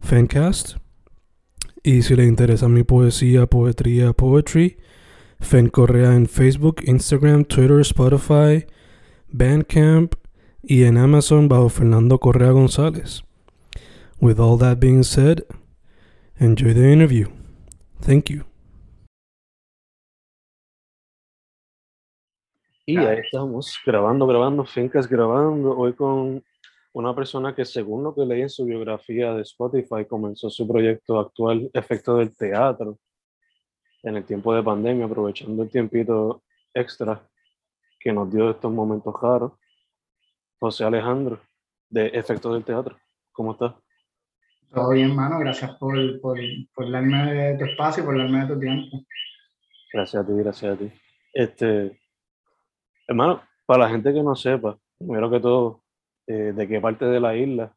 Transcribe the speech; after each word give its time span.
Fencast. 0.00 0.76
Y 1.82 2.02
si 2.02 2.16
le 2.16 2.24
interesa 2.24 2.68
mi 2.68 2.82
poesía, 2.82 3.46
poetría, 3.46 4.12
poetry, 4.12 4.78
Fen 5.40 5.68
Correa 5.68 6.14
en 6.14 6.26
Facebook, 6.26 6.82
Instagram, 6.84 7.44
Twitter, 7.44 7.80
Spotify, 7.80 8.66
Bandcamp 9.28 10.14
y 10.62 10.84
en 10.84 10.98
Amazon 10.98 11.48
bajo 11.48 11.68
Fernando 11.68 12.18
Correa 12.18 12.50
González. 12.50 13.22
With 14.20 14.40
all 14.40 14.58
that 14.58 14.80
being 14.80 15.04
said, 15.04 15.44
enjoy 16.38 16.74
the 16.74 16.92
interview. 16.92 17.28
Thank 18.00 18.30
you. 18.30 18.44
Y 22.86 22.96
ahí 22.96 23.18
estamos, 23.18 23.78
grabando, 23.84 24.26
grabando, 24.26 24.64
Fincas 24.64 25.06
grabando, 25.06 25.76
hoy 25.76 25.92
con 25.92 26.42
una 26.92 27.14
persona 27.14 27.54
que 27.54 27.64
según 27.64 28.02
lo 28.02 28.14
que 28.14 28.24
leí 28.24 28.42
en 28.42 28.50
su 28.50 28.64
biografía 28.64 29.34
de 29.34 29.42
Spotify 29.42 30.04
comenzó 30.06 30.50
su 30.50 30.66
proyecto 30.66 31.18
actual 31.18 31.70
Efecto 31.72 32.16
del 32.16 32.36
Teatro 32.36 32.98
en 34.02 34.16
el 34.16 34.24
tiempo 34.24 34.54
de 34.54 34.62
pandemia, 34.62 35.04
aprovechando 35.04 35.62
el 35.62 35.70
tiempito 35.70 36.42
extra 36.72 37.20
que 38.00 38.12
nos 38.12 38.32
dio 38.32 38.50
estos 38.50 38.72
momentos 38.72 39.14
raros. 39.20 39.52
José 40.58 40.84
Alejandro, 40.84 41.40
de 41.88 42.06
Efecto 42.08 42.52
del 42.52 42.64
Teatro, 42.64 42.96
¿cómo 43.32 43.52
estás? 43.52 43.74
Todo 44.72 44.90
bien, 44.90 45.10
hermano, 45.10 45.38
gracias 45.38 45.76
por, 45.76 46.20
por, 46.20 46.38
por 46.74 46.90
darme 46.90 47.32
de 47.32 47.58
tu 47.58 47.64
espacio 47.64 48.02
y 48.02 48.06
por 48.06 48.18
darme 48.18 48.40
de 48.40 48.54
tu 48.54 48.60
tiempo. 48.60 49.04
Gracias 49.92 50.22
a 50.22 50.26
ti, 50.26 50.32
gracias 50.34 50.74
a 50.74 50.76
ti. 50.76 50.92
Este, 51.32 51.98
hermano, 53.06 53.42
para 53.64 53.84
la 53.84 53.90
gente 53.90 54.12
que 54.12 54.22
no 54.22 54.34
sepa, 54.34 54.78
primero 54.98 55.30
que 55.30 55.40
todo, 55.40 55.82
eh, 56.28 56.52
de 56.54 56.68
qué 56.68 56.80
parte 56.80 57.04
de 57.06 57.18
la 57.20 57.34
isla 57.36 57.74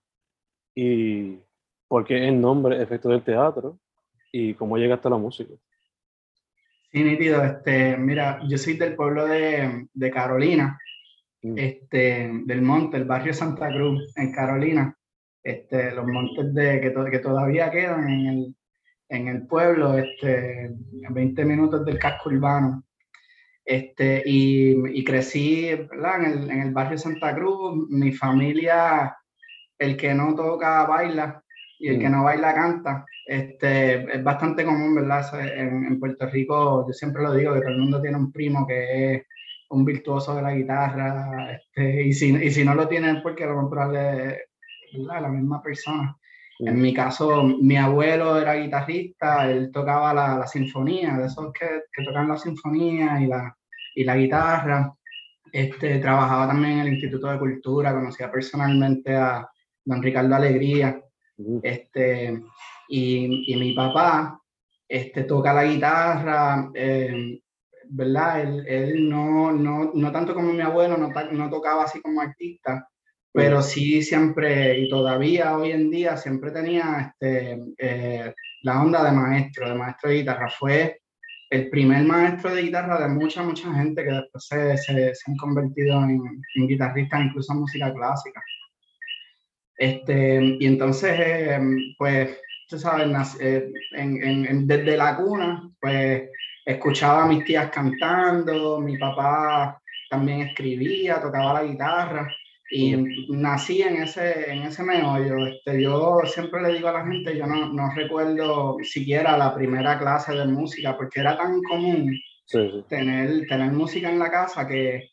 y 0.76 1.40
por 1.88 2.06
qué 2.06 2.28
el 2.28 2.40
nombre 2.40 2.82
Efecto 2.82 3.10
del 3.10 3.24
Teatro 3.24 3.80
y 4.32 4.54
cómo 4.54 4.78
llegaste 4.78 5.08
a 5.08 5.12
la 5.12 5.18
música. 5.18 5.54
Sí, 6.92 7.04
nítido. 7.04 7.44
Este, 7.44 7.98
mira, 7.98 8.40
yo 8.48 8.58
soy 8.58 8.74
del 8.78 8.96
pueblo 8.96 9.26
de, 9.26 9.88
de 9.94 10.12
Carolina, 10.12 10.78
Mm. 11.44 11.58
este, 11.58 12.30
del 12.46 12.62
monte, 12.62 12.98
el 12.98 13.06
barrio 13.06 13.34
Santa 13.34 13.70
Cruz, 13.70 14.14
en 14.16 14.32
Carolina. 14.32 14.96
Este, 15.42 15.92
los 15.92 16.06
montes 16.06 16.54
de, 16.54 16.80
que, 16.80 16.92
to- 16.92 17.06
que 17.06 17.18
todavía 17.18 17.72
quedan 17.72 18.08
en 18.08 18.26
el, 18.28 18.56
en 19.10 19.28
el 19.28 19.48
pueblo, 19.48 19.98
este, 19.98 20.70
a 21.10 21.12
20 21.12 21.44
minutos 21.46 21.84
del 21.84 21.98
casco 21.98 22.30
urbano. 22.30 22.84
Este, 23.64 24.24
y, 24.26 25.00
y 25.00 25.04
crecí 25.04 25.70
¿verdad? 25.90 26.24
En, 26.24 26.26
el, 26.32 26.50
en 26.50 26.62
el 26.62 26.74
barrio 26.74 26.98
Santa 26.98 27.36
Cruz. 27.36 27.88
Mi 27.90 28.12
familia, 28.12 29.16
el 29.78 29.96
que 29.96 30.14
no 30.14 30.36
toca 30.36 30.86
baila 30.86 31.44
y 31.80 31.90
el 31.90 32.00
que 32.00 32.10
Mm. 32.10 32.12
no 32.12 32.24
baila 32.24 32.54
canta. 32.54 33.06
Este, 33.26 34.16
es 34.16 34.24
bastante 34.24 34.66
común, 34.66 34.96
¿verdad? 34.96 35.26
En, 35.58 35.86
en 35.86 36.00
Puerto 36.00 36.28
Rico, 36.28 36.86
yo 36.88 36.94
siempre 36.94 37.24
lo 37.24 37.34
digo, 37.34 37.54
que 37.54 37.62
todo 37.62 37.70
el 37.70 37.80
mundo 37.80 38.02
tiene 38.02 38.18
un 38.18 38.32
primo 38.32 38.68
que 38.68 39.16
es 39.16 39.24
un 39.70 39.86
virtuoso 39.86 40.36
de 40.36 40.42
la 40.42 40.54
guitarra, 40.54 41.54
este, 41.54 42.04
y, 42.04 42.14
si, 42.14 42.36
y 42.36 42.52
si 42.52 42.66
no 42.66 42.76
lo 42.76 42.88
tiene 42.90 43.12
es 43.12 43.22
porque 43.22 43.46
lo 43.46 43.62
mejor 43.62 43.96
es 43.96 44.38
la 45.00 45.30
misma 45.30 45.62
persona. 45.62 46.18
En 46.64 46.80
mi 46.80 46.94
caso, 46.94 47.44
mi 47.44 47.76
abuelo 47.76 48.40
era 48.40 48.54
guitarrista, 48.54 49.50
él 49.50 49.72
tocaba 49.72 50.14
la, 50.14 50.38
la 50.38 50.48
sinfonía, 50.48 51.18
de 51.18 51.26
esos 51.26 51.52
que, 51.54 51.66
que 51.92 52.04
tocan 52.04 52.28
la 52.28 52.38
sinfonía 52.38 53.20
y 53.20 53.28
la, 53.28 53.58
y 53.96 54.04
la 54.04 54.16
guitarra. 54.16 54.94
Este, 55.52 56.00
trabajaba 56.00 56.48
también 56.48 56.74
en 56.74 56.80
el 56.82 56.94
Instituto 56.94 57.28
de 57.28 57.40
Cultura, 57.40 57.94
conocía 57.94 58.32
personalmente 58.32 59.16
a 59.16 59.50
don 59.84 60.04
Ricardo 60.04 60.36
Alegría. 60.36 61.02
Mm. 61.38 61.60
Este, 61.64 62.42
y, 62.90 63.54
y 63.54 63.56
mi 63.58 63.74
papá 63.74 64.40
este, 64.88 65.24
toca 65.24 65.54
la 65.54 65.64
guitarra, 65.64 66.70
eh, 66.76 67.42
¿verdad? 67.90 68.42
Él, 68.42 68.66
él 68.68 69.10
no, 69.10 69.52
no, 69.52 69.92
no 69.94 70.12
tanto 70.12 70.34
como 70.34 70.54
mi 70.54 70.62
abuelo, 70.62 70.96
no, 70.98 71.10
no 71.10 71.50
tocaba 71.50 71.86
así 71.86 72.02
como 72.02 72.22
artista, 72.22 72.88
pero 73.34 73.62
sí 73.62 74.02
siempre, 74.04 74.78
y 74.80 74.90
todavía 74.90 75.56
hoy 75.58 75.72
en 75.72 75.90
día, 75.90 76.18
siempre 76.18 76.52
tenía 76.52 77.14
este, 77.22 77.60
eh, 77.78 78.34
la 78.64 78.82
onda 78.82 79.04
de 79.04 79.12
maestro, 79.12 79.70
de 79.70 79.76
maestro 79.76 80.10
de 80.10 80.18
guitarra. 80.18 80.50
Fue 80.50 81.00
el 81.50 81.70
primer 81.70 82.04
maestro 82.04 82.54
de 82.54 82.62
guitarra 82.64 83.00
de 83.02 83.10
mucha, 83.14 83.42
mucha 83.44 83.74
gente 83.74 84.04
que 84.04 84.12
después 84.12 84.46
se, 84.46 84.78
se, 84.78 85.16
se 85.16 85.32
han 85.32 85.38
convertido 85.38 86.04
en, 86.04 86.20
en 86.56 86.68
guitarristas, 86.68 87.26
incluso 87.26 87.54
en 87.54 87.60
música 87.60 87.94
clásica. 87.94 88.42
Este, 89.78 90.58
y 90.60 90.66
entonces, 90.66 91.12
eh, 91.20 91.60
pues, 91.98 92.38
tú 92.68 92.78
sabes, 92.78 93.38
eh, 93.42 93.72
en- 93.92 94.46
en- 94.46 94.68
desde 94.68 94.96
la 94.98 95.16
cuna, 95.18 95.70
pues, 95.80 96.30
escuchaba 96.66 97.24
a 97.24 97.28
mis 97.28 97.44
tías 97.44 97.70
cantando, 97.72 98.80
mi 98.80 98.98
papá 98.98 99.82
también 100.10 100.42
escribía, 100.42 101.20
tocaba 101.22 101.54
la 101.54 101.64
guitarra, 101.64 102.28
y 102.72 102.96
nací 103.30 103.82
en 103.82 104.02
ese, 104.02 104.50
en 104.50 104.64
ese 104.64 104.82
meollo. 104.84 105.46
Este, 105.46 105.82
yo 105.82 106.20
siempre 106.26 106.62
le 106.62 106.74
digo 106.74 106.88
a 106.88 106.94
la 106.94 107.06
gente, 107.06 107.38
yo 107.38 107.46
no, 107.46 107.72
no 107.74 107.92
recuerdo 107.94 108.78
siquiera 108.82 109.38
la 109.38 109.54
primera 109.54 110.00
clase 110.00 110.34
de 110.34 110.46
música, 110.46 110.96
porque 110.96 111.20
era 111.20 111.38
tan 111.38 111.62
común 111.64 112.12
Sí, 112.46 112.70
sí. 112.70 112.86
tener, 112.90 113.48
tener 113.48 113.72
música 113.72 114.10
en 114.10 114.20
la 114.20 114.30
casa 114.30 114.68
que, 114.68 115.10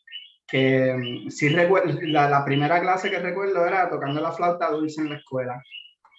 que 0.47 0.93
mm, 0.93 1.29
sí 1.29 1.49
recuerdo, 1.49 1.99
la, 2.01 2.29
la 2.29 2.43
primera 2.43 2.81
clase 2.81 3.09
que 3.09 3.19
recuerdo 3.19 3.65
era 3.65 3.89
tocando 3.89 4.21
la 4.21 4.31
flauta 4.31 4.71
dulce 4.71 5.01
en 5.01 5.09
la 5.09 5.17
escuela. 5.17 5.61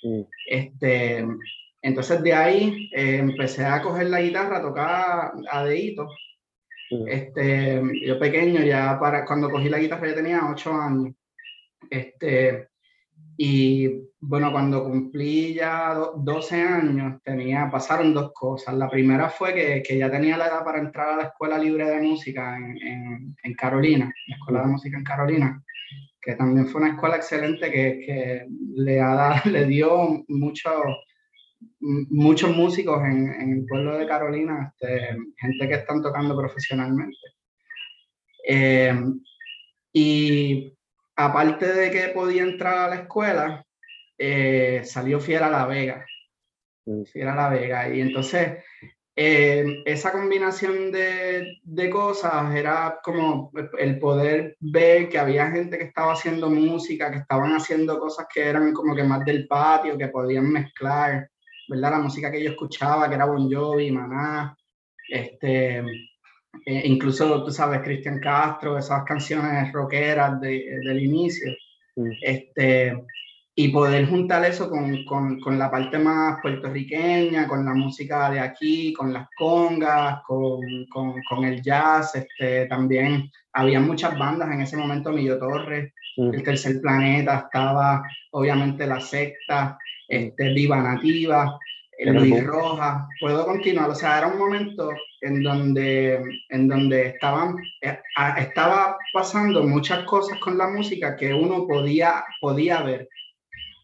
Mm. 0.03 0.21
Este, 0.47 1.27
entonces 1.83 2.23
de 2.23 2.33
ahí 2.33 2.91
eh, 2.95 3.17
empecé 3.17 3.65
a 3.65 3.83
coger 3.83 4.09
la 4.09 4.21
guitarra, 4.21 4.59
a 4.59 4.63
tocar 4.63 5.33
a 5.51 5.65
dedito. 5.65 6.07
Mm. 6.91 7.09
Este, 7.09 7.83
yo 8.07 8.19
pequeño, 8.19 8.63
ya 8.63 8.99
para 8.99 9.25
cuando 9.25 9.51
cogí 9.51 9.69
la 9.69 9.79
guitarra 9.79 10.09
ya 10.09 10.15
tenía 10.15 10.41
8 10.51 10.73
años. 10.75 11.15
Este, 11.89 12.69
y 13.37 13.89
bueno, 14.21 14.53
cuando 14.53 14.85
cumplí 14.85 15.55
ya 15.55 15.95
do- 15.95 16.13
12 16.19 16.61
años, 16.61 17.23
tenía, 17.23 17.71
pasaron 17.71 18.13
dos 18.13 18.33
cosas. 18.35 18.75
La 18.75 18.91
primera 18.91 19.31
fue 19.31 19.55
que, 19.55 19.83
que 19.83 19.97
ya 19.97 20.11
tenía 20.11 20.37
la 20.37 20.49
edad 20.49 20.65
para 20.65 20.79
entrar 20.79 21.09
a 21.11 21.17
la 21.17 21.23
Escuela 21.25 21.57
Libre 21.59 21.89
de 21.89 22.03
Música 22.03 22.57
en, 22.59 23.35
en, 23.43 23.55
Carolina, 23.55 24.13
la 24.27 24.37
Escuela 24.37 24.61
de 24.61 24.67
Música 24.67 24.99
en 24.99 25.05
Carolina, 25.05 25.65
que 26.21 26.35
también 26.35 26.67
fue 26.67 26.83
una 26.83 26.91
escuela 26.91 27.17
excelente 27.17 27.71
que, 27.71 28.03
que 28.05 28.47
le, 28.75 29.01
ha 29.01 29.43
le 29.47 29.65
dio 29.65 30.23
mucho, 30.29 30.71
muchos 31.81 32.55
músicos 32.55 33.03
en, 33.05 33.33
en 33.33 33.53
el 33.53 33.65
pueblo 33.65 33.97
de 33.97 34.07
Carolina, 34.07 34.71
este, 34.73 35.17
gente 35.39 35.67
que 35.69 35.75
están 35.77 36.03
tocando 36.03 36.37
profesionalmente. 36.37 37.17
Eh, 38.47 38.95
y 39.93 40.75
aparte 41.27 41.73
de 41.73 41.91
que 41.91 42.09
podía 42.09 42.43
entrar 42.43 42.79
a 42.79 42.89
la 42.89 42.97
escuela, 43.03 43.65
eh, 44.19 44.83
salió 44.85 45.21
Fiera 45.21 45.49
La 45.49 45.67
Vega. 45.67 46.05
Mm. 46.87 47.05
Fiera 47.05 47.35
La 47.35 47.49
Vega. 47.49 47.89
Y 47.89 48.01
entonces 48.01 48.65
eh, 49.17 49.83
esa 49.85 50.13
combinación 50.13 50.91
de, 50.93 51.59
de, 51.63 51.91
cosas 51.91 52.55
era 52.55 53.01
como 53.03 53.53
el 53.79 53.99
poder 53.99 54.57
ver 54.61 55.09
que 55.09 55.19
había 55.19 55.51
gente 55.51 55.77
que 55.77 55.85
estaba 55.85 56.13
haciendo 56.13 56.49
música, 56.49 57.11
que 57.11 57.19
estaban 57.19 57.53
haciendo 57.53 57.99
cosas 57.99 58.27
que 58.33 58.43
eran 58.43 58.73
como 58.73 58.95
que 58.95 59.05
más 59.05 59.25
del 59.25 59.47
patio, 59.47 59.99
que 59.99 60.09
podían 60.09 60.51
mezclar, 60.51 61.29
¿verdad? 61.69 61.91
La 61.91 61.99
música 61.99 62.31
que 62.31 62.43
yo 62.43 62.51
escuchaba, 62.51 63.09
que 63.09 63.17
era 63.17 63.27
Bon 63.27 63.53
Jovi, 63.53 63.91
Maná, 63.91 64.57
este, 65.09 65.85
eh, 66.67 66.83
incluso, 66.85 67.45
tú 67.45 67.51
sabes, 67.51 67.81
Cristian 67.83 68.21
Castro, 68.21 68.79
esas 68.79 69.05
canciones 69.05 69.73
rockeras 69.73 70.41
de, 70.41 70.81
del 70.85 71.03
inicio. 71.03 71.53
Mm. 71.97 72.11
Este, 72.23 73.05
y 73.55 73.69
poder 73.69 74.07
juntar 74.07 74.45
eso 74.45 74.71
con, 74.71 75.05
con, 75.05 75.41
con, 75.41 75.59
la 75.59 75.71
parte 75.71 75.99
más 75.99 76.41
puertorriqueña, 76.41 77.47
con 77.47 77.65
la 77.65 77.75
música 77.75 78.31
de 78.31 78.41
aquí, 78.41 78.93
con 78.93 79.13
las 79.13 79.29
congas, 79.37 80.23
con, 80.27 80.61
con 80.87 81.45
el 81.45 81.61
jazz, 81.61 82.15
este, 82.15 82.67
también 82.67 83.31
había 83.53 83.81
muchas 83.81 84.19
bandas 84.19 84.51
en 84.51 84.63
ese 84.63 84.77
momento, 84.77 85.13
Millo 85.13 85.39
Torres, 85.39 85.93
mm. 86.17 86.35
El 86.35 86.43
Tercer 86.43 86.81
Planeta, 86.81 87.45
estaba 87.47 88.03
obviamente 88.31 88.87
La 88.87 89.01
Secta, 89.01 89.77
mm. 90.09 90.15
este, 90.15 90.53
Viva 90.55 90.81
Nativa, 90.81 91.59
Luis 92.03 92.43
Roja, 92.43 93.09
puedo 93.21 93.45
continuar, 93.45 93.91
o 93.91 93.95
sea, 93.95 94.19
era 94.19 94.29
un 94.29 94.39
momento 94.39 94.91
en 95.21 95.43
donde, 95.43 96.23
en 96.49 96.69
donde 96.69 97.09
estaban, 97.09 97.57
eh, 97.83 97.99
estaba 98.39 98.97
pasando 99.13 99.63
muchas 99.65 100.05
cosas 100.05 100.39
con 100.39 100.57
la 100.57 100.69
música 100.69 101.17
que 101.17 101.33
uno 101.35 101.67
podía, 101.67 102.25
podía 102.41 102.83
ver 102.83 103.09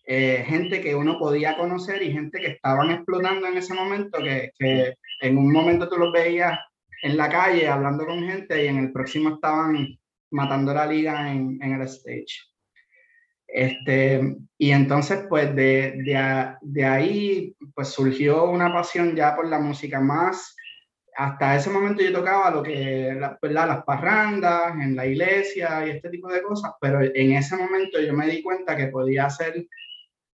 eh, 0.06 0.44
gente 0.46 0.80
que 0.80 0.94
uno 0.94 1.18
podía 1.18 1.56
conocer 1.56 2.02
y 2.02 2.12
gente 2.12 2.40
que 2.40 2.52
estaban 2.52 2.90
explotando 2.90 3.48
en 3.48 3.56
ese 3.56 3.74
momento, 3.74 4.18
que, 4.18 4.50
que, 4.58 4.94
en 5.20 5.36
un 5.36 5.52
momento 5.52 5.88
tú 5.88 5.96
los 5.96 6.12
veías 6.12 6.58
en 7.02 7.16
la 7.16 7.28
calle 7.28 7.68
hablando 7.68 8.06
con 8.06 8.22
gente 8.22 8.64
y 8.64 8.68
en 8.68 8.78
el 8.78 8.92
próximo 8.92 9.34
estaban 9.34 9.98
matando 10.30 10.72
la 10.72 10.86
liga 10.86 11.32
en, 11.32 11.58
en 11.60 11.72
el 11.74 11.82
stage. 11.82 12.46
Este, 13.48 14.36
y 14.58 14.70
entonces, 14.70 15.24
pues 15.28 15.54
de, 15.54 16.02
de, 16.04 16.54
de, 16.60 16.84
ahí, 16.84 17.56
pues 17.74 17.88
surgió 17.88 18.50
una 18.50 18.72
pasión 18.72 19.14
ya 19.14 19.36
por 19.36 19.48
la 19.48 19.58
música 19.58 20.00
más. 20.00 20.55
Hasta 21.16 21.56
ese 21.56 21.70
momento 21.70 22.02
yo 22.02 22.12
tocaba 22.12 22.50
lo 22.50 22.62
que, 22.62 23.14
la, 23.14 23.66
las 23.66 23.84
parrandas, 23.84 24.74
en 24.74 24.94
la 24.94 25.06
iglesia 25.06 25.86
y 25.86 25.90
este 25.90 26.10
tipo 26.10 26.28
de 26.28 26.42
cosas, 26.42 26.72
pero 26.80 27.00
en 27.02 27.32
ese 27.32 27.56
momento 27.56 28.00
yo 28.00 28.12
me 28.12 28.26
di 28.26 28.42
cuenta 28.42 28.76
que 28.76 28.88
podía 28.88 29.24
hacer 29.26 29.66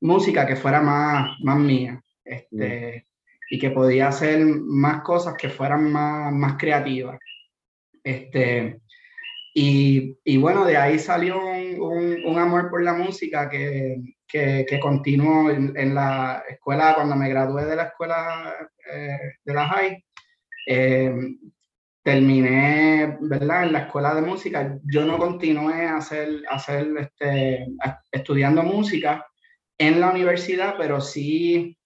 música 0.01 0.47
que 0.47 0.57
fuera 0.57 0.83
más, 0.83 1.39
más 1.41 1.59
mía 1.59 2.03
este, 2.25 3.05
mm. 3.07 3.55
y 3.55 3.59
que 3.59 3.71
podía 3.71 4.09
hacer 4.09 4.45
más 4.45 5.03
cosas 5.03 5.35
que 5.35 5.49
fueran 5.49 5.91
más, 5.91 6.33
más 6.33 6.57
creativas. 6.59 7.19
Este, 8.05 8.81
y, 9.55 10.19
y, 10.23 10.37
bueno, 10.37 10.67
de 10.67 10.77
ahí 10.77 10.99
salió 10.99 11.39
un, 11.39 12.23
un, 12.25 12.39
amor 12.39 12.69
por 12.69 12.83
la 12.83 12.93
música 12.93 13.49
que, 13.49 13.97
que, 14.29 14.67
que 14.69 14.79
continuó 14.79 15.51
en, 15.51 15.73
en, 15.77 15.95
la 15.95 16.45
escuela, 16.49 16.95
cuando 16.95 17.17
me 17.17 17.31
gradué 17.31 17.65
de 17.65 17.77
la 17.77 17.85
escuela 17.85 18.55
eh, 18.93 19.19
de 19.43 19.55
la 19.55 19.67
high. 19.69 20.06
Eh, 20.67 21.15
terminé, 22.03 23.17
¿verdad? 23.21 23.65
En 23.65 23.73
la 23.73 23.81
escuela 23.81 24.15
de 24.15 24.23
música. 24.23 24.79
Yo 24.85 25.05
no 25.05 25.19
continué 25.19 25.87
a 25.87 25.97
hacer, 25.97 26.43
a 26.51 26.57
hacer 26.57 26.89
este, 26.99 27.67
estudiando 28.13 28.63
música, 28.63 29.27
en 29.79 30.01
la 30.01 30.11
universidad, 30.11 30.75
pero 30.79 31.01
sí 31.01 31.77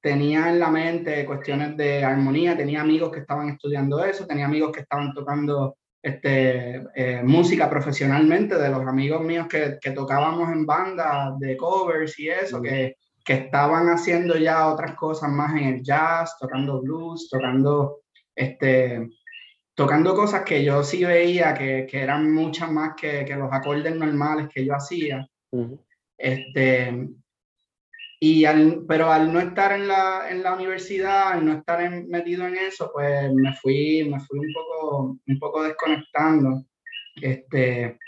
tenía 0.00 0.50
en 0.50 0.58
la 0.58 0.68
mente 0.68 1.24
cuestiones 1.24 1.76
de 1.76 2.04
armonía, 2.04 2.56
tenía 2.56 2.80
amigos 2.80 3.12
que 3.12 3.20
estaban 3.20 3.48
estudiando 3.48 4.04
eso, 4.04 4.26
tenía 4.26 4.46
amigos 4.46 4.72
que 4.72 4.80
estaban 4.80 5.12
tocando 5.14 5.76
este, 6.02 6.82
eh, 6.96 7.22
música 7.22 7.70
profesionalmente, 7.70 8.58
de 8.58 8.68
los 8.68 8.84
amigos 8.86 9.22
míos 9.22 9.46
que, 9.48 9.78
que 9.80 9.92
tocábamos 9.92 10.50
en 10.50 10.66
bandas 10.66 11.38
de 11.38 11.56
covers 11.56 12.18
y 12.18 12.28
eso, 12.28 12.60
que, 12.60 12.96
que, 13.24 13.34
estaban 13.34 13.88
haciendo 13.88 14.36
ya 14.36 14.66
otras 14.66 14.96
cosas 14.96 15.30
más 15.30 15.52
en 15.52 15.68
el 15.68 15.82
jazz, 15.82 16.36
tocando 16.40 16.82
blues, 16.82 17.28
tocando, 17.30 18.01
este, 18.34 19.08
tocando 19.74 20.14
cosas 20.14 20.42
que 20.42 20.64
yo 20.64 20.82
sí 20.82 21.04
veía 21.04 21.54
que, 21.54 21.86
que 21.88 22.00
eran 22.00 22.32
muchas 22.32 22.70
más 22.70 22.94
que, 22.94 23.24
que, 23.24 23.36
los 23.36 23.52
acordes 23.52 23.94
normales 23.94 24.48
que 24.52 24.64
yo 24.64 24.74
hacía. 24.74 25.26
Este, 26.16 27.08
y 28.20 28.44
al, 28.44 28.84
pero 28.86 29.10
al 29.10 29.32
no 29.32 29.40
estar 29.40 29.72
en 29.72 29.88
la, 29.88 30.28
en 30.30 30.42
la 30.42 30.54
universidad, 30.54 31.32
al 31.32 31.44
no 31.44 31.52
estar 31.54 31.90
metido 32.06 32.46
en 32.46 32.56
eso, 32.56 32.90
pues 32.92 33.32
me 33.34 33.52
fui, 33.54 34.08
me 34.08 34.20
fui 34.20 34.38
un, 34.38 34.52
poco, 34.52 35.18
un 35.26 35.38
poco 35.38 35.62
desconectando. 35.62 36.64
Este, 37.20 37.98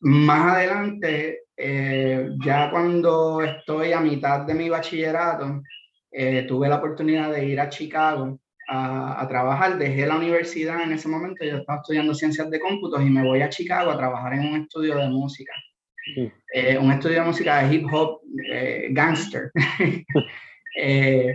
más 0.00 0.54
adelante, 0.54 1.44
eh, 1.56 2.30
ya 2.44 2.70
cuando 2.70 3.42
estoy 3.42 3.92
a 3.92 4.00
mitad 4.00 4.42
de 4.46 4.54
mi 4.54 4.68
bachillerato, 4.68 5.62
eh, 6.10 6.44
tuve 6.46 6.68
la 6.68 6.76
oportunidad 6.76 7.32
de 7.32 7.44
ir 7.44 7.60
a 7.60 7.68
Chicago 7.68 8.38
a, 8.70 9.20
a, 9.20 9.28
trabajar. 9.28 9.76
Dejé 9.78 10.06
la 10.06 10.16
universidad 10.16 10.82
en 10.82 10.92
ese 10.92 11.08
momento, 11.08 11.44
yo 11.44 11.58
estaba 11.58 11.80
estudiando 11.80 12.14
ciencias 12.14 12.48
de 12.50 12.60
cómputos 12.60 13.02
y 13.02 13.10
me 13.10 13.24
voy 13.24 13.42
a 13.42 13.48
Chicago 13.48 13.90
a 13.90 13.98
trabajar 13.98 14.34
en 14.34 14.46
un 14.46 14.60
estudio 14.62 14.96
de 14.96 15.08
música. 15.08 15.52
Eh, 16.52 16.78
un 16.78 16.90
estudio 16.90 17.20
de 17.20 17.26
música 17.26 17.62
de 17.62 17.74
hip 17.74 17.86
hop 17.92 18.20
eh, 18.50 18.88
gangster. 18.90 19.50
Eh, 20.82 21.32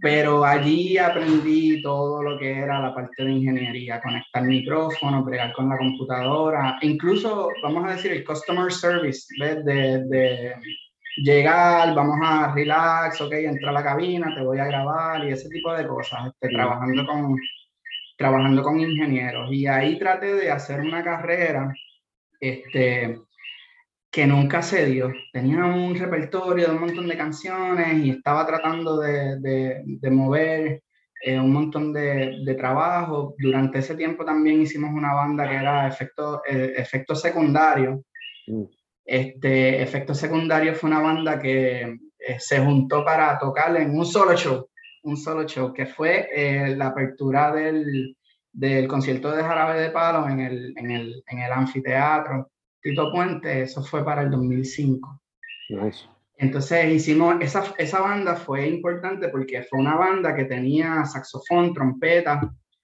pero 0.00 0.44
allí 0.44 0.96
aprendí 0.96 1.82
todo 1.82 2.22
lo 2.22 2.38
que 2.38 2.52
era 2.52 2.80
la 2.80 2.94
parte 2.94 3.24
de 3.24 3.32
ingeniería, 3.32 4.00
conectar 4.00 4.44
micrófono, 4.44 5.24
bregar 5.24 5.52
con 5.52 5.68
la 5.68 5.76
computadora, 5.76 6.78
incluso, 6.82 7.50
vamos 7.64 7.84
a 7.84 7.96
decir, 7.96 8.12
el 8.12 8.24
customer 8.24 8.72
service. 8.72 9.26
De, 9.38 10.04
de, 10.04 10.54
llegar, 11.16 11.94
vamos 11.94 12.18
a 12.22 12.52
relax, 12.54 13.20
ok, 13.20 13.32
entra 13.32 13.70
a 13.70 13.72
la 13.72 13.82
cabina, 13.84 14.34
te 14.34 14.42
voy 14.42 14.58
a 14.58 14.66
grabar 14.66 15.24
y 15.24 15.32
ese 15.32 15.48
tipo 15.48 15.72
de 15.72 15.86
cosas, 15.86 16.26
este, 16.26 16.48
trabajando, 16.48 17.06
con, 17.06 17.36
trabajando 18.16 18.62
con 18.62 18.80
ingenieros. 18.80 19.50
Y 19.52 19.66
ahí 19.66 19.98
traté 19.98 20.34
de 20.34 20.50
hacer 20.50 20.80
una 20.80 21.02
carrera 21.02 21.74
este, 22.40 23.20
que 24.10 24.26
nunca 24.26 24.62
se 24.62 24.86
dio. 24.86 25.12
Tenía 25.32 25.64
un 25.64 25.94
repertorio 25.94 26.68
de 26.68 26.74
un 26.74 26.80
montón 26.80 27.08
de 27.08 27.16
canciones 27.16 28.04
y 28.04 28.10
estaba 28.10 28.46
tratando 28.46 28.98
de, 28.98 29.38
de, 29.38 30.10
mover 30.10 30.82
eh, 31.22 31.38
un 31.38 31.52
montón 31.52 31.92
de, 31.92 32.42
de, 32.44 32.54
trabajo. 32.54 33.34
Durante 33.38 33.78
ese 33.78 33.94
tiempo 33.94 34.24
también 34.24 34.62
hicimos 34.62 34.90
una 34.92 35.12
banda 35.14 35.48
que 35.48 35.56
era 35.56 35.88
Efecto, 35.88 36.42
eh, 36.46 36.74
efecto 36.76 37.14
Secundario. 37.14 38.04
Mm. 38.46 38.64
Este, 39.06 39.80
Efecto 39.80 40.14
Secundario 40.14 40.74
fue 40.74 40.90
una 40.90 41.00
banda 41.00 41.38
que 41.38 41.82
eh, 42.18 42.36
se 42.38 42.58
juntó 42.58 43.04
para 43.04 43.38
tocar 43.38 43.76
en 43.76 43.96
un 43.96 44.04
solo 44.04 44.36
show, 44.36 44.68
un 45.04 45.16
solo 45.16 45.46
show, 45.46 45.72
que 45.72 45.86
fue 45.86 46.74
la 46.76 46.88
apertura 46.88 47.52
del, 47.52 48.16
del 48.52 48.88
concierto 48.88 49.30
de 49.30 49.44
Jarabe 49.44 49.80
de 49.80 49.90
Palo 49.90 50.28
en 50.28 50.40
el, 50.40 50.74
en 50.76 50.90
el, 50.90 51.22
en 51.28 51.38
el 51.38 51.52
anfiteatro 51.52 52.50
Tito 52.86 53.10
Puente, 53.10 53.62
eso 53.62 53.82
fue 53.82 54.04
para 54.04 54.22
el 54.22 54.30
2005. 54.30 55.20
Entonces 56.38 56.94
hicimos, 56.94 57.34
esa, 57.40 57.74
esa 57.78 58.00
banda 58.00 58.36
fue 58.36 58.68
importante 58.68 59.28
porque 59.28 59.64
fue 59.64 59.80
una 59.80 59.96
banda 59.96 60.36
que 60.36 60.44
tenía 60.44 61.04
saxofón, 61.04 61.74
trompeta, 61.74 62.40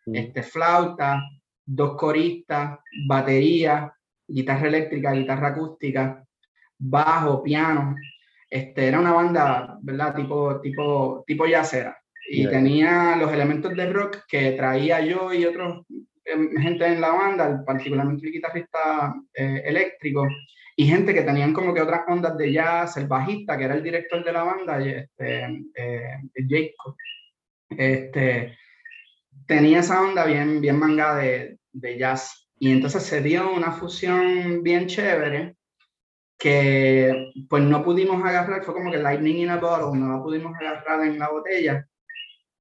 mm. 0.06 0.16
este, 0.16 0.42
flauta, 0.42 1.22
dos 1.64 1.96
coristas, 1.96 2.80
batería, 3.06 3.94
guitarra 4.32 4.68
eléctrica, 4.68 5.12
guitarra 5.12 5.48
acústica, 5.48 6.24
bajo, 6.78 7.42
piano. 7.42 7.94
Este, 8.48 8.88
era 8.88 9.00
una 9.00 9.12
banda, 9.12 9.78
¿verdad? 9.82 10.14
Tipo, 10.14 10.60
tipo, 10.60 11.24
tipo 11.26 11.46
yacera. 11.46 11.96
Y 12.30 12.46
tenía 12.48 13.16
los 13.16 13.32
elementos 13.32 13.74
de 13.74 13.92
rock 13.92 14.18
que 14.28 14.52
traía 14.52 15.00
yo 15.00 15.32
y 15.32 15.44
otros 15.44 15.84
Em, 16.24 16.56
gente 16.56 16.86
en 16.86 17.00
la 17.00 17.10
banda, 17.10 17.64
particularmente 17.64 18.26
el 18.26 18.32
guitarrista 18.32 19.14
eh, 19.34 19.62
eléctrico, 19.64 20.26
y 20.76 20.86
gente 20.86 21.12
que 21.12 21.22
tenían 21.22 21.52
como 21.52 21.74
que 21.74 21.80
otras 21.82 22.02
ondas 22.06 22.36
de 22.36 22.52
jazz, 22.52 22.96
el 22.96 23.06
bajista, 23.08 23.58
que 23.58 23.64
era 23.64 23.74
el 23.74 23.82
director 23.82 24.24
de 24.24 24.32
la 24.32 24.44
banda, 24.44 24.80
este, 24.80 25.64
eh, 25.74 26.18
Jacob, 26.48 26.96
este, 27.70 28.56
tenía 29.46 29.80
esa 29.80 30.00
onda 30.00 30.24
bien, 30.24 30.60
bien 30.60 30.78
manga 30.78 31.16
de, 31.16 31.58
de 31.72 31.98
jazz. 31.98 32.41
Y 32.62 32.70
entonces 32.70 33.02
se 33.02 33.20
dio 33.20 33.52
una 33.52 33.72
fusión 33.72 34.62
bien 34.62 34.86
chévere 34.86 35.56
que 36.38 37.32
pues 37.48 37.60
no 37.64 37.82
pudimos 37.82 38.24
agarrar, 38.24 38.62
fue 38.62 38.72
como 38.72 38.92
que 38.92 38.98
lightning 38.98 39.38
in 39.38 39.50
a 39.50 39.56
bottle, 39.56 39.98
no 39.98 40.16
la 40.16 40.22
pudimos 40.22 40.54
agarrar 40.54 41.04
en 41.04 41.18
la 41.18 41.28
botella, 41.28 41.84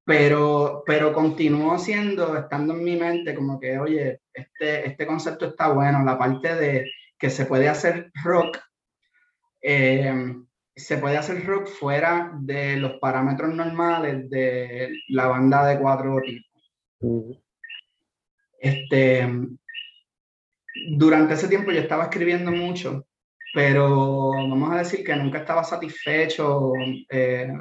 pero, 0.03 0.81
pero 0.87 1.13
continuó 1.13 1.77
siendo, 1.77 2.35
estando 2.35 2.73
en 2.73 2.83
mi 2.83 2.95
mente, 2.95 3.35
como 3.35 3.59
que, 3.59 3.77
oye, 3.77 4.21
este, 4.33 4.87
este 4.87 5.05
concepto 5.05 5.45
está 5.45 5.71
bueno, 5.71 6.03
la 6.03 6.17
parte 6.17 6.55
de 6.55 6.91
que 7.15 7.29
se 7.29 7.45
puede 7.45 7.69
hacer 7.69 8.11
rock 8.23 8.57
eh, 9.61 10.33
se 10.75 10.97
puede 10.97 11.17
hacer 11.17 11.45
rock 11.45 11.67
fuera 11.67 12.31
de 12.39 12.77
los 12.77 12.93
parámetros 12.93 13.53
normales 13.53 14.27
de 14.31 14.97
la 15.09 15.27
banda 15.27 15.67
de 15.67 15.79
cuatro 15.79 16.19
tipos. 16.25 17.37
Este, 18.59 19.27
durante 20.97 21.33
ese 21.33 21.47
tiempo 21.47 21.71
yo 21.71 21.81
estaba 21.81 22.03
escribiendo 22.03 22.51
mucho, 22.51 23.05
pero 23.53 24.31
vamos 24.31 24.71
a 24.71 24.79
decir 24.79 25.03
que 25.03 25.15
nunca 25.15 25.39
estaba 25.39 25.63
satisfecho 25.63 26.73
eh, 27.09 27.51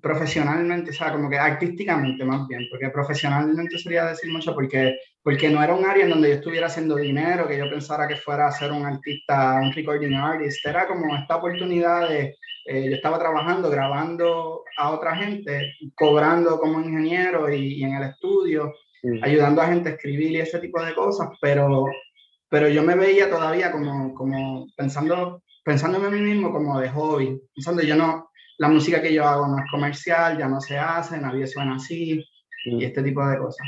profesionalmente, 0.00 0.90
o 0.90 0.94
sea, 0.94 1.12
como 1.12 1.28
que 1.28 1.38
artísticamente 1.38 2.24
más 2.24 2.46
bien, 2.46 2.66
porque 2.70 2.88
profesionalmente 2.90 3.78
sería 3.78 4.06
decir 4.06 4.32
mucho 4.32 4.54
porque, 4.54 4.96
porque 5.22 5.50
no 5.50 5.62
era 5.62 5.74
un 5.74 5.84
área 5.84 6.04
en 6.04 6.10
donde 6.10 6.28
yo 6.28 6.34
estuviera 6.36 6.66
haciendo 6.66 6.96
dinero, 6.96 7.48
que 7.48 7.58
yo 7.58 7.68
pensara 7.68 8.08
que 8.08 8.16
fuera 8.16 8.46
a 8.46 8.52
ser 8.52 8.72
un 8.72 8.86
artista, 8.86 9.60
un 9.60 9.72
recording 9.72 10.14
artist, 10.14 10.64
era 10.64 10.86
como 10.86 11.14
esta 11.16 11.36
oportunidad 11.36 12.08
de, 12.08 12.36
eh, 12.66 12.90
yo 12.90 12.94
estaba 12.94 13.18
trabajando, 13.18 13.68
grabando 13.70 14.64
a 14.78 14.90
otra 14.90 15.16
gente, 15.16 15.74
cobrando 15.94 16.58
como 16.58 16.80
ingeniero 16.80 17.52
y, 17.52 17.82
en 17.82 17.94
el 17.94 18.10
estudio, 18.10 18.72
ayudando 19.22 19.60
a 19.60 19.66
gente 19.66 19.88
a 19.88 19.92
escribir 19.92 20.30
y 20.30 20.40
ese 20.40 20.60
tipo 20.60 20.82
de 20.82 20.94
cosas, 20.94 21.28
pero, 21.40 21.86
pero 22.52 22.68
yo 22.68 22.82
me 22.82 22.94
veía 22.94 23.30
todavía 23.30 23.72
como, 23.72 24.12
como 24.12 24.66
pensando, 24.76 25.42
pensándome 25.64 26.08
a 26.08 26.10
mí 26.10 26.20
mismo 26.20 26.52
como 26.52 26.78
de 26.78 26.90
hobby, 26.90 27.40
pensando 27.54 27.82
yo 27.82 27.96
no, 27.96 28.30
la 28.58 28.68
música 28.68 29.00
que 29.00 29.14
yo 29.14 29.24
hago 29.24 29.48
no 29.48 29.56
es 29.56 29.64
comercial, 29.70 30.36
ya 30.36 30.48
no 30.48 30.60
se 30.60 30.76
hace, 30.78 31.16
nadie 31.16 31.46
suena 31.46 31.76
así 31.76 32.22
y 32.66 32.76
mm. 32.76 32.82
este 32.82 33.02
tipo 33.02 33.26
de 33.26 33.38
cosas. 33.38 33.66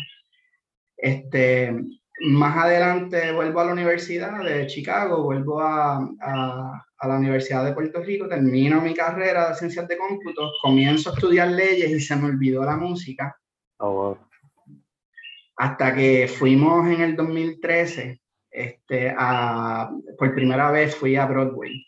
Este, 0.99 1.75
más 2.27 2.63
adelante 2.63 3.33
vuelvo 3.33 3.61
a 3.61 3.65
la 3.65 3.73
Universidad 3.73 4.45
de 4.45 4.67
Chicago, 4.67 5.23
vuelvo 5.23 5.63
a, 5.63 6.07
a, 6.21 6.85
a, 6.99 7.09
la 7.09 7.17
Universidad 7.17 7.65
de 7.65 7.73
Puerto 7.73 8.03
Rico, 8.03 8.29
termino 8.29 8.83
mi 8.83 8.93
carrera 8.93 9.49
de 9.49 9.55
ciencias 9.55 9.89
de 9.89 9.97
cómputo, 9.97 10.53
comienzo 10.61 11.09
a 11.09 11.15
estudiar 11.15 11.49
leyes 11.49 11.91
y 11.91 12.01
se 12.01 12.17
me 12.17 12.27
olvidó 12.27 12.63
la 12.63 12.77
música. 12.77 13.35
Oh, 13.79 14.19
Hasta 15.57 15.95
que 15.95 16.29
fuimos 16.29 16.87
en 16.87 17.01
el 17.01 17.17
2013, 17.17 18.21
este, 18.55 19.13
a, 19.19 19.91
por 20.17 20.33
primera 20.33 20.71
vez 20.71 20.95
fui 20.95 21.17
a 21.17 21.27
Broadway. 21.27 21.85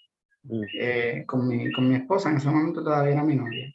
Eh, 0.78 1.24
con, 1.26 1.46
mi, 1.48 1.72
con, 1.72 1.88
mi, 1.88 1.96
esposa, 1.96 2.30
en 2.30 2.36
ese 2.36 2.48
momento 2.48 2.82
todavía 2.82 3.14
era 3.14 3.22
mi 3.22 3.36
novia. 3.36 3.72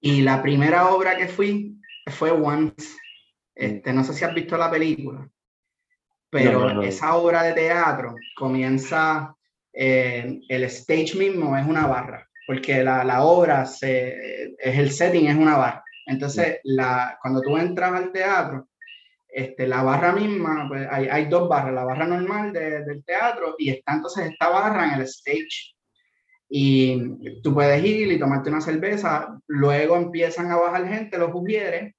Y 0.00 0.20
la 0.22 0.42
primera 0.42 0.88
obra 0.90 1.16
que 1.16 1.26
fui 1.26 1.78
fue 2.06 2.30
Once. 2.30 2.96
Este, 3.54 3.92
no 3.92 4.04
sé 4.04 4.12
si 4.12 4.24
has 4.24 4.34
visto 4.34 4.56
la 4.56 4.70
película, 4.70 5.28
pero 6.30 6.82
esa 6.82 7.16
obra 7.16 7.42
de 7.42 7.54
teatro 7.54 8.14
comienza, 8.36 9.34
eh, 9.72 10.40
el 10.48 10.64
stage 10.64 11.16
mismo 11.16 11.56
es 11.56 11.66
una 11.66 11.86
barra, 11.86 12.28
porque 12.46 12.84
la, 12.84 13.02
la 13.04 13.24
obra, 13.24 13.66
se, 13.66 14.54
es 14.58 14.78
el 14.78 14.92
setting 14.92 15.26
es 15.26 15.36
una 15.36 15.56
barra. 15.56 15.84
Entonces, 16.06 16.60
la, 16.64 17.18
cuando 17.20 17.40
tú 17.40 17.56
entras 17.56 17.92
al 17.92 18.12
teatro, 18.12 18.67
este, 19.38 19.68
la 19.68 19.82
barra 19.84 20.12
misma, 20.12 20.66
pues 20.68 20.88
hay, 20.90 21.06
hay, 21.08 21.26
dos 21.26 21.48
barras, 21.48 21.72
la 21.72 21.84
barra 21.84 22.06
normal 22.06 22.52
del 22.52 23.04
teatro 23.04 23.54
y 23.56 23.70
está 23.70 23.94
entonces 23.94 24.32
esta 24.32 24.48
barra 24.48 24.86
en 24.88 25.00
el 25.00 25.02
stage. 25.02 25.74
Y 26.48 27.40
tú 27.42 27.54
puedes 27.54 27.84
ir 27.84 28.10
y 28.10 28.18
tomarte 28.18 28.50
una 28.50 28.60
cerveza, 28.60 29.38
luego 29.46 29.96
empiezan 29.96 30.50
a 30.50 30.56
bajar 30.56 30.88
gente, 30.88 31.18
los 31.18 31.30
ujieres, 31.32 31.94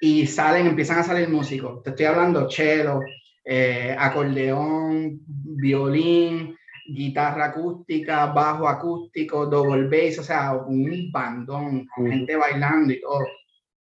y 0.00 0.26
salen, 0.26 0.66
empiezan 0.66 0.98
a 0.98 1.04
salir 1.04 1.28
músicos. 1.28 1.84
Te 1.84 1.90
estoy 1.90 2.06
hablando 2.06 2.50
cello, 2.50 3.00
eh, 3.44 3.94
acordeón, 3.96 5.20
violín, 5.26 6.56
guitarra 6.88 7.46
acústica, 7.46 8.26
bajo 8.26 8.66
acústico, 8.66 9.46
double 9.46 9.86
bass, 9.86 10.18
o 10.18 10.24
sea, 10.24 10.54
un 10.54 11.12
bandón 11.12 11.86
con 11.94 12.10
gente 12.10 12.34
bailando 12.34 12.92
y 12.92 13.00
todo. 13.00 13.24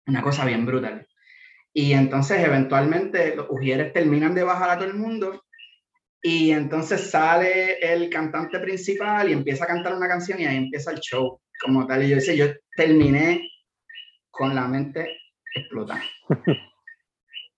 Una 0.06 0.22
cosa 0.22 0.44
bien 0.44 0.64
brutal. 0.64 1.04
Y 1.76 1.92
entonces 1.92 2.38
eventualmente 2.38 3.34
los 3.34 3.46
ujieres 3.50 3.92
terminan 3.92 4.34
de 4.34 4.44
bajar 4.44 4.70
a 4.70 4.78
todo 4.78 4.88
el 4.88 4.94
mundo 4.94 5.44
y 6.22 6.52
entonces 6.52 7.10
sale 7.10 7.78
el 7.80 8.08
cantante 8.08 8.58
principal 8.60 9.28
y 9.28 9.32
empieza 9.32 9.64
a 9.64 9.66
cantar 9.66 9.94
una 9.94 10.08
canción 10.08 10.40
y 10.40 10.46
ahí 10.46 10.56
empieza 10.56 10.92
el 10.92 11.00
show 11.00 11.38
como 11.60 11.86
tal. 11.86 12.02
Y 12.02 12.08
yo 12.08 12.16
dice, 12.16 12.36
yo 12.36 12.46
terminé 12.76 13.50
con 14.30 14.54
la 14.54 14.66
mente 14.68 15.18
explotada. 15.54 16.02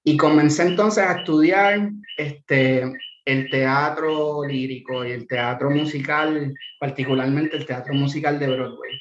y 0.04 0.16
comencé 0.16 0.62
entonces 0.62 1.04
a 1.04 1.18
estudiar 1.18 1.90
este, 2.16 2.92
el 3.24 3.50
teatro 3.50 4.44
lírico 4.44 5.04
y 5.04 5.12
el 5.12 5.28
teatro 5.28 5.70
musical, 5.70 6.54
particularmente 6.80 7.56
el 7.58 7.66
teatro 7.66 7.92
musical 7.92 8.38
de 8.38 8.48
Broadway. 8.48 8.98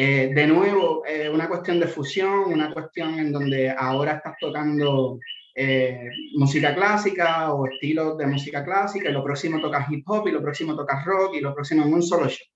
Eh, 0.00 0.30
de 0.32 0.46
nuevo, 0.46 1.02
eh, 1.04 1.28
una 1.28 1.48
cuestión 1.48 1.80
de 1.80 1.88
fusión, 1.88 2.52
una 2.52 2.72
cuestión 2.72 3.18
en 3.18 3.32
donde 3.32 3.68
ahora 3.68 4.12
estás 4.12 4.36
tocando 4.38 5.18
eh, 5.52 6.08
música 6.36 6.72
clásica 6.72 7.52
o 7.52 7.66
estilos 7.66 8.16
de 8.16 8.28
música 8.28 8.64
clásica, 8.64 9.10
y 9.10 9.12
lo 9.12 9.24
próximo 9.24 9.60
tocas 9.60 9.90
hip 9.90 10.08
hop, 10.08 10.28
y 10.28 10.30
lo 10.30 10.40
próximo 10.40 10.76
tocas 10.76 11.04
rock, 11.04 11.34
y 11.34 11.40
lo 11.40 11.52
próximo 11.52 11.84
en 11.84 11.94
un 11.94 12.02
solo 12.04 12.28
show. 12.28 12.46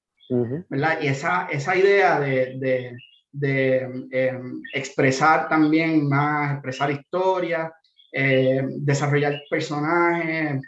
¿verdad? 0.69 0.99
Y 1.03 1.09
esa, 1.09 1.49
esa 1.51 1.75
idea 1.75 2.21
de, 2.21 2.59
de, 2.61 2.97
de 3.33 4.41
expresar 4.73 5.49
también 5.49 6.09
más, 6.09 6.53
expresar 6.53 6.93
historias, 6.93 7.73
desarrollar 8.13 9.43
personajes, 9.51 10.63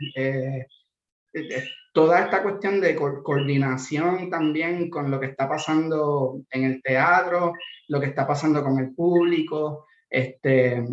toda 1.95 2.25
esta 2.25 2.43
cuestión 2.43 2.81
de 2.81 2.97
coordinación 2.97 4.29
también 4.29 4.91
con 4.91 5.13
lo 5.13 5.21
que 5.21 5.27
está 5.27 5.49
pasando 5.49 6.41
en 6.51 6.65
el 6.65 6.83
teatro, 6.83 7.53
lo 7.87 8.01
que 8.01 8.07
está 8.07 8.27
pasando 8.27 8.65
con 8.65 8.81
el 8.81 8.93
público, 8.93 9.87
este, 10.11 10.85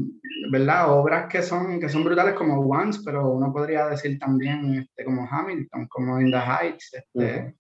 ¿verdad? 0.52 0.94
Obras 0.94 1.28
que 1.28 1.42
son, 1.42 1.80
que 1.80 1.90
son 1.90 2.04
brutales 2.04 2.36
como 2.36 2.60
Once, 2.60 3.02
pero 3.04 3.32
uno 3.32 3.52
podría 3.52 3.88
decir 3.88 4.20
también 4.20 4.76
este, 4.76 5.04
como 5.04 5.28
Hamilton, 5.28 5.88
como 5.88 6.22
In 6.22 6.30
the 6.30 6.38
Heights. 6.38 6.94
Este, 6.94 7.56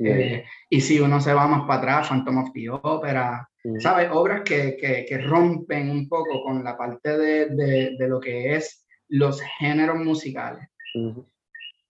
eh, 0.00 0.44
y 0.68 0.80
si 0.82 1.00
uno 1.00 1.18
se 1.18 1.32
va 1.32 1.46
más 1.46 1.62
para 1.62 1.78
atrás, 1.78 2.08
Phantom 2.10 2.44
of 2.44 2.52
the 2.52 2.68
Opera, 2.68 3.48
¿sabes? 3.78 4.10
Obras 4.12 4.42
que, 4.44 4.76
que, 4.76 5.06
que, 5.08 5.18
rompen 5.18 5.88
un 5.88 6.08
poco 6.10 6.42
con 6.42 6.62
la 6.62 6.76
parte 6.76 7.16
de, 7.16 7.46
de, 7.46 7.96
de, 7.98 8.08
lo 8.08 8.20
que 8.20 8.54
es 8.54 8.84
los 9.08 9.40
géneros 9.58 9.96
musicales 9.96 10.68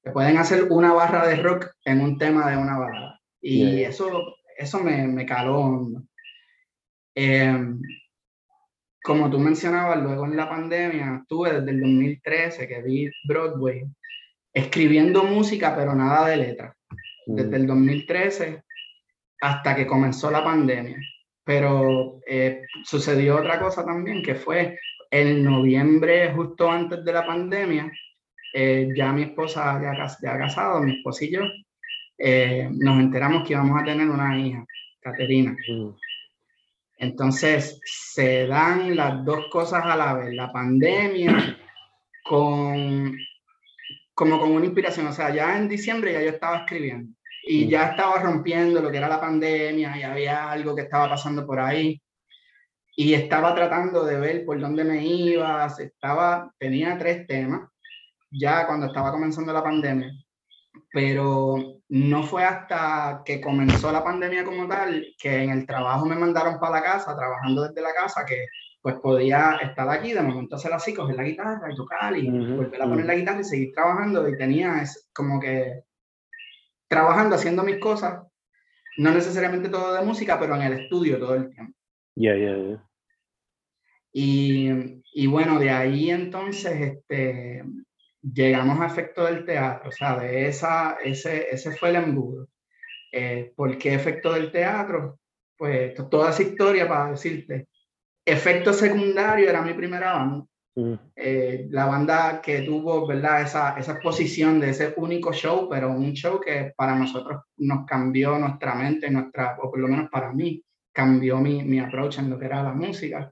que 0.02 0.10
pueden 0.10 0.36
hacer 0.38 0.64
una 0.70 0.92
barra 0.92 1.26
de 1.26 1.36
rock 1.36 1.70
en 1.84 2.00
un 2.00 2.18
tema 2.18 2.50
de 2.50 2.56
una 2.56 2.78
balada. 2.78 3.20
Y 3.40 3.82
eso, 3.82 4.36
eso 4.56 4.80
me, 4.80 5.06
me 5.06 5.26
caló 5.26 5.88
em, 7.14 7.80
como 9.02 9.28
tú 9.30 9.38
mencionabas, 9.38 10.00
luego 10.00 10.26
en 10.26 10.36
la 10.36 10.48
pandemia, 10.48 11.18
estuve 11.22 11.52
desde 11.52 11.70
el 11.70 11.80
2013 11.80 12.68
que 12.68 12.82
vi 12.82 13.10
Broadway, 13.26 13.82
escribiendo 14.52 15.24
música, 15.24 15.74
pero 15.74 15.94
nada 15.94 16.28
de 16.28 16.36
letra. 16.36 16.76
Desde 17.26 17.56
el 17.56 17.66
2013 17.66 18.62
hasta 19.40 19.74
que 19.74 19.86
comenzó 19.86 20.30
la 20.30 20.44
pandemia. 20.44 20.98
Pero 21.44 22.20
eh, 22.26 22.62
sucedió 22.84 23.38
otra 23.38 23.58
cosa 23.58 23.84
también, 23.84 24.22
que 24.22 24.36
fue 24.36 24.78
en 25.10 25.42
noviembre, 25.42 26.32
justo 26.32 26.70
antes 26.70 27.04
de 27.04 27.12
la 27.12 27.26
pandemia, 27.26 27.90
eh, 28.52 28.88
ya 28.94 29.12
mi 29.12 29.22
esposa 29.22 29.80
ya, 29.80 29.92
ha 30.32 30.38
casado, 30.38 30.80
mi 30.80 30.96
esposo 30.96 31.24
y 31.24 31.32
yo, 31.32 31.42
eh, 32.18 32.68
nos 32.70 33.00
enteramos 33.00 33.46
que 33.46 33.54
íbamos 33.54 33.80
a 33.80 33.84
tener 33.84 34.08
una 34.08 34.38
hija, 34.38 34.64
Caterina. 35.00 35.56
Mm. 35.68 35.88
Entonces 36.98 37.80
se 37.84 38.46
dan 38.46 38.94
las 38.94 39.24
dos 39.24 39.46
cosas 39.50 39.84
a 39.84 39.96
la 39.96 40.14
vez, 40.14 40.34
la 40.34 40.52
pandemia 40.52 41.58
con 42.24 43.16
como 44.14 44.38
con 44.38 44.52
una 44.52 44.66
inspiración, 44.66 45.06
o 45.06 45.12
sea, 45.12 45.34
ya 45.34 45.56
en 45.56 45.68
diciembre 45.68 46.12
ya 46.12 46.22
yo 46.22 46.28
estaba 46.28 46.58
escribiendo 46.58 47.12
y 47.44 47.64
mm. 47.64 47.68
ya 47.68 47.88
estaba 47.90 48.20
rompiendo 48.20 48.80
lo 48.80 48.90
que 48.90 48.98
era 48.98 49.08
la 49.08 49.20
pandemia 49.20 49.96
y 49.96 50.02
había 50.02 50.50
algo 50.50 50.76
que 50.76 50.82
estaba 50.82 51.08
pasando 51.08 51.46
por 51.46 51.58
ahí 51.58 52.00
y 52.94 53.14
estaba 53.14 53.54
tratando 53.54 54.04
de 54.04 54.20
ver 54.20 54.44
por 54.44 54.60
dónde 54.60 54.84
me 54.84 55.04
iba, 55.04 55.66
estaba, 55.66 56.52
tenía 56.58 56.98
tres 56.98 57.26
temas 57.26 57.71
ya 58.32 58.66
cuando 58.66 58.86
estaba 58.86 59.12
comenzando 59.12 59.52
la 59.52 59.62
pandemia, 59.62 60.12
pero 60.92 61.80
no 61.88 62.22
fue 62.22 62.44
hasta 62.44 63.22
que 63.24 63.40
comenzó 63.40 63.92
la 63.92 64.02
pandemia 64.02 64.44
como 64.44 64.66
tal 64.66 65.06
que 65.18 65.42
en 65.42 65.50
el 65.50 65.66
trabajo 65.66 66.06
me 66.06 66.16
mandaron 66.16 66.58
para 66.58 66.76
la 66.76 66.82
casa, 66.82 67.16
trabajando 67.16 67.68
desde 67.68 67.82
la 67.82 67.92
casa, 67.92 68.24
que 68.26 68.46
pues 68.80 68.96
podía 68.96 69.58
estar 69.62 69.88
aquí, 69.88 70.12
de 70.12 70.22
momento 70.22 70.56
hacer 70.56 70.72
así, 70.72 70.92
coger 70.92 71.16
la 71.16 71.22
guitarra 71.22 71.72
y 71.72 71.76
tocar 71.76 72.16
y 72.16 72.28
volver 72.28 72.82
a 72.82 72.88
poner 72.88 73.06
la 73.06 73.14
guitarra 73.14 73.40
y 73.40 73.44
seguir 73.44 73.72
trabajando 73.72 74.28
y 74.28 74.36
tenía 74.36 74.82
es 74.82 75.08
como 75.14 75.38
que 75.38 75.84
trabajando, 76.88 77.36
haciendo 77.36 77.62
mis 77.62 77.78
cosas, 77.78 78.22
no 78.98 79.12
necesariamente 79.12 79.68
todo 79.68 79.94
de 79.94 80.04
música, 80.04 80.38
pero 80.38 80.56
en 80.56 80.62
el 80.62 80.72
estudio 80.74 81.18
todo 81.18 81.36
el 81.36 81.48
tiempo. 81.48 81.74
Ya, 82.14 82.36
ya, 82.36 82.56
ya. 82.56 82.88
Y, 84.12 85.00
y, 85.14 85.26
bueno, 85.26 85.58
de 85.58 85.70
ahí 85.70 86.10
entonces, 86.10 86.78
este, 86.80 87.64
llegamos 88.22 88.80
a 88.80 88.86
efecto 88.86 89.24
del 89.24 89.44
teatro, 89.44 89.88
o 89.88 89.92
sea, 89.92 90.18
de 90.18 90.46
esa, 90.46 90.96
ese, 91.02 91.48
ese 91.50 91.72
fue 91.72 91.90
el 91.90 91.96
embudo. 91.96 92.48
Eh, 93.10 93.52
¿Por 93.54 93.76
qué 93.76 93.94
efecto 93.94 94.32
del 94.32 94.50
teatro? 94.50 95.18
Pues 95.56 95.94
toda 96.10 96.30
esa 96.30 96.42
historia 96.42 96.88
para 96.88 97.10
decirte. 97.10 97.68
Efecto 98.24 98.72
secundario 98.72 99.48
era 99.48 99.62
mi 99.62 99.74
primera 99.74 100.14
banda. 100.14 100.46
Mm. 100.74 100.94
Eh, 101.14 101.66
la 101.70 101.84
banda 101.86 102.40
que 102.40 102.62
tuvo, 102.62 103.06
¿verdad? 103.06 103.42
Esa, 103.42 103.76
esa 103.78 103.92
exposición 103.92 104.58
de 104.60 104.70
ese 104.70 104.94
único 104.96 105.32
show, 105.32 105.68
pero 105.68 105.90
un 105.90 106.12
show 106.14 106.40
que 106.40 106.72
para 106.76 106.94
nosotros 106.94 107.42
nos 107.58 107.84
cambió 107.84 108.38
nuestra 108.38 108.74
mente, 108.74 109.10
nuestra, 109.10 109.56
o 109.60 109.70
por 109.70 109.78
lo 109.78 109.88
menos 109.88 110.08
para 110.10 110.32
mí, 110.32 110.62
cambió 110.92 111.38
mi, 111.38 111.62
mi 111.62 111.78
approach 111.78 112.18
en 112.18 112.30
lo 112.30 112.38
que 112.38 112.46
era 112.46 112.62
la 112.62 112.72
música. 112.72 113.30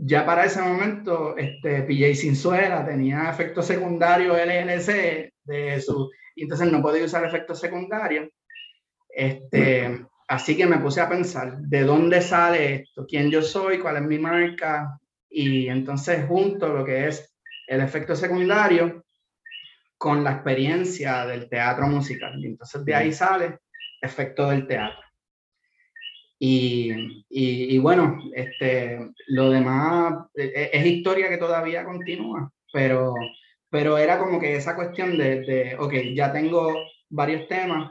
Ya 0.00 0.24
para 0.24 0.44
ese 0.44 0.62
momento, 0.62 1.36
este, 1.36 1.82
PJ 1.82 2.14
Sinzuela 2.14 2.86
tenía 2.86 3.30
efecto 3.30 3.62
secundario 3.62 4.36
LLC 4.36 5.32
de 5.42 5.80
su, 5.80 6.08
y 6.36 6.44
entonces 6.44 6.70
no 6.70 6.80
podía 6.80 7.04
usar 7.04 7.24
efectos 7.24 7.58
secundarios. 7.58 8.28
Este, 9.08 10.06
así 10.28 10.56
que 10.56 10.66
me 10.66 10.78
puse 10.78 11.00
a 11.00 11.08
pensar, 11.08 11.58
¿de 11.58 11.82
dónde 11.82 12.20
sale 12.20 12.74
esto? 12.76 13.06
¿Quién 13.08 13.28
yo 13.28 13.42
soy? 13.42 13.80
¿Cuál 13.80 13.96
es 13.96 14.02
mi 14.02 14.18
marca? 14.18 15.00
Y 15.28 15.66
entonces 15.68 16.26
junto 16.28 16.68
lo 16.68 16.84
que 16.84 17.08
es 17.08 17.34
el 17.66 17.80
efecto 17.80 18.14
secundario 18.14 19.04
con 19.96 20.22
la 20.22 20.34
experiencia 20.34 21.26
del 21.26 21.48
teatro 21.48 21.88
musical. 21.88 22.38
Y 22.38 22.46
entonces 22.46 22.84
de 22.84 22.94
ahí 22.94 23.12
sale 23.12 23.58
efecto 24.00 24.48
del 24.48 24.68
teatro. 24.68 25.07
Y, 26.40 27.24
y, 27.28 27.78
bueno, 27.78 28.22
este, 28.32 29.10
lo 29.26 29.50
demás 29.50 30.26
es, 30.34 30.70
es, 30.72 30.86
historia 30.86 31.28
que 31.28 31.36
todavía 31.36 31.84
continúa, 31.84 32.52
pero, 32.72 33.14
pero 33.68 33.98
era 33.98 34.18
como 34.18 34.38
que 34.38 34.54
esa 34.54 34.76
cuestión 34.76 35.18
de, 35.18 35.40
de, 35.40 35.76
ok, 35.76 35.94
ya 36.14 36.32
tengo 36.32 36.74
varios 37.08 37.48
temas, 37.48 37.90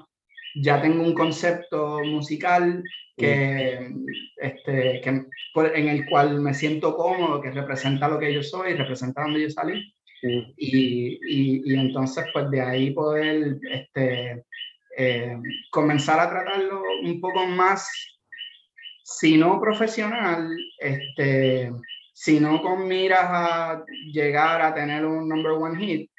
ya 0.55 0.81
tengo 0.81 1.03
un 1.03 1.13
concepto 1.13 1.99
musical 2.05 2.81
que, 3.17 3.91
este, 4.37 5.01
que, 5.01 5.09
en 5.09 5.87
el 5.89 6.05
cual 6.07 6.39
me 6.39 6.53
siento 6.53 6.95
cómodo, 6.95 7.41
que 7.41 7.51
representa 7.51 8.07
lo 8.07 8.19
que 8.19 8.33
yo 8.33 8.43
soy, 8.43 8.73
representa 8.73 9.23
donde 9.23 9.41
yo 9.41 9.49
salí. 9.49 9.93
Y, 10.21 11.19
y, 11.27 11.61
y, 11.65 11.73
entonces, 11.75 12.25
pues 12.33 12.49
de 12.49 12.61
ahí 12.61 12.91
poder 12.91 13.57
este, 13.69 14.43
eh, 14.97 15.37
comenzar 15.69 16.19
a 16.19 16.29
tratarlo 16.29 16.81
un 17.03 17.21
poco 17.21 17.45
más, 17.45 17.87
si 19.09 19.37
no 19.37 19.61
profesional, 19.61 20.49
este, 20.79 21.71
sino 22.13 22.61
con 22.61 22.87
miras 22.89 23.23
a 23.23 23.85
llegar 24.11 24.61
a 24.61 24.73
tener 24.73 25.05
un 25.05 25.29
number 25.29 25.53
one 25.53 25.79
hit, 25.79 26.11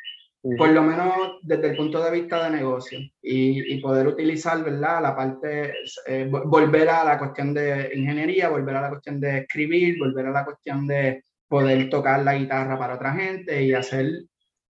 por 0.56 0.70
lo 0.70 0.82
menos 0.82 1.38
desde 1.42 1.68
el 1.68 1.76
punto 1.76 2.02
de 2.02 2.10
vista 2.10 2.44
de 2.44 2.56
negocio 2.56 2.98
y, 3.20 3.74
y 3.74 3.80
poder 3.82 4.06
utilizar, 4.06 4.64
¿verdad? 4.64 5.02
La 5.02 5.14
parte, 5.14 5.74
eh, 6.06 6.30
volver 6.30 6.88
a 6.88 7.04
la 7.04 7.18
cuestión 7.18 7.52
de 7.52 7.90
ingeniería, 7.94 8.48
volver 8.48 8.76
a 8.76 8.80
la 8.80 8.88
cuestión 8.88 9.20
de 9.20 9.40
escribir, 9.40 9.98
volver 9.98 10.24
a 10.26 10.30
la 10.30 10.46
cuestión 10.46 10.86
de 10.86 11.24
poder 11.46 11.90
tocar 11.90 12.22
la 12.24 12.36
guitarra 12.36 12.78
para 12.78 12.94
otra 12.94 13.12
gente 13.12 13.62
y 13.62 13.74
hacer 13.74 14.06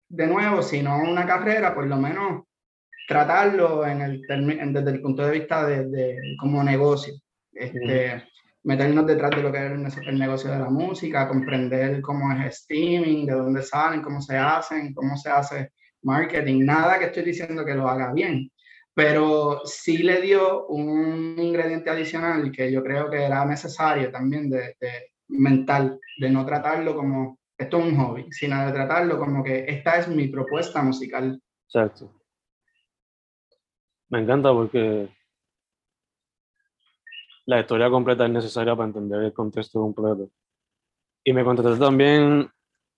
de 0.07 0.27
nuevo, 0.27 0.63
si 0.63 0.81
no 0.81 0.97
una 1.03 1.27
carrera, 1.27 1.75
por 1.75 1.85
lo 1.85 1.97
menos 1.97 2.45
tratarlo 3.07 3.85
en 3.85 4.01
el, 4.01 4.21
desde 4.27 4.91
el 4.91 5.01
punto 5.01 5.27
de 5.27 5.39
vista 5.39 5.67
de, 5.67 5.85
de 5.89 6.17
como 6.39 6.63
negocio. 6.63 7.13
Este, 7.51 8.23
meternos 8.63 9.07
detrás 9.07 9.31
de 9.31 9.43
lo 9.43 9.51
que 9.51 9.65
es 9.65 9.97
el 9.97 10.19
negocio 10.19 10.51
de 10.51 10.59
la 10.59 10.69
música, 10.69 11.27
comprender 11.27 12.01
cómo 12.01 12.31
es 12.33 12.55
streaming, 12.59 13.25
de 13.25 13.33
dónde 13.33 13.63
salen, 13.63 14.01
cómo 14.01 14.21
se 14.21 14.37
hacen, 14.37 14.93
cómo 14.93 15.15
se 15.17 15.29
hace 15.29 15.71
marketing. 16.03 16.65
Nada 16.65 16.99
que 16.99 17.05
estoy 17.05 17.23
diciendo 17.23 17.65
que 17.65 17.75
lo 17.75 17.87
haga 17.87 18.13
bien, 18.13 18.51
pero 18.93 19.61
sí 19.65 19.99
le 19.99 20.21
dio 20.21 20.67
un 20.67 21.35
ingrediente 21.37 21.89
adicional 21.89 22.51
que 22.51 22.71
yo 22.71 22.83
creo 22.83 23.09
que 23.09 23.23
era 23.23 23.45
necesario 23.45 24.11
también 24.11 24.49
de, 24.49 24.75
mental, 25.29 25.99
de 26.17 26.29
no 26.29 26.45
tratarlo 26.45 26.95
como 26.95 27.39
esto 27.57 27.77
es 27.77 27.85
un 27.85 27.97
hobby, 27.97 28.25
sino 28.31 28.65
de 28.65 28.71
tratarlo 28.71 29.19
como 29.19 29.43
que 29.43 29.65
esta 29.67 29.97
es 29.97 30.07
mi 30.07 30.27
propuesta 30.27 30.81
musical. 30.81 31.41
Exacto. 31.65 32.13
Me 34.09 34.21
encanta 34.21 34.51
porque 34.51 35.09
la 37.49 37.61
historia 37.61 37.89
completa 37.89 38.25
es 38.25 38.31
necesaria 38.31 38.75
para 38.75 38.89
entender 38.89 39.23
el 39.23 39.33
contexto 39.33 39.81
completo. 39.81 40.29
Y 41.23 41.33
me 41.33 41.43
contestaste 41.43 41.83
también 41.83 42.47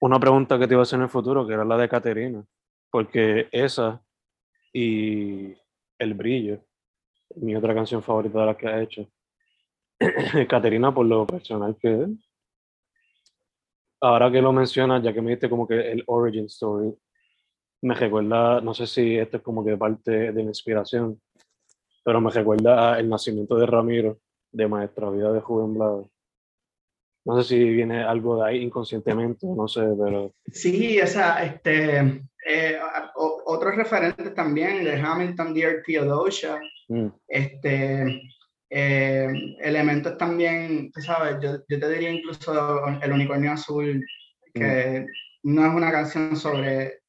una 0.01 0.19
pregunta 0.19 0.59
que 0.59 0.67
te 0.67 0.73
iba 0.73 0.81
a 0.81 0.83
hacer 0.83 0.97
en 0.97 1.03
el 1.03 1.09
futuro, 1.09 1.47
que 1.47 1.53
era 1.53 1.63
la 1.63 1.77
de 1.77 1.87
Caterina, 1.87 2.43
porque 2.89 3.47
esa 3.49 4.03
y 4.73 5.55
El 5.97 6.15
Brillo, 6.15 6.65
mi 7.37 7.55
otra 7.55 7.73
canción 7.73 8.03
favorita 8.03 8.41
de 8.41 8.45
las 8.45 8.57
que 8.57 8.67
ha 8.67 8.81
hecho. 8.81 9.07
Caterina, 10.49 10.93
por 10.93 11.05
lo 11.05 11.25
personal 11.25 11.77
que 11.79 12.01
es. 12.01 12.09
Ahora 14.01 14.29
que 14.29 14.41
lo 14.41 14.51
mencionas, 14.51 15.01
ya 15.01 15.13
que 15.13 15.21
me 15.21 15.31
diste 15.31 15.49
como 15.49 15.65
que 15.65 15.93
el 15.93 16.03
origin 16.07 16.47
story, 16.47 16.93
me 17.83 17.95
recuerda, 17.95 18.59
no 18.59 18.73
sé 18.73 18.85
si 18.85 19.15
esto 19.15 19.37
es 19.37 19.43
como 19.43 19.63
que 19.63 19.77
parte 19.77 20.33
de 20.33 20.43
mi 20.43 20.49
inspiración, 20.49 21.21
pero 22.03 22.19
me 22.19 22.31
recuerda 22.31 22.99
el 22.99 23.07
nacimiento 23.07 23.55
de 23.55 23.65
Ramiro, 23.65 24.19
de 24.51 24.67
Maestra 24.67 25.09
Vida 25.09 25.31
de 25.31 25.41
Juven 25.41 25.73
Blado. 25.73 26.09
No 27.23 27.41
sé 27.41 27.49
si 27.49 27.63
viene 27.63 28.03
algo 28.03 28.37
de 28.37 28.49
ahí 28.49 28.63
inconscientemente, 28.63 29.45
no 29.45 29.67
sé, 29.67 29.81
pero... 29.97 30.33
Sí, 30.51 30.97
esa, 30.97 31.43
este, 31.43 32.23
eh, 32.47 32.79
otros 33.15 33.75
referentes 33.75 34.33
también 34.33 34.83
de 34.83 34.99
Hamilton, 34.99 35.53
Dear 35.53 35.83
Theodosia, 35.85 36.59
mm. 36.87 37.07
este, 37.27 38.21
eh, 38.69 39.27
elementos 39.59 40.17
también, 40.17 40.91
tú 40.91 41.01
sabes, 41.01 41.37
yo, 41.41 41.57
yo, 41.69 41.79
te 41.79 41.89
diría 41.91 42.09
incluso 42.09 42.87
El 43.01 43.11
Unicornio 43.11 43.51
Azul, 43.51 44.03
que 44.53 45.05
mm. 45.43 45.53
no 45.53 45.67
es 45.67 45.75
una 45.75 45.91
canción 45.91 46.35
sobre 46.35 47.00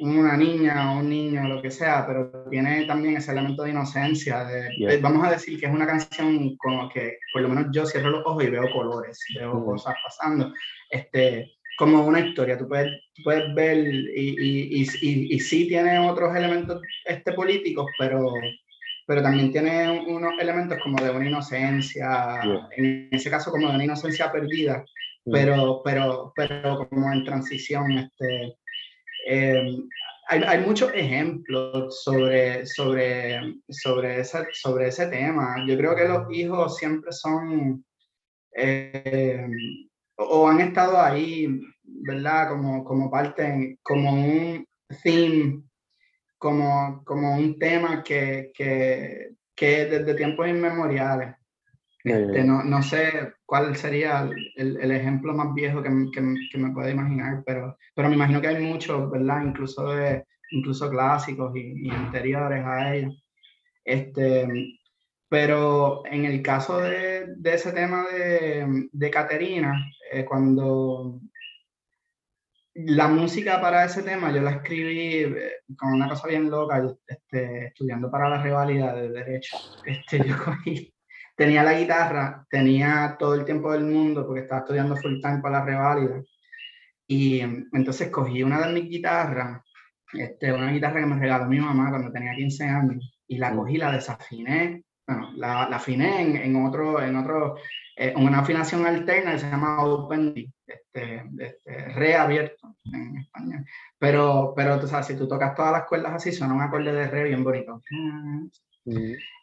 una 0.00 0.36
niña 0.36 0.92
o 0.92 1.00
un 1.00 1.08
niño, 1.08 1.48
lo 1.48 1.60
que 1.60 1.70
sea, 1.70 2.06
pero 2.06 2.30
tiene 2.50 2.84
también 2.84 3.16
ese 3.16 3.32
elemento 3.32 3.64
de 3.64 3.70
inocencia. 3.70 4.44
De, 4.44 4.98
vamos 5.00 5.26
a 5.26 5.32
decir 5.32 5.58
que 5.58 5.66
es 5.66 5.72
una 5.72 5.86
canción 5.86 6.56
como 6.56 6.88
que, 6.88 7.18
por 7.32 7.42
lo 7.42 7.48
menos 7.48 7.66
yo 7.72 7.84
cierro 7.84 8.10
los 8.10 8.26
ojos 8.26 8.44
y 8.44 8.50
veo 8.50 8.70
colores, 8.72 9.18
veo 9.34 9.54
mm. 9.54 9.64
cosas 9.64 9.94
pasando. 10.04 10.52
Este, 10.90 11.52
como 11.78 12.06
una 12.06 12.20
historia, 12.20 12.58
tú 12.58 12.68
puedes, 12.68 12.92
puedes 13.24 13.54
ver 13.54 13.78
y, 13.78 14.36
y, 14.38 14.82
y, 14.82 15.34
y, 15.34 15.40
sí 15.40 15.68
tiene 15.68 15.98
otros 15.98 16.34
elementos 16.34 16.80
este, 17.04 17.32
políticos, 17.32 17.86
pero, 17.98 18.32
pero 19.06 19.22
también 19.22 19.52
tiene 19.52 20.04
unos 20.06 20.32
elementos 20.40 20.78
como 20.82 21.02
de 21.02 21.10
una 21.10 21.28
inocencia, 21.28 22.40
en 22.76 23.08
ese 23.12 23.30
caso 23.30 23.50
como 23.50 23.68
de 23.68 23.74
una 23.74 23.84
inocencia 23.84 24.30
perdida, 24.30 24.84
mm. 25.24 25.32
pero, 25.32 25.82
pero, 25.84 26.32
pero 26.36 26.88
como 26.88 27.12
en 27.12 27.24
transición. 27.24 27.98
Este, 27.98 28.56
eh, 29.26 29.76
hay, 30.28 30.42
hay, 30.42 30.60
muchos 30.60 30.92
ejemplos 30.94 32.02
sobre, 32.02 32.66
sobre, 32.66 33.54
sobre, 33.68 34.20
ese, 34.20 34.46
sobre 34.52 34.88
ese 34.88 35.06
tema. 35.06 35.64
Yo 35.66 35.76
creo 35.76 35.96
que 35.96 36.06
los 36.06 36.26
hijos 36.30 36.76
siempre 36.76 37.12
son 37.12 37.84
eh, 38.54 39.46
o 40.16 40.48
han 40.48 40.60
estado 40.60 41.00
ahí, 41.00 41.48
¿verdad? 41.82 42.50
Como, 42.50 42.84
como 42.84 43.10
parte, 43.10 43.78
como 43.82 44.12
un 44.12 44.66
theme, 45.02 45.62
como, 46.36 47.02
como 47.04 47.36
un 47.36 47.58
tema 47.58 48.02
que, 48.02 48.50
que 48.54 49.86
desde 49.86 50.14
tiempos 50.14 50.48
inmemoriales. 50.48 51.37
Este, 52.10 52.44
no, 52.44 52.62
no, 52.62 52.82
sé 52.82 53.34
cuál 53.44 53.76
sería 53.76 54.28
el, 54.56 54.76
el, 54.76 54.90
ejemplo 54.90 55.34
más 55.34 55.54
viejo 55.54 55.82
que, 55.82 55.90
que, 56.12 56.34
que, 56.50 56.58
me 56.58 56.72
pueda 56.72 56.90
imaginar, 56.90 57.42
pero, 57.44 57.76
pero 57.94 58.08
me 58.08 58.14
imagino 58.14 58.40
que 58.40 58.48
hay 58.48 58.62
muchos, 58.64 59.10
¿verdad? 59.10 59.44
Incluso, 59.44 59.88
de, 59.92 60.24
incluso 60.50 60.90
clásicos 60.90 61.54
y, 61.56 61.90
anteriores 61.90 62.64
a 62.64 62.94
ellos. 62.94 63.24
Este, 63.84 64.78
pero 65.28 66.02
en 66.06 66.24
el 66.24 66.42
caso 66.42 66.80
de, 66.80 67.34
de 67.36 67.54
ese 67.54 67.72
tema 67.72 68.06
de, 68.06 68.88
de 68.92 69.10
Caterina, 69.10 69.74
eh, 70.12 70.24
cuando 70.24 71.20
la 72.74 73.08
música 73.08 73.60
para 73.60 73.84
ese 73.84 74.02
tema 74.02 74.32
yo 74.32 74.40
la 74.40 74.52
escribí 74.52 75.24
eh, 75.24 75.52
con 75.76 75.94
una 75.94 76.08
cosa 76.08 76.28
bien 76.28 76.48
loca, 76.48 76.82
este, 77.06 77.66
estudiando 77.66 78.10
para 78.10 78.28
la 78.28 78.42
rivalidad 78.42 78.94
de 78.94 79.08
derecho. 79.08 79.56
Este, 79.84 80.26
yo 80.26 80.36
cogí 80.44 80.92
tenía 81.38 81.62
la 81.62 81.78
guitarra, 81.78 82.44
tenía 82.50 83.16
todo 83.18 83.34
el 83.34 83.44
tiempo 83.44 83.72
del 83.72 83.84
mundo 83.84 84.26
porque 84.26 84.42
estaba 84.42 84.62
estudiando 84.62 84.96
full 84.96 85.20
time 85.22 85.38
para 85.40 85.60
la 85.60 85.64
reválida. 85.64 86.22
Y 87.06 87.40
entonces 87.40 88.10
cogí 88.10 88.42
una 88.42 88.66
de 88.66 88.74
mis 88.74 88.90
guitarras, 88.90 89.62
este, 90.12 90.52
una 90.52 90.72
guitarra 90.72 91.00
que 91.00 91.06
me 91.06 91.18
regaló 91.18 91.46
mi 91.46 91.60
mamá 91.60 91.90
cuando 91.90 92.12
tenía 92.12 92.34
15 92.34 92.64
años, 92.64 93.22
y 93.26 93.38
la 93.38 93.52
mm. 93.52 93.56
cogí, 93.56 93.76
la 93.78 93.92
desafiné 93.92 94.84
bueno, 95.08 95.32
la, 95.36 95.68
la 95.70 95.76
afiné 95.76 96.20
en, 96.20 96.36
en, 96.36 96.66
otro, 96.66 97.02
en 97.02 97.16
otro, 97.16 97.56
eh, 97.96 98.12
una 98.14 98.40
afinación 98.40 98.84
alterna 98.84 99.32
que 99.32 99.38
se 99.38 99.50
llama 99.50 99.82
Open 99.82 100.34
D, 100.34 100.52
este, 100.66 101.24
este, 101.38 101.88
reabierto 101.94 102.76
en 102.92 103.16
español. 103.16 103.64
Pero, 103.98 104.52
pero 104.54 104.78
tú 104.78 104.86
sabes, 104.86 105.06
si 105.06 105.16
tú 105.16 105.26
tocas 105.26 105.54
todas 105.54 105.72
las 105.72 105.86
cuerdas 105.86 106.12
así, 106.12 106.30
suena 106.30 106.52
un 106.52 106.60
acorde 106.60 106.92
de 106.92 107.08
re 107.08 107.24
bien 107.24 107.42
bonito. 107.42 107.82
Mm. 107.90 108.48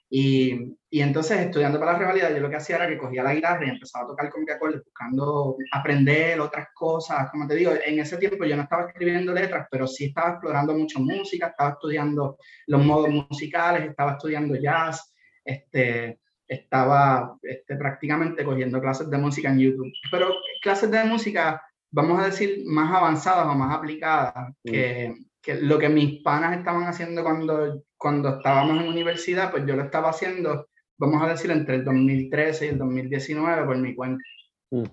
Y, 0.10 0.78
y, 0.90 1.02
entonces, 1.02 1.40
estudiando 1.40 1.80
para 1.80 1.94
la 1.94 2.00
rivalidad, 2.00 2.34
yo 2.34 2.40
lo 2.40 2.50
que 2.50 2.58
hacía 2.58 2.76
era 2.76 2.88
que 2.88 2.98
cogía 2.98 3.24
la 3.24 3.34
guitarra 3.34 3.66
y 3.66 3.70
empezaba 3.70 4.06
a 4.06 4.08
tocar 4.10 4.30
con 4.30 4.44
mi 4.44 4.52
acorde, 4.52 4.82
buscando 4.84 5.58
aprender 5.72 6.40
otras 6.40 6.68
cosas. 6.74 7.30
Como 7.32 7.48
te 7.48 7.56
digo, 7.56 7.72
en 7.86 8.00
ese 8.00 8.18
tiempo 8.18 8.46
yo 8.46 8.56
no 8.56 8.64
estaba 8.64 8.88
escribiendo 8.88 9.34
letras, 9.34 9.68
pero 9.70 9.88
sí 9.88 10.06
estaba 10.06 10.32
explorando 10.32 10.74
mucho 10.74 11.00
música, 11.00 11.48
estaba 11.48 11.72
estudiando 11.72 12.38
los 12.68 12.84
modos 12.84 13.10
musicales, 13.10 13.90
estaba 13.90 14.14
estudiando 14.14 14.56
jazz, 14.56 15.14
este, 15.44 16.20
estaba 16.48 17.38
este, 17.42 17.76
prácticamente 17.76 18.44
cogiendo 18.44 18.80
clases 18.80 19.10
de 19.10 19.18
música 19.18 19.50
en 19.50 19.60
YouTube. 19.60 19.92
Pero 20.12 20.30
clases 20.62 20.92
de 20.92 21.04
música, 21.04 21.62
vamos 21.92 22.20
a 22.20 22.26
decir, 22.26 22.64
más 22.66 22.94
avanzadas 22.94 23.48
o 23.48 23.56
más 23.56 23.76
aplicadas 23.76 24.50
mm. 24.64 24.72
que, 24.72 25.16
que 25.46 25.62
lo 25.62 25.78
que 25.78 25.90
mis 25.90 26.24
panas 26.24 26.58
estaban 26.58 26.84
haciendo 26.84 27.24
cuando 27.24 27.84
cuando 27.98 28.38
estábamos 28.38 28.82
en 28.82 28.90
universidad, 28.90 29.52
pues 29.52 29.66
yo 29.66 29.76
lo 29.76 29.84
estaba 29.84 30.10
haciendo, 30.10 30.68
vamos 30.98 31.24
a 31.24 31.30
decir, 31.30 31.50
entre 31.52 31.76
el 31.76 31.84
2013 31.84 32.66
y 32.66 32.70
el 32.70 32.78
2019 32.78 33.66
por 33.66 33.78
mi 33.78 33.96
cuenta. 33.96 34.24
Mm. 34.72 34.84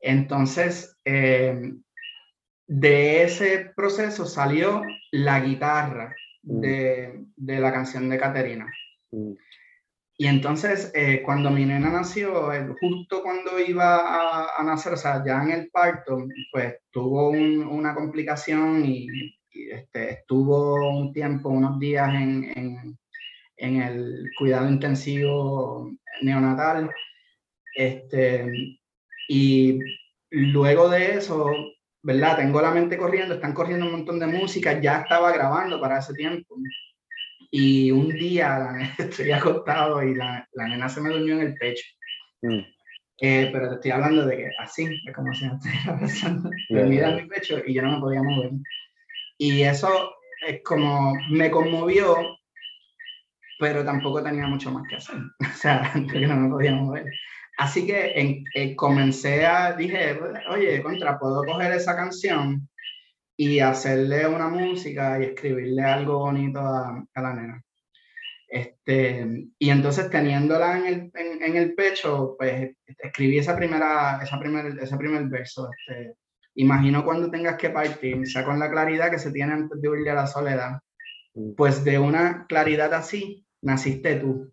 Entonces, 0.00 0.96
eh, 1.04 1.72
de 2.66 3.22
ese 3.22 3.72
proceso 3.74 4.26
salió 4.26 4.82
la 5.10 5.40
guitarra 5.40 6.14
mm. 6.42 6.60
de, 6.60 7.24
de, 7.36 7.60
la 7.60 7.72
canción 7.72 8.08
de 8.08 8.18
Caterina. 8.18 8.70
Mm. 9.10 9.32
Y 10.20 10.26
entonces, 10.26 10.90
eh, 10.94 11.22
cuando 11.24 11.50
mi 11.50 11.64
nena 11.64 11.90
nació, 11.90 12.52
eh, 12.52 12.66
justo 12.80 13.22
cuando 13.22 13.58
iba 13.60 13.96
a, 13.96 14.58
a, 14.58 14.64
nacer, 14.64 14.92
o 14.92 14.96
sea, 14.96 15.24
ya 15.24 15.42
en 15.44 15.50
el 15.52 15.70
parto, 15.70 16.26
pues 16.52 16.74
tuvo 16.90 17.30
un, 17.30 17.62
una 17.62 17.94
complicación 17.94 18.84
y 18.84 19.37
este, 19.70 20.10
estuvo 20.10 20.88
un 20.98 21.12
tiempo, 21.12 21.48
unos 21.48 21.78
días 21.78 22.08
en, 22.14 22.52
en, 22.56 22.98
en, 23.56 23.82
el 23.82 24.30
cuidado 24.38 24.68
intensivo 24.68 25.90
neonatal. 26.22 26.90
Este, 27.74 28.78
y 29.28 29.78
luego 30.30 30.88
de 30.88 31.16
eso, 31.16 31.50
¿verdad? 32.02 32.36
Tengo 32.36 32.60
la 32.60 32.70
mente 32.70 32.96
corriendo, 32.96 33.34
están 33.34 33.54
corriendo 33.54 33.86
un 33.86 33.92
montón 33.92 34.18
de 34.18 34.26
música, 34.26 34.80
ya 34.80 35.00
estaba 35.00 35.32
grabando 35.32 35.80
para 35.80 35.98
ese 35.98 36.14
tiempo. 36.14 36.56
Y 37.50 37.90
un 37.90 38.08
día 38.08 38.94
estoy 38.98 39.30
acostado 39.32 40.02
y 40.02 40.14
la, 40.14 40.46
la 40.52 40.68
nena 40.68 40.88
se 40.88 41.00
me 41.00 41.10
durmió 41.10 41.34
en 41.34 41.46
el 41.48 41.54
pecho. 41.54 41.84
Mm. 42.42 42.60
Eh, 43.20 43.50
pero 43.52 43.68
te 43.68 43.74
estoy 43.76 43.90
hablando 43.90 44.26
de 44.26 44.36
que 44.36 44.50
así, 44.60 45.02
es 45.04 45.14
como 45.14 45.34
si 45.34 45.46
me 45.46 45.54
estuviera 45.54 45.98
pasando, 46.00 46.50
dormida 46.68 47.10
en 47.10 47.16
mi 47.16 47.28
pecho 47.28 47.58
y 47.66 47.74
yo 47.74 47.82
no 47.82 47.92
me 47.92 48.00
podía 48.00 48.22
mover. 48.22 48.52
Y 49.38 49.62
eso 49.62 49.88
es 50.46 50.62
como 50.64 51.14
me 51.30 51.50
conmovió, 51.50 52.16
pero 53.58 53.84
tampoco 53.84 54.22
tenía 54.22 54.46
mucho 54.46 54.70
más 54.70 54.86
que 54.88 54.96
hacer. 54.96 55.16
O 55.40 55.56
sea, 55.56 55.92
que 56.10 56.26
no 56.26 56.36
me 56.36 56.50
podía 56.50 56.72
mover. 56.72 57.06
Así 57.58 57.86
que 57.86 58.12
en, 58.14 58.44
eh, 58.54 58.76
comencé 58.76 59.44
a, 59.46 59.72
dije, 59.72 60.18
oye, 60.50 60.82
contra, 60.82 61.18
puedo 61.18 61.44
coger 61.44 61.72
esa 61.72 61.96
canción 61.96 62.68
y 63.36 63.60
hacerle 63.60 64.28
una 64.28 64.48
música 64.48 65.18
y 65.20 65.24
escribirle 65.24 65.82
algo 65.82 66.20
bonito 66.20 66.60
a, 66.60 67.04
a 67.14 67.22
la 67.22 67.34
nena. 67.34 67.62
Este, 68.48 69.46
y 69.58 69.70
entonces 69.70 70.10
teniéndola 70.10 70.78
en 70.78 70.86
el, 70.86 70.94
en, 71.14 71.42
en, 71.42 71.56
el 71.56 71.74
pecho, 71.74 72.34
pues 72.38 72.70
escribí 72.86 73.38
esa 73.38 73.54
primera, 73.56 74.20
esa 74.22 74.38
primer, 74.38 74.78
ese 74.80 74.96
primer 74.96 75.24
verso. 75.28 75.68
Este, 75.78 76.14
Imagino 76.58 77.04
cuando 77.04 77.30
tengas 77.30 77.56
que 77.56 77.70
partir, 77.70 78.26
sea 78.26 78.44
con 78.44 78.58
la 78.58 78.68
claridad 78.68 79.12
que 79.12 79.20
se 79.20 79.30
tiene 79.30 79.52
antes 79.52 79.80
de 79.80 79.88
huirle 79.88 80.10
a 80.10 80.14
la 80.14 80.26
soledad. 80.26 80.80
Mm. 81.34 81.54
Pues 81.54 81.84
de 81.84 82.00
una 82.00 82.46
claridad 82.48 82.92
así 82.94 83.46
naciste 83.62 84.16
tú. 84.16 84.52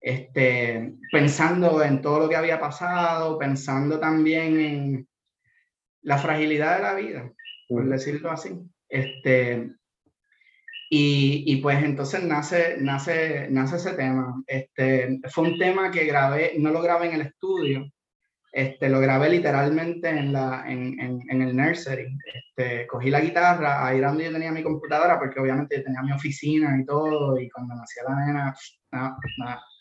Este, 0.00 0.94
pensando 1.12 1.84
en 1.84 2.02
todo 2.02 2.18
lo 2.20 2.28
que 2.28 2.34
había 2.34 2.58
pasado, 2.58 3.38
pensando 3.38 4.00
también 4.00 4.60
en 4.60 5.08
la 6.02 6.18
fragilidad 6.18 6.76
de 6.76 6.82
la 6.82 6.94
vida, 6.94 7.32
por 7.68 7.84
mm. 7.84 7.90
decirlo 7.90 8.32
así. 8.32 8.58
Este, 8.88 9.70
y, 10.90 11.44
y, 11.46 11.56
pues 11.58 11.80
entonces 11.84 12.24
nace, 12.24 12.76
nace, 12.80 13.46
nace 13.50 13.76
ese 13.76 13.92
tema. 13.92 14.42
Este, 14.48 15.20
fue 15.30 15.44
un 15.44 15.58
tema 15.58 15.92
que 15.92 16.06
grabé, 16.06 16.54
no 16.58 16.72
lo 16.72 16.82
grabé 16.82 17.06
en 17.06 17.14
el 17.14 17.20
estudio, 17.20 17.88
este, 18.52 18.88
lo 18.88 19.00
grabé 19.00 19.28
literalmente 19.28 20.08
en, 20.08 20.32
la, 20.32 20.64
en, 20.66 20.98
en, 21.00 21.20
en 21.28 21.42
el 21.42 21.56
nursery. 21.56 22.06
Este, 22.34 22.86
cogí 22.86 23.10
la 23.10 23.20
guitarra, 23.20 23.86
ahí 23.86 23.98
era 23.98 24.08
donde 24.08 24.24
yo 24.24 24.32
tenía 24.32 24.52
mi 24.52 24.62
computadora, 24.62 25.18
porque 25.18 25.40
obviamente 25.40 25.76
yo 25.76 25.84
tenía 25.84 26.02
mi 26.02 26.12
oficina 26.12 26.76
y 26.80 26.84
todo, 26.84 27.38
y 27.38 27.48
cuando 27.50 27.74
nacía 27.74 28.02
la 28.08 28.26
nena, 28.26 28.56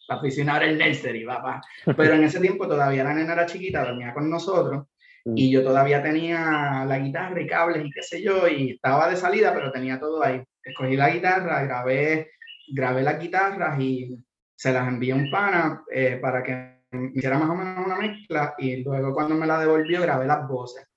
la 0.10 0.18
oficina 0.18 0.58
era 0.58 0.66
el 0.66 0.78
nursery, 0.78 1.26
papá. 1.26 1.62
Pero 1.86 2.14
en 2.14 2.24
ese 2.24 2.40
tiempo 2.40 2.68
todavía 2.68 3.04
la 3.04 3.14
nena 3.14 3.34
era 3.34 3.46
chiquita, 3.46 3.86
dormía 3.86 4.14
con 4.14 4.30
nosotros, 4.30 4.88
y 5.36 5.52
yo 5.52 5.62
todavía 5.64 6.02
tenía 6.02 6.86
la 6.88 7.00
guitarra 7.00 7.42
y 7.42 7.48
cables 7.48 7.86
y 7.86 7.92
qué 7.92 8.02
sé 8.02 8.24
yo, 8.24 8.48
y 8.48 8.72
estaba 8.72 9.10
de 9.10 9.18
salida, 9.18 9.54
pero 9.54 9.72
tenía 9.72 10.00
todo 10.00 10.24
ahí. 10.24 10.42
Escogí 10.64 10.96
la 10.96 11.10
guitarra, 11.10 11.64
grabé, 11.64 12.32
grabé 12.70 13.04
las 13.04 13.20
guitarras 13.20 13.80
y 13.80 14.16
se 14.56 14.72
las 14.72 14.88
envié 14.88 15.12
a 15.12 15.16
un 15.16 15.30
pana 15.30 15.84
eh, 15.94 16.18
para 16.22 16.42
que 16.44 16.77
hiciera 17.14 17.38
más 17.38 17.50
o 17.50 17.56
menos 17.56 17.86
una 17.86 17.98
mezcla 17.98 18.56
y 18.58 18.84
luego 18.84 19.14
cuando 19.14 19.36
me 19.36 19.48
la 19.48 19.60
devolvió 19.60 20.02
grabé 20.02 20.26
las 20.26 20.48
voces. 20.48 20.88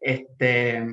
Este, 0.00 0.86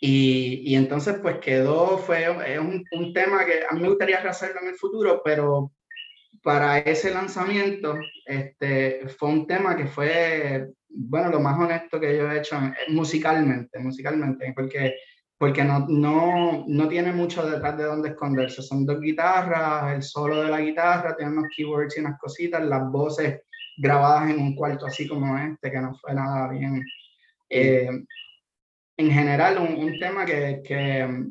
y, 0.00 0.62
y 0.64 0.74
entonces 0.74 1.18
pues 1.22 1.38
quedó, 1.38 1.98
fue 1.98 2.24
es 2.52 2.58
un, 2.58 2.84
un, 2.92 3.12
tema 3.14 3.44
que 3.46 3.64
a 3.68 3.72
mí 3.72 3.80
me 3.80 3.88
gustaría 3.88 4.18
hacerlo 4.18 4.60
en 4.62 4.68
el 4.68 4.74
futuro, 4.74 5.22
pero 5.24 5.72
para 6.42 6.78
ese 6.78 7.12
lanzamiento 7.12 7.98
este, 8.26 9.08
fue 9.08 9.30
un 9.30 9.46
tema 9.46 9.74
que 9.74 9.86
fue, 9.86 10.68
bueno, 10.88 11.30
lo 11.30 11.40
más 11.40 11.58
honesto 11.58 11.98
que 11.98 12.16
yo 12.16 12.30
he 12.30 12.38
hecho 12.38 12.56
musicalmente, 12.88 13.78
musicalmente, 13.78 14.52
porque 14.54 14.94
porque 15.38 15.64
no, 15.64 15.86
no, 15.88 16.64
no, 16.66 16.88
tiene 16.88 17.12
mucho 17.12 17.48
detrás 17.48 17.76
de 17.76 17.84
dónde 17.84 18.10
esconderse. 18.10 18.62
Son 18.62 18.86
dos 18.86 19.00
guitarras, 19.00 19.94
el 19.94 20.02
solo 20.02 20.42
de 20.42 20.50
la 20.50 20.60
guitarra, 20.60 21.14
tiene 21.14 21.32
unos 21.32 21.48
keywords 21.54 21.96
y 21.96 22.00
unas 22.00 22.18
cositas, 22.18 22.64
las 22.64 22.90
voces 22.90 23.42
grabadas 23.76 24.30
en 24.30 24.40
un 24.40 24.54
cuarto 24.54 24.86
así 24.86 25.06
como 25.06 25.36
este, 25.38 25.70
que 25.70 25.80
no 25.80 25.94
fue 25.94 26.14
nada 26.14 26.48
bien. 26.48 26.84
Eh, 27.48 27.90
en 28.98 29.10
general, 29.10 29.58
un, 29.58 29.74
un 29.84 29.98
tema 29.98 30.24
que, 30.24 30.62
que, 30.64 31.26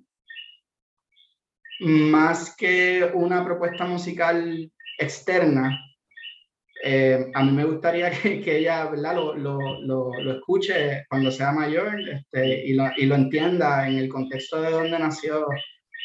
más 1.79 2.55
que 2.55 3.09
una 3.13 3.43
propuesta 3.43 3.85
musical 3.85 4.71
externa, 4.97 5.77
eh, 6.83 7.31
a 7.33 7.43
mí 7.43 7.51
me 7.51 7.65
gustaría 7.65 8.11
que, 8.21 8.41
que 8.41 8.57
ella 8.57 8.85
¿verdad? 8.85 9.15
Lo, 9.15 9.35
lo, 9.35 9.81
lo, 9.81 10.11
lo, 10.21 10.33
escuche 10.33 11.05
cuando 11.09 11.31
sea 11.31 11.51
mayor 11.51 11.99
este, 12.09 12.65
y, 12.65 12.73
lo, 12.73 12.89
y, 12.95 13.05
lo, 13.05 13.15
entienda 13.15 13.87
en 13.87 13.97
el 13.97 14.09
contexto 14.09 14.61
de 14.61 14.71
donde 14.71 14.99
nació 14.99 15.47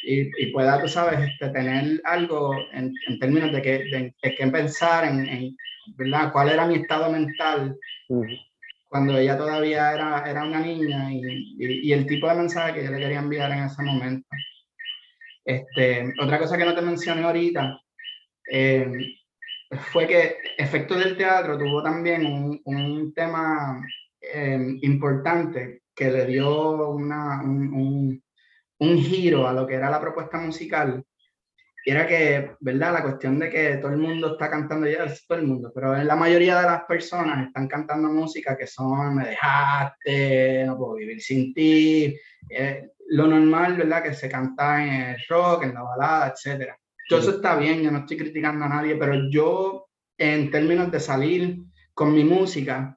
y, 0.02 0.42
y 0.42 0.52
pueda, 0.52 0.80
tú 0.80 0.88
sabes, 0.88 1.20
este, 1.20 1.50
tener 1.50 2.00
algo 2.04 2.54
en, 2.72 2.92
en, 3.08 3.18
términos 3.18 3.52
de 3.52 3.62
que, 3.62 3.70
de, 3.78 4.14
de 4.22 4.34
que 4.34 4.46
pensar 4.48 5.04
en, 5.04 5.26
en, 5.26 5.56
¿verdad? 5.96 6.32
cuál 6.32 6.50
era 6.50 6.66
mi 6.66 6.76
estado 6.76 7.10
mental 7.10 7.76
uh 8.08 8.22
-huh. 8.22 8.46
cuando 8.88 9.18
ella 9.18 9.36
todavía 9.36 9.92
era, 9.92 10.24
era 10.28 10.44
una 10.44 10.60
niña 10.60 11.12
y, 11.12 11.56
y, 11.58 11.92
el 11.92 12.06
tipo 12.06 12.28
de 12.28 12.34
mensaje 12.34 12.74
que 12.74 12.84
yo 12.84 12.90
le 12.90 12.98
quería 12.98 13.18
enviar 13.18 13.50
en 13.52 13.64
ese 13.64 13.82
momento. 13.82 14.28
Este, 15.44 16.12
otra 16.20 16.38
cosa 16.38 16.56
que 16.56 16.64
no 16.64 16.74
te 16.74 16.82
mencioné 16.82 17.22
ahorita, 17.22 17.80
eh, 18.52 19.16
fue 19.92 20.06
que 20.06 20.36
Efecto 20.58 20.94
del 20.94 21.16
Teatro 21.16 21.56
tuvo 21.56 21.82
también 21.82 22.26
un, 22.26 22.60
un 22.64 23.14
tema 23.14 23.80
eh, 24.20 24.76
importante 24.82 25.82
que 25.94 26.10
le 26.10 26.26
dio 26.26 26.90
una, 26.90 27.42
un, 27.42 27.72
un, 27.72 28.22
un, 28.80 28.98
giro 28.98 29.46
a 29.46 29.52
lo 29.52 29.66
que 29.66 29.74
era 29.74 29.90
la 29.90 30.00
propuesta 30.00 30.38
musical. 30.38 31.04
Y 31.84 31.90
era 31.92 32.06
que, 32.06 32.56
¿verdad? 32.60 32.92
La 32.92 33.02
cuestión 33.02 33.38
de 33.38 33.48
que 33.48 33.76
todo 33.76 33.92
el 33.92 33.98
mundo 33.98 34.32
está 34.32 34.50
cantando, 34.50 34.86
ya 34.86 35.04
es 35.04 35.26
todo 35.26 35.38
el 35.38 35.46
mundo, 35.46 35.72
pero 35.74 35.96
la 36.02 36.16
mayoría 36.16 36.60
de 36.60 36.66
las 36.66 36.84
personas 36.84 37.46
están 37.46 37.68
cantando 37.68 38.08
música 38.08 38.56
que 38.56 38.66
son 38.66 39.14
Me 39.16 39.28
dejaste, 39.28 40.64
No 40.66 40.76
puedo 40.76 40.94
vivir 40.94 41.22
sin 41.22 41.54
ti, 41.54 42.14
eh, 42.50 42.90
lo 43.08 43.26
normal, 43.26 43.76
¿verdad? 43.76 44.02
Que 44.02 44.12
se 44.12 44.28
canta 44.28 44.84
en 44.84 44.92
el 45.12 45.16
rock, 45.28 45.64
en 45.64 45.74
la 45.74 45.82
balada, 45.82 46.28
etcétera 46.34 46.76
todo 47.10 47.18
eso 47.18 47.30
está 47.32 47.56
bien, 47.56 47.82
yo 47.82 47.90
no 47.90 47.98
estoy 47.98 48.16
criticando 48.16 48.64
a 48.64 48.68
nadie, 48.68 48.94
pero 48.94 49.28
yo, 49.28 49.88
en 50.16 50.48
términos 50.48 50.92
de 50.92 51.00
salir 51.00 51.58
con 51.92 52.14
mi 52.14 52.22
música, 52.22 52.96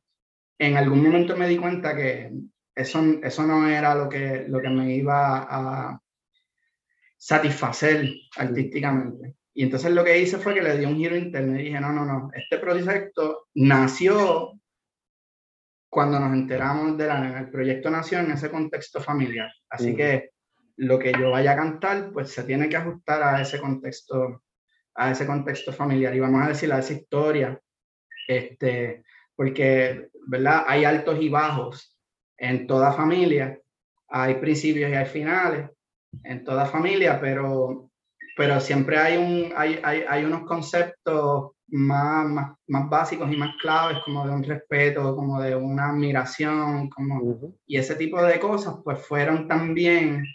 en 0.60 0.78
algún 0.78 1.02
momento 1.02 1.36
me 1.36 1.48
di 1.48 1.58
cuenta 1.58 1.96
que 1.96 2.32
eso, 2.76 3.02
eso 3.22 3.44
no 3.44 3.68
era 3.68 3.96
lo 3.96 4.10
que, 4.10 4.46
lo 4.48 4.62
que 4.62 4.70
me 4.70 4.96
iba 4.96 5.48
a 5.50 6.00
satisfacer 7.18 8.10
artísticamente. 8.36 9.36
Y 9.54 9.64
entonces 9.64 9.92
lo 9.92 10.04
que 10.04 10.20
hice 10.20 10.38
fue 10.40 10.54
que 10.54 10.62
le 10.62 10.78
di 10.78 10.86
un 10.86 10.98
giro 10.98 11.16
interno 11.16 11.60
y 11.60 11.66
dije, 11.66 11.80
no, 11.80 11.92
no, 11.94 12.06
no, 12.06 12.30
este 12.34 12.58
proyecto 12.58 13.48
nació 13.54 14.60
cuando 15.90 16.20
nos 16.20 16.34
enteramos 16.34 16.98
de 16.98 17.08
la 17.08 17.40
el 17.40 17.52
proyecto 17.52 17.90
nació 17.92 18.20
en 18.20 18.32
ese 18.32 18.50
contexto 18.50 19.00
familiar. 19.00 19.52
Así 19.70 19.96
que 19.96 20.32
lo 20.78 20.98
que 20.98 21.14
yo 21.14 21.30
vaya 21.30 21.52
a 21.52 21.56
cantar, 21.56 22.12
pues 22.12 22.32
se 22.32 22.44
tiene 22.44 22.68
que 22.68 22.78
ajustar 22.78 23.22
a 23.22 23.40
ese 23.40 23.60
contexto, 23.60 24.44
a 24.96 25.12
ese 25.12 25.28
contexto 25.28 25.72
familiar. 25.72 26.16
Y 26.16 26.20
vamos 26.20 26.44
a 26.44 26.48
decir 26.50 26.74
a 26.74 26.80
esa 26.80 26.94
historia, 26.94 27.60
este, 28.28 29.04
porque, 29.36 30.10
¿verdad? 30.28 30.64
Hay 30.68 30.84
altos 30.84 31.22
y 31.22 31.30
bajos 31.30 31.93
en 32.44 32.68
toda 32.68 32.92
familia, 32.92 33.58
hay 34.10 34.36
principios 34.36 34.92
y 34.92 34.96
hay 34.96 35.06
finales 35.06 35.70
en 36.24 36.44
toda 36.44 36.66
familia, 36.66 37.20
pero, 37.22 37.90
pero 38.36 38.60
siempre 38.60 38.98
hay, 38.98 39.18
un, 39.18 39.54
hay, 39.56 39.80
hay, 39.82 40.04
hay 40.08 40.26
unos 40.26 40.44
conceptos 40.46 41.52
más, 41.68 42.28
más, 42.28 42.52
más, 42.68 42.90
básicos 42.90 43.32
y 43.32 43.38
más 43.38 43.56
claves, 43.62 44.00
como 44.04 44.28
de 44.28 44.34
un 44.34 44.44
respeto, 44.44 45.16
como 45.16 45.42
de 45.42 45.56
una 45.56 45.90
admiración, 45.90 46.90
como, 46.90 47.56
y 47.66 47.78
ese 47.78 47.96
tipo 47.96 48.22
de 48.22 48.40
cosas, 48.42 48.76
pues 48.84 49.00
fueron 49.00 49.48
también 49.48 50.26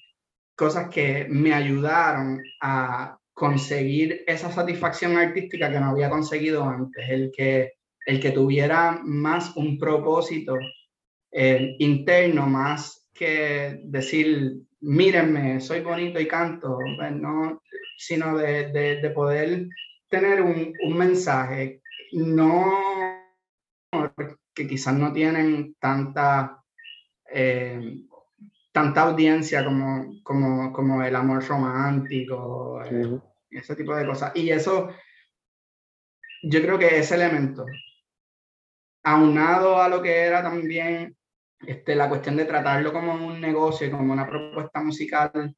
cosas 0.57 0.89
que 0.89 1.27
me 1.29 1.53
ayudaron 1.53 2.41
a 2.63 3.19
conseguir 3.35 4.25
esa 4.27 4.51
satisfacción 4.51 5.19
artística 5.19 5.71
que 5.71 5.79
no 5.79 5.91
había 5.91 6.09
conseguido 6.09 6.65
antes, 6.65 7.07
el 7.11 7.31
que, 7.37 7.75
el 8.07 8.19
que 8.19 8.31
tuviera 8.31 8.99
más 9.05 9.55
un 9.57 9.79
propósito 9.79 10.55
eh, 11.31 11.77
interno, 11.79 12.47
más 12.47 13.09
que 13.13 13.81
decir, 13.85 14.63
mírenme, 14.81 15.61
soy 15.61 15.81
bonito 15.81 16.21
y 16.21 16.29
canto, 16.29 16.79
pues 16.97 17.13
no, 17.13 17.63
sino 17.97 18.37
de, 18.37 18.71
de, 18.71 19.01
de 19.01 19.11
poder 19.11 19.69
tener 20.09 20.41
un, 20.41 20.73
un 20.83 20.97
mensaje, 20.97 21.83
no 22.13 23.19
que 24.55 24.67
quizás 24.67 24.95
no 24.95 25.13
tienen 25.13 25.75
tanta, 25.79 26.63
eh, 27.33 28.05
tanta 28.73 29.03
audiencia 29.03 29.65
como, 29.65 30.21
como, 30.23 30.73
como, 30.73 31.03
el 31.03 31.15
amor 31.15 31.47
romántico, 31.47 32.83
eh, 32.85 33.21
ese 33.51 33.77
tipo 33.77 33.95
de 33.95 34.07
cosas. 34.07 34.33
Y 34.35 34.51
eso, 34.51 34.89
yo 36.43 36.61
creo 36.61 36.79
que 36.79 36.99
ese 36.99 37.15
elemento, 37.15 37.65
aunado 39.05 39.81
a 39.81 39.89
lo 39.89 40.03
que 40.03 40.13
era 40.13 40.43
también 40.43 41.17
este, 41.67 41.95
la 41.95 42.09
cuestión 42.09 42.37
de 42.37 42.45
tratarlo 42.45 42.93
como 42.93 43.15
un 43.15 43.41
negocio 43.41 43.91
como 43.91 44.13
una 44.13 44.29
propuesta 44.29 44.81
musical, 44.83 45.55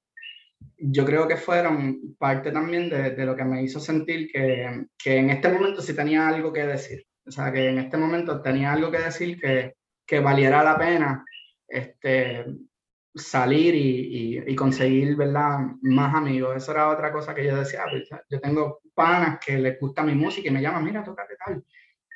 yo 0.76 1.04
creo 1.04 1.28
que 1.28 1.36
fueron 1.36 2.16
parte 2.18 2.50
también 2.50 2.88
de, 2.88 3.24
lo 3.24 3.36
que 3.36 3.44
me 3.44 3.62
hizo 3.62 3.80
sentir 3.80 4.30
que, 4.32 4.86
que, 4.98 5.16
en 5.16 5.30
este 5.30 5.48
momento 5.48 5.82
sí 5.82 5.94
tenía 5.94 6.28
algo 6.28 6.52
que 6.52 6.66
decir. 6.66 7.06
O 7.26 7.30
sea, 7.30 7.52
que 7.52 7.68
en 7.68 7.78
este 7.78 7.96
momento 7.96 8.40
tenía 8.40 8.72
algo 8.72 8.90
que 8.90 8.98
decir 8.98 9.38
que, 9.38 9.74
que 10.06 10.20
valiera 10.20 10.64
la 10.64 10.78
pena 10.78 11.24
este, 11.68 12.44
salir 13.14 13.74
y, 13.74 14.42
y, 14.46 14.56
conseguir 14.56 15.16
¿verdad? 15.16 15.58
más 15.82 16.14
amigos. 16.14 16.56
Eso 16.56 16.72
era 16.72 16.88
otra 16.88 17.12
cosa 17.12 17.34
que 17.34 17.44
yo 17.44 17.56
decía. 17.56 17.84
Pues, 17.90 18.08
yo 18.28 18.40
tengo 18.40 18.80
panas 18.94 19.38
que 19.44 19.58
les 19.58 19.78
gusta 19.78 20.02
mi 20.02 20.14
música 20.14 20.48
y 20.48 20.52
me 20.52 20.62
llaman, 20.62 20.84
mira, 20.84 21.04
tócate 21.04 21.34
tal. 21.44 21.64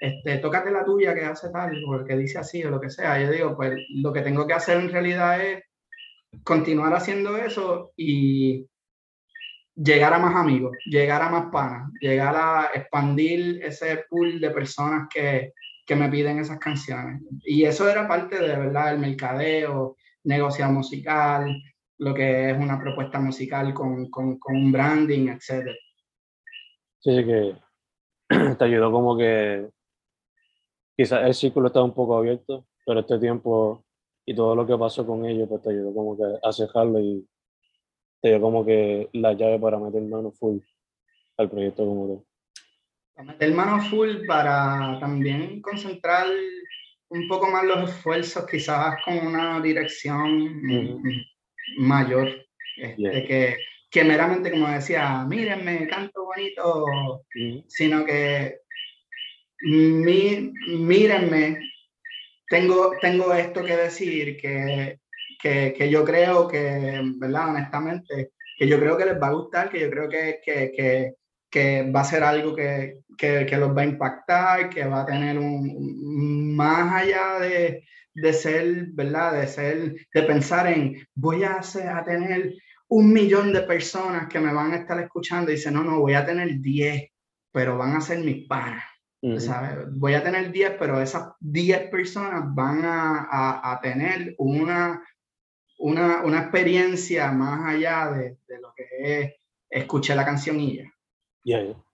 Este, 0.04 0.36
tócate 0.36 0.70
la 0.70 0.84
tuya 0.84 1.14
que 1.14 1.24
hace 1.24 1.48
tal, 1.48 1.82
o 1.88 2.04
que 2.04 2.14
dice 2.14 2.38
así 2.38 2.62
o 2.62 2.68
lo 2.68 2.78
que 2.78 2.90
sea. 2.90 3.18
Yo 3.18 3.30
digo, 3.30 3.56
pues 3.56 3.74
lo 3.88 4.12
que 4.12 4.20
tengo 4.20 4.46
que 4.46 4.52
hacer 4.52 4.76
en 4.76 4.90
realidad 4.90 5.42
es 5.42 5.64
continuar 6.42 6.92
haciendo 6.92 7.38
eso 7.38 7.92
y 7.96 8.68
llegar 9.74 10.12
a 10.12 10.18
más 10.18 10.36
amigos, 10.36 10.76
llegar 10.84 11.22
a 11.22 11.30
más 11.30 11.50
panas, 11.50 11.90
llegar 12.00 12.34
a 12.36 12.70
expandir 12.74 13.64
ese 13.64 14.04
pool 14.10 14.38
de 14.40 14.50
personas 14.50 15.08
que, 15.12 15.54
que 15.86 15.96
me 15.96 16.10
piden 16.10 16.38
esas 16.38 16.58
canciones. 16.58 17.22
Y 17.42 17.64
eso 17.64 17.88
era 17.88 18.06
parte 18.06 18.38
de 18.38 18.56
verdad 18.58 18.92
el 18.92 18.98
mercadeo, 18.98 19.96
negocio 20.24 20.68
musical, 20.68 21.62
lo 21.96 22.12
que 22.12 22.50
es 22.50 22.58
una 22.58 22.78
propuesta 22.78 23.18
musical 23.20 23.72
con, 23.72 24.10
con, 24.10 24.38
con 24.38 24.54
un 24.54 24.70
branding, 24.70 25.28
etc. 25.28 25.70
Sí, 27.00 27.16
sí, 27.16 27.24
que 27.24 27.54
te 28.58 28.64
ayudó 28.66 28.92
como 28.92 29.16
que 29.16 29.70
quizás 30.96 31.24
el 31.24 31.34
círculo 31.34 31.68
estaba 31.68 31.84
un 31.84 31.94
poco 31.94 32.16
abierto, 32.16 32.66
pero 32.84 33.00
este 33.00 33.18
tiempo 33.18 33.84
y 34.26 34.34
todo 34.34 34.54
lo 34.54 34.66
que 34.66 34.76
pasó 34.76 35.06
con 35.06 35.24
ellos, 35.26 35.48
pues 35.48 35.62
te 35.62 35.70
ayudó 35.70 35.94
como 35.94 36.16
que 36.16 36.24
a 36.42 36.52
cejarlo 36.52 37.00
y 37.00 37.26
te 38.22 38.30
dio 38.30 38.40
como 38.40 38.64
que 38.64 39.10
la 39.12 39.34
llave 39.34 39.58
para 39.58 39.78
meter 39.78 40.02
mano 40.02 40.32
full 40.32 40.58
al 41.36 41.50
proyecto 41.50 41.84
como 41.84 42.06
tal. 42.08 42.24
Para 43.14 43.32
meter 43.32 43.54
mano 43.54 43.82
full 43.82 44.26
para 44.26 44.98
también 44.98 45.60
concentrar 45.60 46.26
un 47.08 47.28
poco 47.28 47.48
más 47.48 47.64
los 47.64 47.90
esfuerzos, 47.90 48.46
quizás 48.46 48.96
con 49.04 49.26
una 49.26 49.60
dirección 49.60 50.62
mayor, 51.76 52.28
este, 52.76 53.24
que, 53.24 53.56
que 53.90 54.04
meramente, 54.04 54.50
como 54.50 54.68
decía, 54.68 55.24
mírenme, 55.24 55.86
canto 55.86 56.24
bonito, 56.24 56.86
sino 57.68 58.04
que 58.04 58.63
mí, 59.62 60.52
mírenme, 60.66 61.58
tengo, 62.48 62.92
tengo 63.00 63.32
esto 63.34 63.64
que 63.64 63.76
decir 63.76 64.36
que, 64.36 65.00
que, 65.40 65.74
que, 65.76 65.90
yo 65.90 66.04
creo 66.04 66.46
que, 66.48 67.00
¿verdad? 67.16 67.50
Honestamente, 67.50 68.30
que 68.56 68.68
yo 68.68 68.78
creo 68.78 68.96
que 68.96 69.06
les 69.06 69.20
va 69.20 69.28
a 69.28 69.32
gustar, 69.32 69.70
que 69.70 69.80
yo 69.80 69.90
creo 69.90 70.08
que, 70.08 70.40
que, 70.44 71.14
que 71.50 71.90
va 71.90 72.00
a 72.00 72.04
ser 72.04 72.22
algo 72.22 72.54
que, 72.54 73.00
los 73.58 73.76
va 73.76 73.82
a 73.82 73.86
impactar, 73.86 74.68
que 74.70 74.84
va 74.84 75.02
a 75.02 75.06
tener 75.06 75.38
un, 75.38 76.54
más 76.54 77.02
allá 77.02 77.38
de, 77.40 77.84
de 78.14 78.32
ser, 78.32 78.86
¿verdad? 78.92 79.40
De 79.40 79.46
ser, 79.46 79.94
de 80.12 80.22
pensar 80.22 80.66
en, 80.66 81.06
voy 81.14 81.44
a, 81.44 81.54
hacer, 81.54 81.88
a 81.88 82.04
tener 82.04 82.54
un 82.88 83.12
millón 83.12 83.52
de 83.52 83.62
personas 83.62 84.28
que 84.28 84.40
me 84.40 84.52
van 84.52 84.72
a 84.72 84.76
estar 84.76 84.98
escuchando 85.00 85.50
y 85.50 85.54
dice, 85.54 85.70
no, 85.70 85.82
no, 85.82 86.00
voy 86.00 86.14
a 86.14 86.24
tener 86.24 86.60
10, 86.60 87.10
pero 87.52 87.78
van 87.78 87.96
a 87.96 88.00
ser 88.00 88.18
mis 88.18 88.46
panas 88.46 88.84
Voy 89.92 90.14
a 90.14 90.22
tener 90.22 90.52
10, 90.52 90.76
pero 90.78 91.00
esas 91.00 91.32
10 91.40 91.90
personas 91.90 92.42
van 92.54 92.84
a, 92.84 93.26
a, 93.30 93.72
a 93.72 93.80
tener 93.80 94.34
una, 94.38 95.02
una, 95.78 96.22
una, 96.24 96.40
experiencia 96.40 97.32
más 97.32 97.74
allá 97.74 98.10
de, 98.10 98.36
de, 98.46 98.60
lo 98.60 98.74
que 98.74 98.86
es 99.00 99.34
escuchar 99.70 100.18
la 100.18 100.26
canción 100.26 100.60
y 100.60 100.76
ya. 100.76 100.92
Yeah, 101.42 101.62
yeah. 101.62 101.84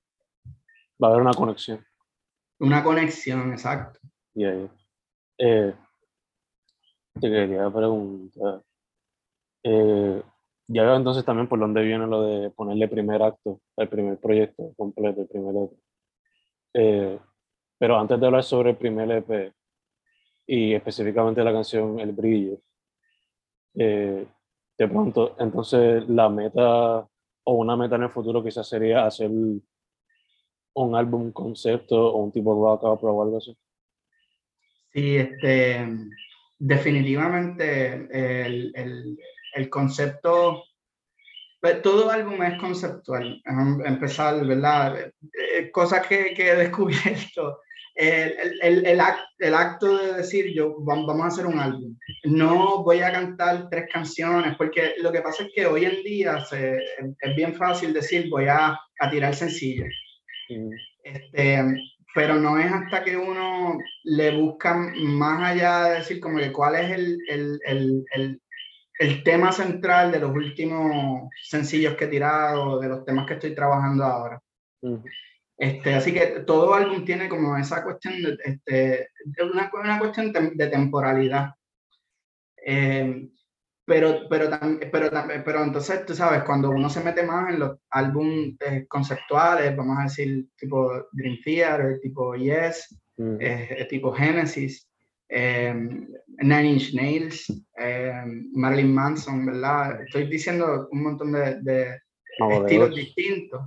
Va 1.02 1.08
a 1.08 1.10
haber 1.10 1.22
una 1.22 1.34
conexión. 1.34 1.84
Una 2.58 2.82
conexión, 2.82 3.52
exacto. 3.52 4.00
Yeah, 4.34 4.68
eh, 5.38 5.74
te 7.20 7.30
quería 7.30 7.70
preguntar. 7.70 8.62
Eh, 9.62 10.22
ya 10.66 10.82
veo 10.82 10.96
entonces 10.96 11.24
también 11.24 11.48
por 11.48 11.58
dónde 11.58 11.82
viene 11.82 12.06
lo 12.06 12.22
de 12.22 12.50
ponerle 12.50 12.88
primer 12.88 13.22
acto, 13.22 13.60
el 13.76 13.88
primer 13.88 14.18
proyecto 14.18 14.72
completo, 14.76 15.22
el 15.22 15.28
primer 15.28 15.54
otro. 15.56 15.78
Eh, 16.72 17.18
pero 17.78 17.98
antes 17.98 18.20
de 18.20 18.26
hablar 18.26 18.44
sobre 18.44 18.70
el 18.70 18.76
primer 18.76 19.10
EP 19.10 19.52
y 20.46 20.74
específicamente 20.74 21.42
la 21.42 21.52
canción 21.52 21.98
El 21.98 22.12
Brillo, 22.12 22.60
eh, 23.74 24.26
de 24.78 24.88
pronto, 24.88 25.36
entonces 25.38 26.08
la 26.08 26.28
meta 26.28 27.08
o 27.44 27.54
una 27.54 27.76
meta 27.76 27.96
en 27.96 28.04
el 28.04 28.10
futuro 28.10 28.42
quizás 28.42 28.68
sería 28.68 29.06
hacer 29.06 29.30
un 29.30 30.94
álbum 30.94 31.32
concepto 31.32 32.12
o 32.12 32.22
un 32.22 32.32
tipo 32.32 32.54
rock 32.54 32.84
opera 32.84 33.12
o 33.12 33.22
algo 33.22 33.38
así. 33.38 33.56
Sí, 34.92 35.16
este, 35.16 35.86
definitivamente 36.58 38.46
el, 38.46 38.72
el, 38.74 39.18
el 39.54 39.70
concepto 39.70 40.64
todo 41.82 42.10
álbum 42.10 42.42
es 42.42 42.58
conceptual, 42.58 43.42
empezar, 43.84 44.44
¿verdad? 44.46 44.98
Eh, 44.98 45.70
cosas 45.70 46.06
que, 46.06 46.32
que 46.34 46.50
he 46.50 46.56
descubierto. 46.56 47.60
El, 47.94 48.34
el, 48.62 48.86
el, 48.86 49.00
act, 49.00 49.20
el, 49.40 49.52
acto 49.52 49.98
de 49.98 50.14
decir 50.14 50.54
yo 50.54 50.76
vamos 50.78 51.20
a 51.22 51.26
hacer 51.26 51.44
un 51.46 51.58
álbum. 51.58 51.96
No 52.24 52.82
voy 52.82 53.00
a 53.00 53.12
cantar 53.12 53.68
tres 53.68 53.88
canciones, 53.92 54.56
porque 54.56 54.94
lo 55.02 55.12
que 55.12 55.20
pasa 55.20 55.44
es 55.44 55.50
que 55.54 55.66
hoy 55.66 55.84
en 55.84 56.02
día 56.02 56.40
se, 56.44 56.78
es 57.20 57.36
bien 57.36 57.54
fácil 57.54 57.92
decir 57.92 58.30
voy 58.30 58.46
a, 58.46 58.78
a 59.00 59.10
tirar 59.10 59.34
sencillo. 59.34 59.84
Mm. 60.48 60.70
Este, 61.04 61.64
pero 62.14 62.36
no 62.36 62.58
es 62.58 62.70
hasta 62.70 63.04
que 63.04 63.16
uno 63.16 63.78
le 64.04 64.36
busca 64.36 64.74
más 64.74 65.50
allá 65.50 65.84
de 65.84 65.98
decir 65.98 66.20
como 66.20 66.38
que 66.38 66.52
cuál 66.52 66.76
es 66.76 66.90
el, 66.90 68.40
el, 69.00 69.22
tema 69.24 69.50
central 69.52 70.12
de 70.12 70.20
los 70.20 70.30
últimos 70.30 71.28
sencillos 71.42 71.96
que 71.96 72.04
he 72.04 72.08
tirado, 72.08 72.78
de 72.78 72.88
los 72.88 73.04
temas 73.04 73.26
que 73.26 73.34
estoy 73.34 73.54
trabajando 73.54 74.04
ahora. 74.04 74.40
este, 75.56 75.94
así 75.94 76.12
que 76.12 76.44
todo 76.46 76.74
álbum 76.74 77.04
tiene 77.04 77.28
como 77.28 77.56
esa 77.56 77.82
cuestión 77.82 78.22
de, 78.22 78.38
este, 78.44 79.08
una, 79.52 79.70
una 79.72 79.98
cuestión 79.98 80.32
de 80.32 80.66
temporalidad. 80.68 81.50
Eh, 82.64 83.28
pero, 83.90 84.28
pero, 84.28 84.48
pero, 84.92 85.10
pero 85.44 85.64
entonces, 85.64 86.06
tú 86.06 86.14
sabes, 86.14 86.44
cuando 86.44 86.70
uno 86.70 86.88
se 86.88 87.02
mete 87.02 87.24
más 87.24 87.52
en 87.52 87.58
los 87.58 87.78
álbumes 87.90 88.56
conceptuales, 88.88 89.74
vamos 89.74 89.98
a 89.98 90.04
decir, 90.04 90.46
tipo 90.56 91.08
Dream 91.10 91.38
Theater, 91.44 91.98
tipo 92.00 92.36
Yes, 92.36 92.96
mm. 93.16 93.36
eh, 93.40 93.86
tipo 93.90 94.12
Genesis, 94.12 94.89
eh, 95.30 95.74
Nine 96.42 96.68
Inch 96.68 96.94
Nails, 96.94 97.64
Marilyn 98.52 98.92
Manson, 98.92 99.46
¿verdad? 99.46 100.02
Estoy 100.02 100.26
diciendo 100.26 100.88
un 100.90 101.02
montón 101.02 101.32
de, 101.32 102.00
estilos 102.60 102.94
distintos. 102.94 103.60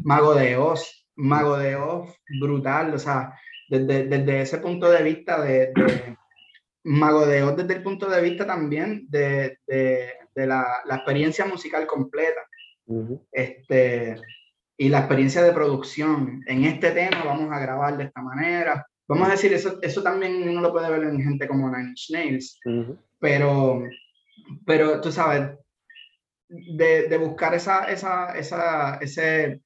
Mago 0.00 0.34
de 0.34 0.56
Oz, 0.56 1.06
Mago 1.16 1.56
de 1.58 1.76
Oz, 1.76 2.16
brutal, 2.40 2.94
o 2.94 2.98
sea, 2.98 3.38
desde, 3.68 4.04
desde 4.04 4.42
ese 4.42 4.58
punto 4.58 4.90
de 4.90 5.02
vista 5.02 5.42
de 5.42 5.72
Mago 6.84 7.26
de 7.26 7.42
Oz 7.42 7.56
desde 7.56 7.74
el 7.74 7.82
punto 7.82 8.08
de 8.08 8.20
vista 8.22 8.46
también 8.46 9.06
de, 9.08 9.58
de, 9.66 10.12
de 10.34 10.46
la, 10.46 10.66
la, 10.84 10.96
experiencia 10.96 11.44
musical 11.46 11.86
completa. 11.86 12.40
este, 13.32 14.16
y 14.76 14.88
la 14.88 15.00
experiencia 15.00 15.42
de 15.42 15.52
producción. 15.52 16.42
En 16.46 16.64
este 16.64 16.90
tema 16.90 17.24
vamos 17.24 17.52
a 17.52 17.60
grabar 17.60 17.96
de 17.96 18.04
esta 18.04 18.22
manera. 18.22 18.86
Vamos 19.06 19.28
a 19.28 19.32
decir, 19.32 19.52
eso, 19.52 19.78
eso 19.82 20.02
también 20.02 20.48
uno 20.48 20.60
lo 20.60 20.72
puede 20.72 20.90
ver 20.90 21.02
en 21.04 21.22
gente 21.22 21.46
como 21.46 21.68
Nine 21.68 21.90
Inch 21.90 22.10
Nails. 22.10 22.60
pero, 23.18 23.82
pero 24.64 25.00
tú 25.00 25.12
sabes, 25.12 25.58
de, 26.48 27.08
de 27.08 27.18
buscar 27.18 27.54
esa, 27.54 27.84
esa, 27.84 28.36
esa, 28.36 28.96
ese, 28.96 29.60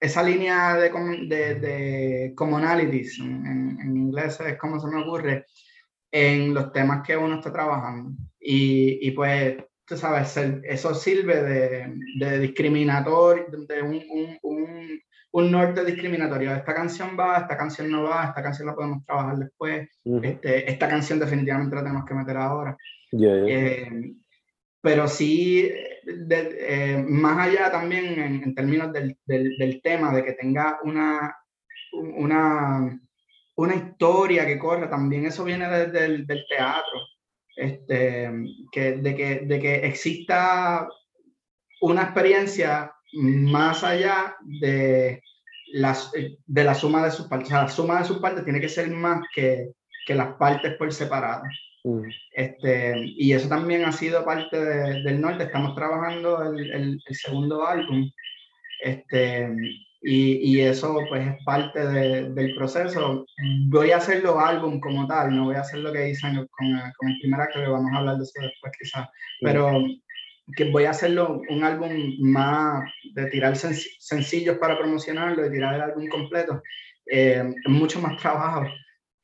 esa 0.00 0.22
línea 0.22 0.76
de, 0.76 0.90
de, 1.26 1.54
de 1.54 2.32
commonalities, 2.34 3.18
en, 3.20 3.78
en, 3.80 3.96
inglés 3.96 4.38
es 4.40 4.58
como 4.58 4.78
se 4.78 4.88
me 4.88 5.02
ocurre, 5.02 5.46
en 6.10 6.54
los 6.54 6.72
temas 6.72 7.06
que 7.06 7.16
uno 7.16 7.36
está 7.36 7.52
trabajando. 7.52 8.10
Y, 8.38 9.08
y 9.08 9.10
pues, 9.12 9.56
tú 9.86 9.96
sabes, 9.96 10.36
eso 10.36 10.94
sirve 10.94 11.42
de, 11.42 11.94
de 12.18 12.38
discriminatorio, 12.38 13.46
de 13.50 13.82
un, 13.82 13.94
un, 14.10 14.38
un, 14.42 15.00
un, 15.34 15.50
norte 15.50 15.84
discriminatorio. 15.84 16.54
Esta 16.54 16.74
canción 16.74 17.16
va, 17.18 17.38
esta 17.38 17.56
canción 17.56 17.90
no 17.90 18.04
va, 18.04 18.26
esta 18.26 18.42
canción 18.42 18.66
la 18.66 18.74
podemos 18.74 19.04
trabajar 19.04 19.36
después, 19.36 19.88
este, 20.22 20.70
esta 20.70 20.88
canción 20.88 21.18
definitivamente 21.18 21.76
la 21.76 21.82
tenemos 21.82 22.04
que 22.04 22.14
meter 22.14 22.36
ahora. 22.36 22.76
Eh, 23.12 24.12
pero 24.80 25.08
sí, 25.08 25.70
eh, 25.70 27.04
más 27.08 27.38
allá 27.38 27.70
también 27.70 28.18
en, 28.18 28.42
en 28.42 28.54
términos 28.54 28.92
del, 28.92 29.16
del, 29.24 29.56
del, 29.56 29.80
tema, 29.82 30.12
de 30.12 30.24
que 30.24 30.32
tenga 30.32 30.78
una, 30.82 31.34
una 31.92 33.00
una 33.56 33.74
historia 33.74 34.46
que 34.46 34.58
corre, 34.58 34.88
también 34.88 35.26
eso 35.26 35.44
viene 35.44 35.68
desde 35.68 36.04
el 36.04 36.26
del 36.26 36.44
teatro, 36.48 37.00
este, 37.56 38.30
que, 38.72 38.92
de, 38.92 39.14
que, 39.14 39.40
de 39.46 39.60
que 39.60 39.74
exista 39.86 40.88
una 41.80 42.02
experiencia 42.02 42.93
más 43.14 43.84
allá 43.84 44.36
de, 44.42 45.22
las, 45.72 46.12
de 46.46 46.64
la 46.64 46.74
suma 46.74 47.04
de 47.04 47.10
sus 47.10 47.26
partes. 47.26 47.48
O 47.48 47.50
sea, 47.50 47.62
la 47.62 47.68
suma 47.68 47.98
de 47.98 48.04
sus 48.06 48.18
partes 48.18 48.44
tiene 48.44 48.60
que 48.60 48.68
ser 48.68 48.90
más 48.90 49.22
que, 49.34 49.70
que 50.06 50.14
las 50.14 50.34
partes 50.34 50.74
por 50.74 50.92
separado. 50.92 51.42
Mm. 51.84 52.02
Este, 52.32 52.94
y 53.16 53.32
eso 53.32 53.48
también 53.48 53.84
ha 53.84 53.92
sido 53.92 54.24
parte 54.24 54.58
del 54.58 55.20
norte. 55.20 55.44
Estamos 55.44 55.74
trabajando 55.74 56.42
el, 56.42 56.70
el, 56.70 57.02
el 57.04 57.16
segundo 57.16 57.66
álbum. 57.66 58.10
Este, 58.80 59.48
y, 60.06 60.56
y, 60.56 60.60
eso 60.60 60.98
pues 61.08 61.26
es 61.26 61.44
parte 61.44 61.80
del 61.80 62.54
proceso. 62.54 63.24
Voy 63.68 63.90
a 63.90 63.96
hacer 63.96 64.22
los 64.22 64.36
álbum 64.36 64.78
como 64.78 65.06
tal, 65.06 65.34
no 65.34 65.44
voy 65.44 65.56
a 65.56 65.60
hacer 65.60 65.80
lo 65.80 65.92
que 65.92 66.10
hice 66.10 66.28
con, 66.28 66.46
con, 66.50 67.08
el 67.08 67.18
primer 67.20 67.40
acto, 67.40 67.60
que 67.60 67.68
vamos 67.68 67.90
a 67.92 67.98
hablar 67.98 68.16
de 68.18 68.24
eso 68.24 68.42
después 68.42 68.72
quizás, 68.78 69.08
pero 69.40 69.82
que 70.56 70.70
voy 70.70 70.84
a 70.84 70.90
hacerlo 70.90 71.40
un 71.48 71.64
álbum 71.64 71.90
más 72.20 72.84
de 73.14 73.26
tirar 73.26 73.56
sencillos 73.56 74.58
para 74.58 74.78
promocionarlo, 74.78 75.42
de 75.42 75.50
tirar 75.50 75.74
el 75.74 75.82
álbum 75.82 76.08
completo. 76.08 76.62
Eh, 77.06 77.54
es 77.64 77.70
mucho 77.70 78.00
más 78.00 78.16
trabajo 78.20 78.66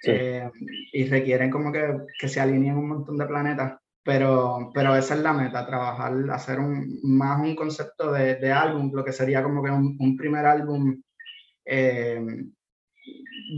eh, 0.04 0.50
y 0.92 1.06
requieren 1.06 1.50
como 1.50 1.72
que, 1.72 1.96
que 2.18 2.28
se 2.28 2.40
alineen 2.40 2.76
un 2.76 2.88
montón 2.88 3.16
de 3.16 3.26
planetas 3.26 3.80
pero, 4.02 4.70
pero 4.74 4.96
esa 4.96 5.14
es 5.14 5.20
la 5.20 5.32
meta, 5.32 5.66
trabajar, 5.66 6.12
hacer 6.30 6.58
un, 6.58 7.00
más 7.02 7.40
un 7.40 7.54
concepto 7.54 8.12
de, 8.12 8.36
de 8.36 8.52
álbum, 8.52 8.90
lo 8.94 9.04
que 9.04 9.12
sería 9.12 9.42
como 9.42 9.62
que 9.62 9.70
un, 9.70 9.96
un 10.00 10.16
primer 10.16 10.46
álbum 10.46 11.02
eh, 11.64 12.20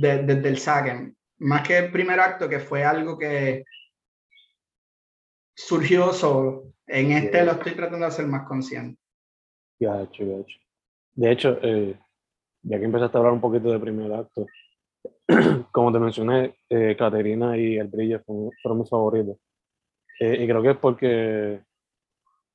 desde 0.00 0.34
de, 0.34 0.48
el 0.48 0.58
saque. 0.58 1.14
Más 1.38 1.66
que 1.66 1.78
el 1.78 1.92
primer 1.92 2.20
acto, 2.20 2.48
que 2.48 2.58
fue 2.58 2.84
algo 2.84 3.18
que 3.18 3.64
surgió 5.54 6.12
solo. 6.12 6.72
En 6.92 7.12
este 7.12 7.44
lo 7.44 7.52
estoy 7.52 7.72
tratando 7.72 8.00
de 8.00 8.06
hacer 8.06 8.26
más 8.26 8.46
consciente. 8.46 9.00
De 11.14 11.32
hecho, 11.32 11.58
eh, 11.62 11.98
ya 12.62 12.78
que 12.78 12.84
empezaste 12.84 13.16
a 13.16 13.18
hablar 13.18 13.32
un 13.32 13.40
poquito 13.40 13.70
de 13.70 13.78
primer 13.78 14.12
acto, 14.12 14.46
como 15.72 15.92
te 15.92 15.98
mencioné, 15.98 16.56
eh, 16.68 16.94
Caterina 16.96 17.56
y 17.56 17.78
El 17.78 17.88
Brillo 17.88 18.22
fueron, 18.24 18.50
fueron 18.62 18.78
mis 18.80 18.90
favoritos. 18.90 19.38
Eh, 20.20 20.44
y 20.44 20.46
creo 20.46 20.62
que 20.62 20.70
es 20.70 20.76
porque 20.76 21.62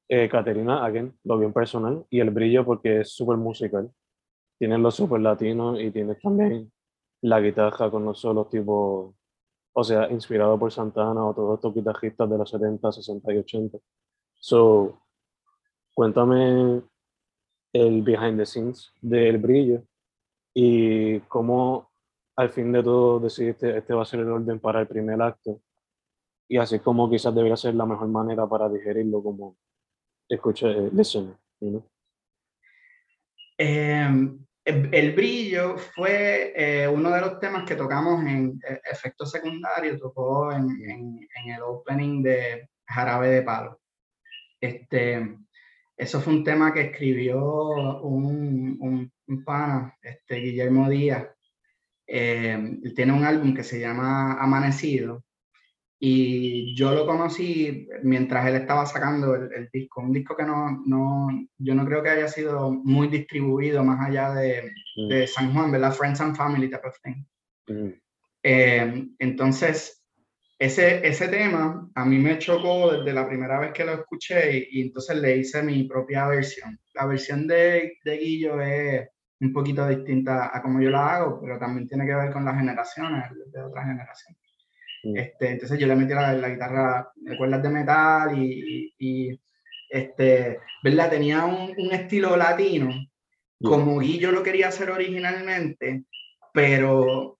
eh, 0.09 0.29
Caterina, 0.29 0.85
again, 0.85 1.13
lo 1.25 1.37
vio 1.37 1.47
en 1.47 1.53
personal, 1.53 2.05
y 2.09 2.19
el 2.21 2.29
brillo 2.29 2.63
porque 2.63 3.01
es 3.01 3.11
súper 3.11 3.37
musical. 3.37 3.91
Tienen 4.57 4.81
los 4.81 4.95
súper 4.95 5.21
latinos 5.21 5.79
y 5.79 5.91
tienes 5.91 6.19
también 6.21 6.71
la 7.21 7.41
guitarra 7.41 7.91
con 7.91 8.05
los 8.05 8.19
solos 8.19 8.49
tipo, 8.49 9.15
o 9.73 9.83
sea, 9.83 10.09
inspirado 10.09 10.57
por 10.57 10.71
Santana 10.71 11.25
o 11.25 11.33
todos 11.33 11.55
estos 11.55 11.73
guitarristas 11.73 12.29
de 12.29 12.37
los 12.37 12.49
70, 12.49 12.91
60 12.91 13.33
y 13.33 13.37
80. 13.37 13.77
So, 14.39 14.99
cuéntame 15.93 16.81
el 17.73 18.01
behind 18.01 18.37
the 18.37 18.45
scenes 18.45 18.91
del 19.01 19.37
brillo 19.37 19.83
y 20.53 21.19
cómo 21.21 21.91
al 22.35 22.49
fin 22.49 22.71
de 22.71 22.83
todo 22.83 23.19
decidiste 23.19 23.77
este 23.77 23.93
va 23.93 24.03
a 24.03 24.05
ser 24.05 24.21
el 24.21 24.29
orden 24.29 24.59
para 24.59 24.81
el 24.81 24.87
primer 24.87 25.21
acto 25.21 25.59
y 26.47 26.57
así 26.57 26.79
como 26.79 27.09
quizás 27.09 27.33
debería 27.33 27.57
ser 27.57 27.75
la 27.75 27.85
mejor 27.85 28.07
manera 28.07 28.47
para 28.47 28.69
digerirlo 28.69 29.21
como 29.21 29.57
escuchar, 30.29 30.71
eh, 30.71 30.89
listen, 30.93 31.35
em, 33.57 34.45
el, 34.63 35.15
brillo 35.15 35.77
fue 35.77 36.53
eh, 36.55 36.87
uno 36.87 37.09
de 37.09 37.21
los 37.21 37.39
temas 37.39 37.65
que 37.65 37.75
tocamos 37.75 38.23
en 38.25 38.59
eh, 38.67 38.81
efecto 38.91 39.25
secundario, 39.25 39.97
tocó 39.97 40.51
en, 40.51 40.69
en, 40.89 41.49
el 41.49 41.61
opening 41.61 42.21
de 42.21 42.69
Jarabe 42.85 43.29
de 43.29 43.41
Palo. 43.41 43.79
Este, 44.59 45.37
eso 45.95 46.21
fue 46.21 46.33
un 46.33 46.43
tema 46.43 46.73
que 46.73 46.81
escribió 46.81 47.99
un, 48.01 48.77
un, 48.79 49.11
un 49.27 49.43
pana, 49.43 49.95
este, 50.01 50.35
Guillermo 50.35 50.89
Díaz. 50.89 51.27
él 52.05 52.93
tiene 52.95 53.13
un 53.13 53.23
álbum 53.23 53.53
que 53.53 53.63
se 53.63 53.79
llama 53.79 54.33
Amanecido 54.41 55.23
y 55.99 56.75
yo 56.75 56.93
lo 56.93 57.07
conocí 57.07 57.87
mientras 58.03 58.47
él 58.47 58.55
estaba 58.55 58.85
sacando 58.85 59.33
el, 59.33 59.67
disco, 59.73 60.01
un 60.01 60.13
disco 60.13 60.35
que 60.35 60.43
no, 60.43 60.83
no, 60.85 61.27
yo 61.57 61.73
no 61.73 61.85
creo 61.85 62.03
que 62.03 62.09
haya 62.09 62.27
sido 62.27 62.71
muy 62.71 63.07
distribuido 63.07 63.83
más 63.83 64.07
allá 64.07 64.31
de, 64.33 64.71
mm. 64.95 65.07
de 65.07 65.27
San 65.27 65.53
Juan, 65.53 65.71
¿verdad? 65.71 65.93
Friends 65.93 66.21
and 66.21 66.35
Family 66.37 66.69
type 66.69 66.87
of 66.87 66.95
thing. 67.01 67.25
Mm. 67.67 67.93
Eh, 68.43 69.07
entonces, 69.17 70.05
ese, 70.59 71.07
ese 71.07 71.27
tema 71.27 71.87
a 71.93 72.05
mí 72.05 72.17
me 72.17 72.39
chocó 72.39 72.91
desde 72.91 73.13
la 73.13 73.27
primera 73.27 73.59
vez 73.59 73.71
que 73.73 73.85
lo 73.85 73.93
escuché 73.93 74.67
y, 74.71 74.81
entonces 74.81 75.17
le 75.17 75.37
hice 75.37 75.61
mi 75.61 75.83
propia 75.83 76.27
versión. 76.27 76.79
La 76.93 77.05
versión 77.05 77.47
de, 77.47 77.97
de 78.03 78.17
Guillo 78.17 78.59
es 78.61 79.07
un 79.39 79.53
poquito 79.53 79.87
distinta 79.87 80.55
a 80.55 80.61
como 80.61 80.81
yo 80.81 80.89
la 80.89 81.15
hago, 81.15 81.39
pero 81.41 81.59
también 81.59 81.87
tiene 81.87 82.07
que 82.07 82.15
ver 82.15 82.31
con 82.31 82.43
las 82.43 82.57
generaciones, 82.57 83.23
de 83.51 83.61
otras 83.61 83.85
generaciones. 83.85 84.41
Este, 85.03 85.51
entonces 85.51 85.79
yo 85.79 85.87
le 85.87 85.95
metí 85.95 86.13
la, 86.13 86.33
la 86.33 86.49
guitarra 86.49 87.11
de 87.15 87.37
cuerdas 87.37 87.61
de 87.61 87.69
metal 87.69 88.37
y, 88.37 88.93
y, 88.97 89.39
este, 89.89 90.59
¿verdad? 90.83 91.11
Tenía 91.11 91.45
un, 91.45 91.73
un 91.77 91.91
estilo 91.93 92.35
latino, 92.35 92.89
como 93.61 93.99
Guillo 93.99 94.31
lo 94.31 94.43
quería 94.43 94.69
hacer 94.69 94.89
originalmente, 94.89 96.03
pero 96.51 97.36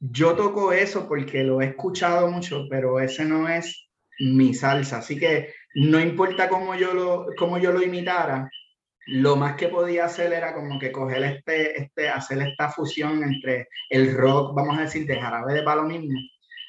yo 0.00 0.34
toco 0.34 0.72
eso 0.72 1.08
porque 1.08 1.44
lo 1.44 1.60
he 1.60 1.66
escuchado 1.66 2.30
mucho, 2.30 2.66
pero 2.70 3.00
ese 3.00 3.24
no 3.24 3.48
es 3.48 3.88
mi 4.20 4.54
salsa, 4.54 4.98
así 4.98 5.18
que 5.18 5.52
no 5.74 6.00
importa 6.00 6.48
cómo 6.48 6.74
yo 6.74 6.92
lo, 6.94 7.26
cómo 7.36 7.58
yo 7.58 7.72
lo 7.72 7.82
imitara, 7.82 8.50
lo 9.06 9.36
más 9.36 9.56
que 9.56 9.68
podía 9.68 10.04
hacer 10.04 10.32
era 10.32 10.52
como 10.54 10.78
que 10.78 10.92
coger 10.92 11.22
este, 11.22 11.80
este, 11.80 12.08
hacer 12.08 12.42
esta 12.42 12.68
fusión 12.68 13.22
entre 13.22 13.68
el 13.88 14.14
rock, 14.14 14.54
vamos 14.54 14.78
a 14.78 14.82
decir, 14.82 15.06
de 15.06 15.20
jarabe 15.20 15.54
de 15.54 15.62
palo 15.62 15.84
mismo, 15.84 16.18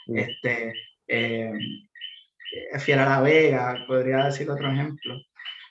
este, 0.08 0.74
eh, 1.08 1.52
Fiera 2.80 3.06
la 3.06 3.22
Vega, 3.22 3.84
podría 3.88 4.26
decir 4.26 4.50
otro 4.50 4.72
ejemplo. 4.72 5.16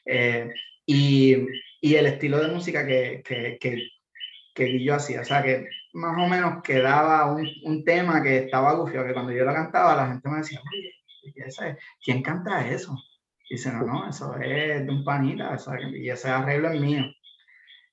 Eh, 0.04 0.50
y, 0.86 1.36
y, 1.80 1.94
el 1.94 2.06
estilo 2.06 2.38
de 2.38 2.48
música 2.48 2.86
que, 2.86 3.22
que, 3.24 3.58
que, 3.60 3.88
que, 4.54 4.84
yo 4.84 4.94
hacía, 4.94 5.22
o 5.22 5.24
sea, 5.24 5.42
que 5.42 5.66
más 5.94 6.16
o 6.18 6.28
menos 6.28 6.62
quedaba 6.62 7.32
un, 7.32 7.48
un 7.64 7.84
tema 7.84 8.22
que 8.22 8.38
estaba 8.38 8.74
gufio, 8.74 9.06
que 9.06 9.12
cuando 9.12 9.32
yo 9.32 9.44
lo 9.44 9.54
cantaba 9.54 9.96
la 9.96 10.08
gente 10.08 10.28
me 10.28 10.38
decía, 10.38 10.60
oye, 10.60 10.98
¿quién 12.02 12.22
canta 12.22 12.66
eso? 12.68 12.96
Y 13.48 13.54
dice, 13.54 13.72
no, 13.72 13.82
no, 13.82 14.08
eso 14.08 14.36
es 14.36 14.86
de 14.86 14.90
un 14.90 15.04
panita, 15.04 15.56
y 15.94 16.10
ese 16.10 16.28
arreglo 16.28 16.70
es 16.70 16.80
mío. 16.80 17.04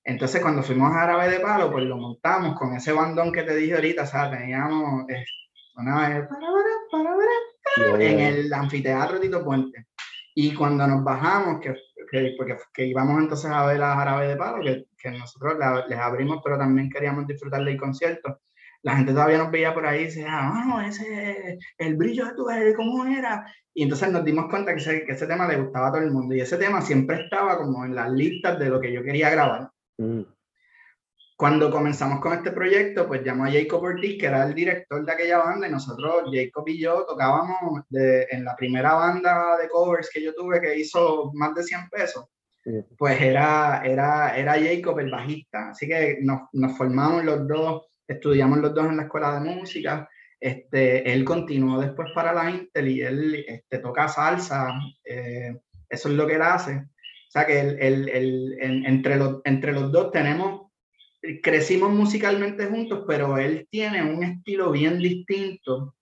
Entonces, 0.04 0.42
cuando 0.42 0.62
fuimos 0.62 0.94
a 0.94 1.04
Árabe 1.04 1.30
de 1.30 1.40
Palo, 1.40 1.72
pues 1.72 1.86
lo 1.86 1.98
montamos 1.98 2.58
con 2.60 2.76
ese 2.76 2.92
bandón 2.92 3.32
que 3.32 3.44
te 3.44 3.56
dije 3.56 3.74
ahorita, 3.74 4.06
¿sabes? 4.06 4.40
Teníamos 4.40 5.10
eh, 5.10 5.26
una 5.78 6.10
vez 6.10 6.30
en 8.00 8.20
el 8.20 8.54
anfiteatro 8.54 9.20
Tito 9.20 9.44
Puente. 9.44 9.88
Y 10.36 10.54
cuando 10.54 10.86
nos 10.86 11.04
bajamos, 11.04 11.60
que, 11.60 11.74
que, 12.10 12.34
porque, 12.38 12.58
que 12.74 12.86
íbamos 12.86 13.20
entonces 13.20 13.52
a 13.52 13.66
ver 13.66 13.82
a 13.82 14.00
Árabe 14.00 14.28
de 14.28 14.36
Palo, 14.36 14.64
que, 14.64 14.86
que 14.98 15.12
nosotros 15.12 15.58
les 15.88 16.00
abrimos, 16.00 16.42
pero 16.44 16.58
también 16.58 16.90
queríamos 16.90 17.28
disfrutar 17.28 17.64
del 17.64 17.78
concierto, 17.78 18.40
la 18.86 18.98
gente 18.98 19.14
todavía 19.14 19.40
nos 19.40 19.50
veía 19.50 19.74
por 19.74 19.88
ahí 19.88 20.02
y 20.02 20.06
decía, 20.06 20.28
ah, 20.30 20.86
ese, 20.88 21.58
el 21.80 21.96
brillo 21.96 22.26
de 22.26 22.34
tu 22.36 22.46
¿cómo 22.76 23.04
era? 23.08 23.44
Y 23.74 23.82
entonces 23.82 24.12
nos 24.12 24.24
dimos 24.24 24.46
cuenta 24.48 24.74
que 24.74 24.80
ese, 24.80 25.04
que 25.06 25.14
ese 25.14 25.26
tema 25.26 25.48
le 25.48 25.60
gustaba 25.60 25.88
a 25.88 25.92
todo 25.92 26.04
el 26.04 26.12
mundo. 26.12 26.36
Y 26.36 26.42
ese 26.42 26.58
tema 26.58 26.82
siempre 26.82 27.24
estaba 27.24 27.58
como 27.58 27.84
en 27.84 27.96
las 27.96 28.12
listas 28.12 28.60
de 28.60 28.70
lo 28.70 28.80
que 28.80 28.94
yo 28.94 29.02
quería 29.02 29.32
grabar. 29.32 29.72
Mm. 29.98 30.22
Cuando 31.38 31.70
comenzamos 31.70 32.22
con 32.22 32.32
este 32.32 32.52
proyecto, 32.52 33.08
pues 33.08 33.22
llamó 33.24 33.44
a 33.44 33.52
Jacob 33.52 33.84
Ortiz, 33.84 34.18
que 34.18 34.28
era 34.28 34.48
el 34.48 34.56
director 34.56 35.06
de 35.06 35.12
aquella 35.12 35.40
banda, 35.40 35.68
y 35.68 35.72
nosotros, 35.72 36.32
Jacob 36.32 36.64
y 36.68 36.80
yo, 36.80 37.06
tocábamos 37.06 37.84
de, 37.90 38.26
en 38.32 38.46
la 38.46 38.56
primera 38.56 38.94
banda 38.94 39.58
de 39.58 39.68
covers 39.68 40.10
que 40.14 40.24
yo 40.24 40.34
tuve, 40.34 40.62
que 40.62 40.80
hizo 40.80 41.32
más 41.34 41.54
de 41.54 41.64
100 41.64 41.90
pesos, 41.90 42.26
pues 42.98 43.22
era, 43.22 43.82
era, 43.84 44.38
era 44.38 44.54
Jacob 44.54 45.00
el 45.00 45.12
bajista. 45.12 45.70
Así 45.72 45.88
que 45.88 46.20
nos, 46.22 46.44
nos 46.54 46.78
formamos 46.78 47.26
los 47.26 47.46
dos, 47.48 47.86
estudiamos 48.08 48.60
los 48.60 48.74
dos 48.74 48.86
en 48.86 48.98
la 48.98 49.04
escuela 49.04 49.34
de 49.34 49.42
música. 49.42 50.10
Este, 50.40 51.12
él 51.12 51.26
continuó 51.26 51.82
después 51.82 52.10
para 52.16 52.34
la 52.34 52.50
Intel 52.50 52.88
y 52.88 53.02
él 53.02 53.46
este, 53.48 53.80
toca 53.80 54.08
salsa, 54.08 54.70
eh, 55.04 55.58
eso 55.90 56.10
es 56.10 56.16
lo 56.16 56.26
que 56.26 56.36
él 56.36 56.42
hace. 56.42 56.76
O 56.76 57.32
sea 57.32 57.46
que 57.46 57.60
el, 57.60 57.80
el, 57.80 58.10
el, 58.10 58.86
entre, 58.86 59.18
los, 59.18 59.42
entre 59.44 59.74
los 59.74 59.92
dos 59.92 60.12
tenemos 60.12 60.65
crecimos 61.42 61.92
musicalmente 61.92 62.66
juntos, 62.66 63.04
pero 63.08 63.38
él 63.38 63.68
tiene 63.70 64.04
un 64.04 64.24
estilo 64.24 64.72
bien 64.72 65.00
distinto 65.00 65.96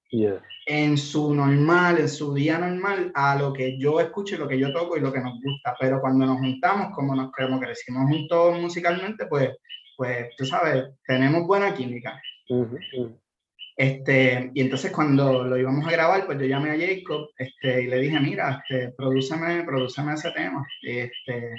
en 0.65 0.97
su 0.97 1.33
normal, 1.33 1.99
en 1.99 2.09
su 2.09 2.33
día 2.33 2.57
normal, 2.57 3.11
a 3.15 3.35
lo 3.35 3.51
que 3.51 3.77
yo 3.77 3.99
escucho 3.99 4.37
lo 4.37 4.47
que 4.47 4.59
yo 4.59 4.71
toco 4.71 4.95
y 4.95 5.01
lo 5.01 5.11
que 5.11 5.19
nos 5.19 5.33
gusta. 5.41 5.75
Pero 5.79 5.99
cuando 5.99 6.25
nos 6.25 6.37
juntamos, 6.37 6.95
como 6.95 7.15
nos 7.15 7.31
como 7.31 7.59
crecimos 7.59 8.09
juntos 8.09 8.59
musicalmente, 8.59 9.25
pues, 9.25 9.49
pues 9.97 10.29
tú 10.37 10.45
sabes, 10.45 10.85
tenemos 11.05 11.45
buena 11.47 11.73
química. 11.73 12.21
Este, 13.75 14.51
y 14.53 14.61
entonces 14.61 14.91
cuando 14.91 15.43
lo 15.43 15.57
íbamos 15.57 15.87
a 15.87 15.91
grabar, 15.91 16.25
pues 16.27 16.37
yo 16.39 16.45
llamé 16.45 16.71
a 16.71 16.77
Jacob 16.77 17.29
este, 17.37 17.83
y 17.83 17.87
le 17.87 17.99
dije, 17.99 18.19
mira, 18.19 18.63
este, 18.69 18.93
prodúceme, 18.95 19.65
ese 20.13 20.31
tema. 20.31 20.65
Este, 20.83 21.55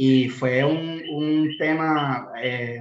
y 0.00 0.28
fue 0.28 0.62
un, 0.62 1.02
un 1.10 1.56
tema, 1.58 2.28
eh, 2.40 2.80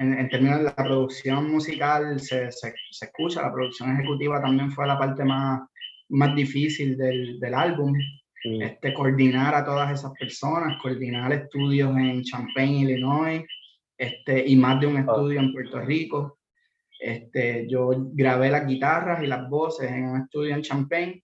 en, 0.00 0.28
términos 0.30 0.58
de 0.58 0.64
la 0.64 0.74
producción 0.74 1.48
musical, 1.48 2.18
se, 2.18 2.50
se, 2.50 2.74
se, 2.90 3.04
escucha, 3.04 3.42
la 3.42 3.52
producción 3.52 3.92
ejecutiva 3.92 4.42
también 4.42 4.72
fue 4.72 4.84
la 4.84 4.98
parte 4.98 5.24
más, 5.24 5.60
más 6.08 6.34
difícil 6.34 6.96
del, 6.96 7.38
del 7.38 7.54
álbum. 7.54 7.94
Este, 8.42 8.92
coordinar 8.92 9.54
a 9.54 9.64
todas 9.64 9.92
esas 9.92 10.10
personas, 10.18 10.76
coordinar 10.82 11.32
estudios 11.32 11.96
en 11.96 12.24
Champaign, 12.24 12.88
Illinois, 12.88 13.44
este, 13.96 14.44
y 14.44 14.56
más 14.56 14.80
de 14.80 14.88
un 14.88 14.96
ah. 14.96 15.00
estudio 15.00 15.38
en 15.38 15.52
Puerto 15.52 15.80
Rico. 15.82 16.38
Este, 16.98 17.68
yo 17.68 17.90
grabé 18.12 18.50
las 18.50 18.66
guitarras 18.66 19.22
y 19.22 19.28
las 19.28 19.48
voces 19.48 19.88
en 19.88 20.04
un 20.04 20.22
estudio 20.22 20.56
en 20.56 20.62
Champaign. 20.62 21.22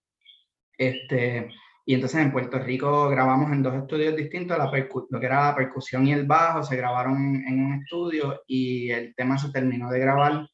Este, 0.78 1.48
y 1.88 1.94
entonces 1.94 2.20
en 2.20 2.32
Puerto 2.32 2.58
Rico 2.58 3.08
grabamos 3.08 3.52
en 3.52 3.62
dos 3.62 3.76
estudios 3.76 4.16
distintos, 4.16 4.58
la 4.58 4.64
lo 4.64 5.20
que 5.20 5.26
era 5.26 5.46
la 5.46 5.54
percusión 5.54 6.04
y 6.04 6.12
el 6.12 6.26
bajo 6.26 6.64
se 6.64 6.76
grabaron 6.76 7.44
en 7.46 7.64
un 7.64 7.74
estudio 7.74 8.42
y 8.48 8.90
el 8.90 9.14
tema 9.14 9.38
se 9.38 9.52
terminó 9.52 9.88
de 9.88 10.00
grabar 10.00 10.48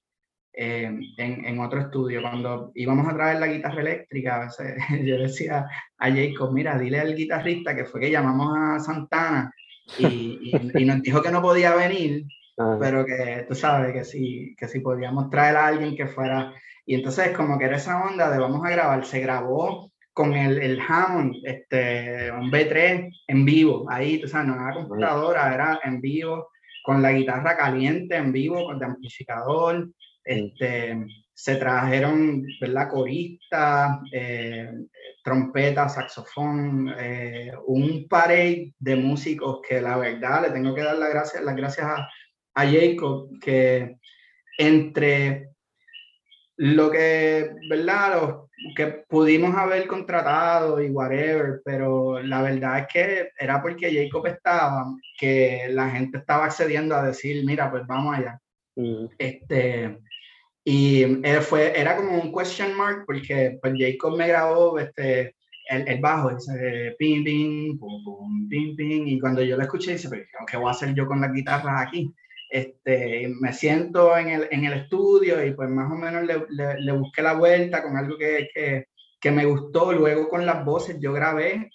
eh, 0.53 0.91
en, 1.17 1.45
en, 1.47 1.61
otro 1.61 1.81
estudio. 1.81 2.21
Cuando 2.21 2.71
íbamos 2.75 3.09
a 3.09 3.15
traer 3.15 3.41
la 3.41 3.47
guitarra 3.47 3.81
eléctrica, 3.81 4.37
a 4.37 4.45
veces 4.45 4.77
yo 5.07 5.17
decía 5.17 5.67
a 5.97 6.11
Jacob, 6.11 6.53
mira, 6.53 6.79
dile 6.79 7.01
al 7.01 7.17
guitarrista 7.17 7.75
que 7.75 7.87
fue 7.87 8.01
que 8.01 8.11
llamamos 8.11 8.55
a 8.55 8.79
Santana 8.79 9.51
y, 9.99 10.53
y, 10.75 10.85
nos 10.85 11.01
dijo 11.01 11.23
que 11.23 11.31
no 11.31 11.41
podía 11.41 11.75
venir, 11.75 12.27
ah. 12.59 12.77
pero 12.79 13.07
que 13.07 13.47
tú 13.49 13.55
sabes 13.55 13.95
que 13.95 14.05
sí, 14.05 14.55
que 14.59 14.69
si 14.69 14.81
podíamos 14.81 15.31
traer 15.31 15.57
a 15.57 15.67
alguien 15.69 15.97
que 15.97 16.07
fuera... 16.07 16.53
Y 16.85 16.97
entonces 16.97 17.35
como 17.35 17.59
que 17.59 17.65
era 17.65 17.77
esa 17.77 18.05
onda 18.05 18.29
de 18.29 18.39
vamos 18.39 18.67
a 18.67 18.71
grabar, 18.71 19.07
se 19.07 19.21
grabó 19.21 19.92
con 20.13 20.35
el, 20.35 20.61
el 20.61 20.81
Hammond, 20.81 21.37
este, 21.45 22.31
un 22.31 22.51
B3 22.51 23.11
en 23.29 23.45
vivo, 23.45 23.87
ahí, 23.89 24.21
tú 24.21 24.29
sabes, 24.29 24.49
no 24.49 24.55
era 24.55 24.75
computadora, 24.75 25.55
era 25.55 25.81
en 25.85 26.01
vivo, 26.01 26.51
con 26.83 27.01
la 27.01 27.13
guitarra 27.13 27.57
caliente 27.57 28.17
en 28.17 28.33
vivo, 28.33 28.65
con 28.65 28.77
el 28.77 28.83
amplificador, 28.83 29.89
este, 30.25 31.07
se 31.33 31.57
trajeron, 31.57 32.45
¿verdad? 32.61 32.91
Coristas, 32.91 33.99
eh, 34.13 34.71
trompeta, 35.25 35.89
saxofón, 35.89 36.95
eh, 36.99 37.53
un 37.67 38.07
parade 38.09 38.75
de 38.79 38.97
músicos 38.97 39.61
que 39.67 39.81
la 39.81 39.97
verdad 39.97 40.43
le 40.43 40.51
tengo 40.51 40.75
que 40.75 40.83
dar 40.83 40.97
las 40.97 41.11
gracias, 41.11 41.43
las 41.43 41.57
gracias 41.57 41.87
a, 41.87 42.09
a 42.55 42.67
Jacob, 42.67 43.31
que 43.41 43.97
entre 44.59 45.49
lo 46.57 46.91
que, 46.91 47.51
¿verdad? 47.69 48.21
Los 48.21 48.51
que 48.77 48.87
pudimos 49.09 49.55
haber 49.55 49.87
contratado 49.87 50.83
y 50.83 50.91
whatever, 50.91 51.61
pero 51.65 52.23
la 52.23 52.43
verdad 52.43 52.81
es 52.81 52.87
que 52.93 53.29
era 53.39 53.61
porque 53.61 53.93
Jacob 53.93 54.27
estaba, 54.27 54.87
que 55.19 55.67
la 55.71 55.91
gente 55.91 56.19
estaba 56.19 56.47
accediendo 56.47 56.95
a 56.95 57.07
decir, 57.07 57.45
mira, 57.45 57.71
pues 57.71 57.87
vamos 57.87 58.17
allá. 58.17 58.39
Mm. 58.77 59.07
Este, 59.19 59.99
y 60.65 61.05
fue, 61.41 61.79
era 61.79 61.97
como 61.97 62.21
un 62.21 62.33
question 62.33 62.77
mark 62.77 63.05
porque 63.07 63.59
pues 63.61 63.75
Jacob 63.77 64.17
me 64.17 64.29
grabó 64.29 64.79
este, 64.79 65.35
el, 65.69 65.89
el 65.89 66.01
bajo, 66.01 66.31
ese 66.31 66.95
ping, 66.99 67.25
ping, 67.25 67.79
pum, 67.79 68.05
pum, 68.05 68.49
ping, 68.49 68.77
ping, 68.77 69.07
y 69.07 69.19
cuando 69.19 69.43
yo 69.43 69.57
lo 69.57 69.63
escuché, 69.63 69.93
dice, 69.93 70.09
¿qué 70.47 70.57
voy 70.57 70.69
a 70.69 70.71
hacer 70.71 70.95
yo 70.95 71.07
con 71.07 71.21
las 71.21 71.33
guitarras 71.33 71.87
aquí? 71.87 72.13
Este, 72.53 73.33
me 73.41 73.55
siento 73.55 74.15
en 74.15 74.29
el, 74.29 74.49
en 74.51 74.67
el, 74.67 74.75
estudio 74.75 75.43
y 75.43 75.53
pues 75.53 75.71
más 75.71 75.91
o 75.91 75.95
menos 75.95 76.23
le, 76.25 76.45
le, 76.51 76.93
busqué 76.93 77.23
la 77.23 77.33
vuelta 77.33 77.83
con 77.83 77.97
algo 77.97 78.19
que, 78.19 78.51
que, 78.53 78.89
que, 79.19 79.31
me 79.31 79.47
gustó. 79.47 79.91
Luego 79.91 80.29
con 80.29 80.45
las 80.45 80.63
voces 80.63 80.99
yo 81.01 81.15
grabé 81.15 81.71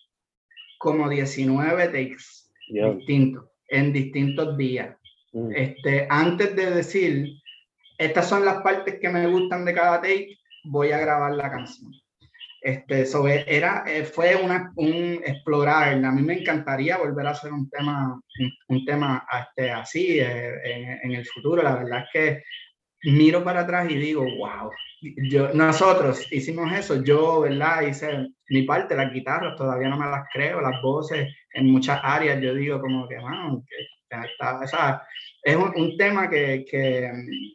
como 0.77 1.09
19 1.09 1.87
takes 1.87 2.23
distintos 2.69 3.45
en 3.69 3.91
distintos 3.91 4.55
días. 4.55 4.95
Mm. 5.33 5.51
Este, 5.55 6.07
antes 6.09 6.55
de 6.55 6.69
decir, 6.69 7.27
estas 7.97 8.29
son 8.29 8.45
las 8.45 8.61
partes 8.61 8.99
que 8.99 9.09
me 9.09 9.25
gustan 9.25 9.65
de 9.65 9.73
cada 9.73 9.99
take, 9.99 10.37
voy 10.63 10.91
a 10.91 10.99
grabar 10.99 11.33
la 11.33 11.49
canción. 11.49 11.91
Este, 12.67 13.05
sobre, 13.05 13.45
era, 13.47 13.85
eh, 13.87 14.03
fue 14.03 14.35
una, 14.35 14.73
un 14.75 15.21
explorar. 15.25 16.03
A 16.03 16.11
mí 16.11 16.21
me 16.21 16.41
encantaría 16.41 16.97
volver 16.97 17.25
a 17.25 17.29
hacer 17.29 17.53
un 17.53 17.69
tema, 17.69 18.19
un, 18.67 18.83
tema 18.83 19.25
este, 19.39 19.71
así 19.71 20.19
eh, 20.19 20.51
en, 20.65 20.99
en, 21.01 21.11
el 21.13 21.25
futuro. 21.25 21.63
La 21.63 21.77
verdad 21.77 22.03
es 22.03 22.09
que 22.11 22.43
miro 23.09 23.41
para 23.41 23.61
atrás 23.61 23.89
y 23.89 23.95
digo, 23.95 24.21
wow, 24.21 24.69
yo, 25.29 25.53
nosotros 25.53 26.27
hicimos 26.29 26.69
eso. 26.73 27.01
Yo, 27.05 27.39
¿verdad? 27.39 27.83
Hice 27.83 28.27
mi 28.49 28.63
parte, 28.63 28.97
las 28.97 29.13
guitarras, 29.13 29.55
todavía 29.55 29.87
no 29.87 29.97
me 29.97 30.07
las 30.07 30.25
creo, 30.33 30.59
las 30.59 30.81
voces 30.81 31.33
en 31.53 31.71
muchas 31.71 32.01
áreas. 32.03 32.41
Yo 32.41 32.53
digo, 32.53 32.81
como 32.81 33.07
que, 33.07 33.17
bueno, 33.17 33.63
que, 33.65 34.17
está, 34.27 34.59
o 34.59 34.67
sea, 34.67 35.01
es 35.41 35.55
un, 35.55 35.71
un, 35.73 35.95
tema 35.95 36.29
que, 36.29 36.65
que 36.69 37.13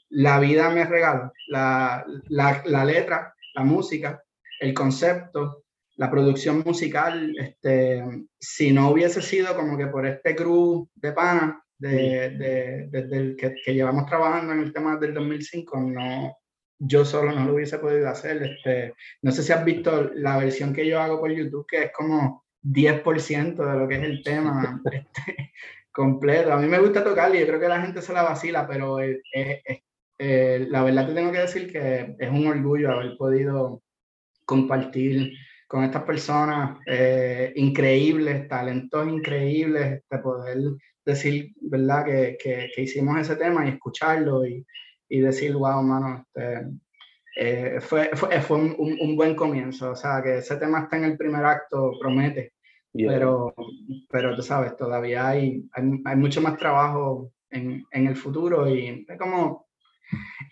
la 0.08 0.40
vida 0.40 0.70
me 0.70 0.86
regala. 0.86 1.30
La, 1.48 2.02
la, 2.30 2.62
la 2.64 2.84
letra, 2.86 3.34
la 3.54 3.62
música, 3.62 4.22
el 4.62 4.74
concepto, 4.74 5.64
la 5.96 6.10
producción 6.10 6.62
musical, 6.64 7.34
este, 7.36 8.02
si 8.38 8.72
no 8.72 8.90
hubiese 8.90 9.20
sido 9.20 9.54
como 9.54 9.76
que 9.76 9.88
por 9.88 10.06
este 10.06 10.34
crew 10.34 10.88
de 10.94 11.12
pana, 11.12 11.62
de, 11.78 12.88
desde 12.90 13.16
el 13.16 13.36
que, 13.36 13.54
que, 13.64 13.74
llevamos 13.74 14.06
trabajando 14.06 14.52
en 14.52 14.60
el 14.60 14.72
tema 14.72 14.96
del 14.96 15.14
2005, 15.14 15.80
no, 15.80 16.36
yo 16.78 17.04
solo 17.04 17.32
no 17.32 17.44
lo 17.44 17.54
hubiese 17.54 17.78
podido 17.78 18.08
hacer. 18.08 18.42
Este, 18.42 18.94
no 19.22 19.32
sé 19.32 19.42
si 19.42 19.52
has 19.52 19.64
visto 19.64 20.10
la 20.14 20.38
versión 20.38 20.72
que 20.72 20.86
yo 20.86 21.00
hago 21.00 21.18
por 21.18 21.32
YouTube, 21.32 21.66
que 21.68 21.84
es 21.84 21.92
como 21.92 22.44
10% 22.62 23.56
de 23.56 23.78
lo 23.78 23.88
que 23.88 23.96
es 23.96 24.02
el 24.04 24.22
tema 24.22 24.80
este, 24.92 25.52
completo. 25.90 26.52
A 26.52 26.56
mí 26.56 26.68
me 26.68 26.78
gusta 26.78 27.02
tocar 27.02 27.34
y 27.34 27.40
yo 27.40 27.46
creo 27.46 27.60
que 27.60 27.68
la 27.68 27.82
gente 27.82 28.00
se 28.00 28.12
la 28.12 28.22
vacila, 28.22 28.66
pero 28.66 29.00
eh, 29.00 29.20
eh, 30.18 30.66
la 30.70 30.84
verdad 30.84 31.08
te 31.08 31.14
tengo 31.14 31.32
que 31.32 31.38
decir 31.38 31.72
que 31.72 32.14
es 32.16 32.30
un 32.30 32.46
orgullo 32.46 32.92
haber 32.92 33.16
podido 33.16 33.82
compartir 34.44 35.32
con 35.66 35.84
estas 35.84 36.02
personas 36.02 36.78
eh, 36.86 37.52
increíbles, 37.56 38.46
talentos 38.48 39.08
increíbles, 39.08 39.82
de 39.82 39.96
este, 39.96 40.18
poder 40.18 40.58
decir, 41.04 41.52
¿verdad?, 41.62 42.04
que, 42.04 42.36
que, 42.42 42.82
hicimos 42.82 43.18
ese 43.18 43.36
tema 43.36 43.64
y 43.64 43.70
escucharlo 43.70 44.46
y, 44.46 44.64
y 45.08 45.20
decir, 45.20 45.54
wow, 45.54 45.82
mano, 45.82 46.26
este, 46.26 46.66
eh, 47.36 47.80
fue, 47.80 48.10
fue, 48.14 48.40
fue 48.42 48.58
un, 48.58 48.76
un, 48.78 49.16
buen 49.16 49.34
comienzo. 49.34 49.92
O 49.92 49.96
sea, 49.96 50.22
que 50.22 50.38
ese 50.38 50.56
tema 50.56 50.80
está 50.80 50.98
en 50.98 51.04
el 51.04 51.16
primer 51.16 51.44
acto, 51.44 51.92
promete. 52.00 52.52
Pero, 52.94 53.54
pero 54.10 54.36
tú 54.36 54.42
sabes, 54.42 54.76
todavía 54.76 55.28
hay, 55.28 55.64
hay, 55.72 55.84
hay, 56.04 56.16
mucho 56.16 56.42
más 56.42 56.58
trabajo 56.58 57.32
en, 57.48 57.82
en 57.90 58.06
el 58.06 58.16
futuro 58.16 58.68
y 58.68 59.06
es 59.08 59.18
como, 59.18 59.66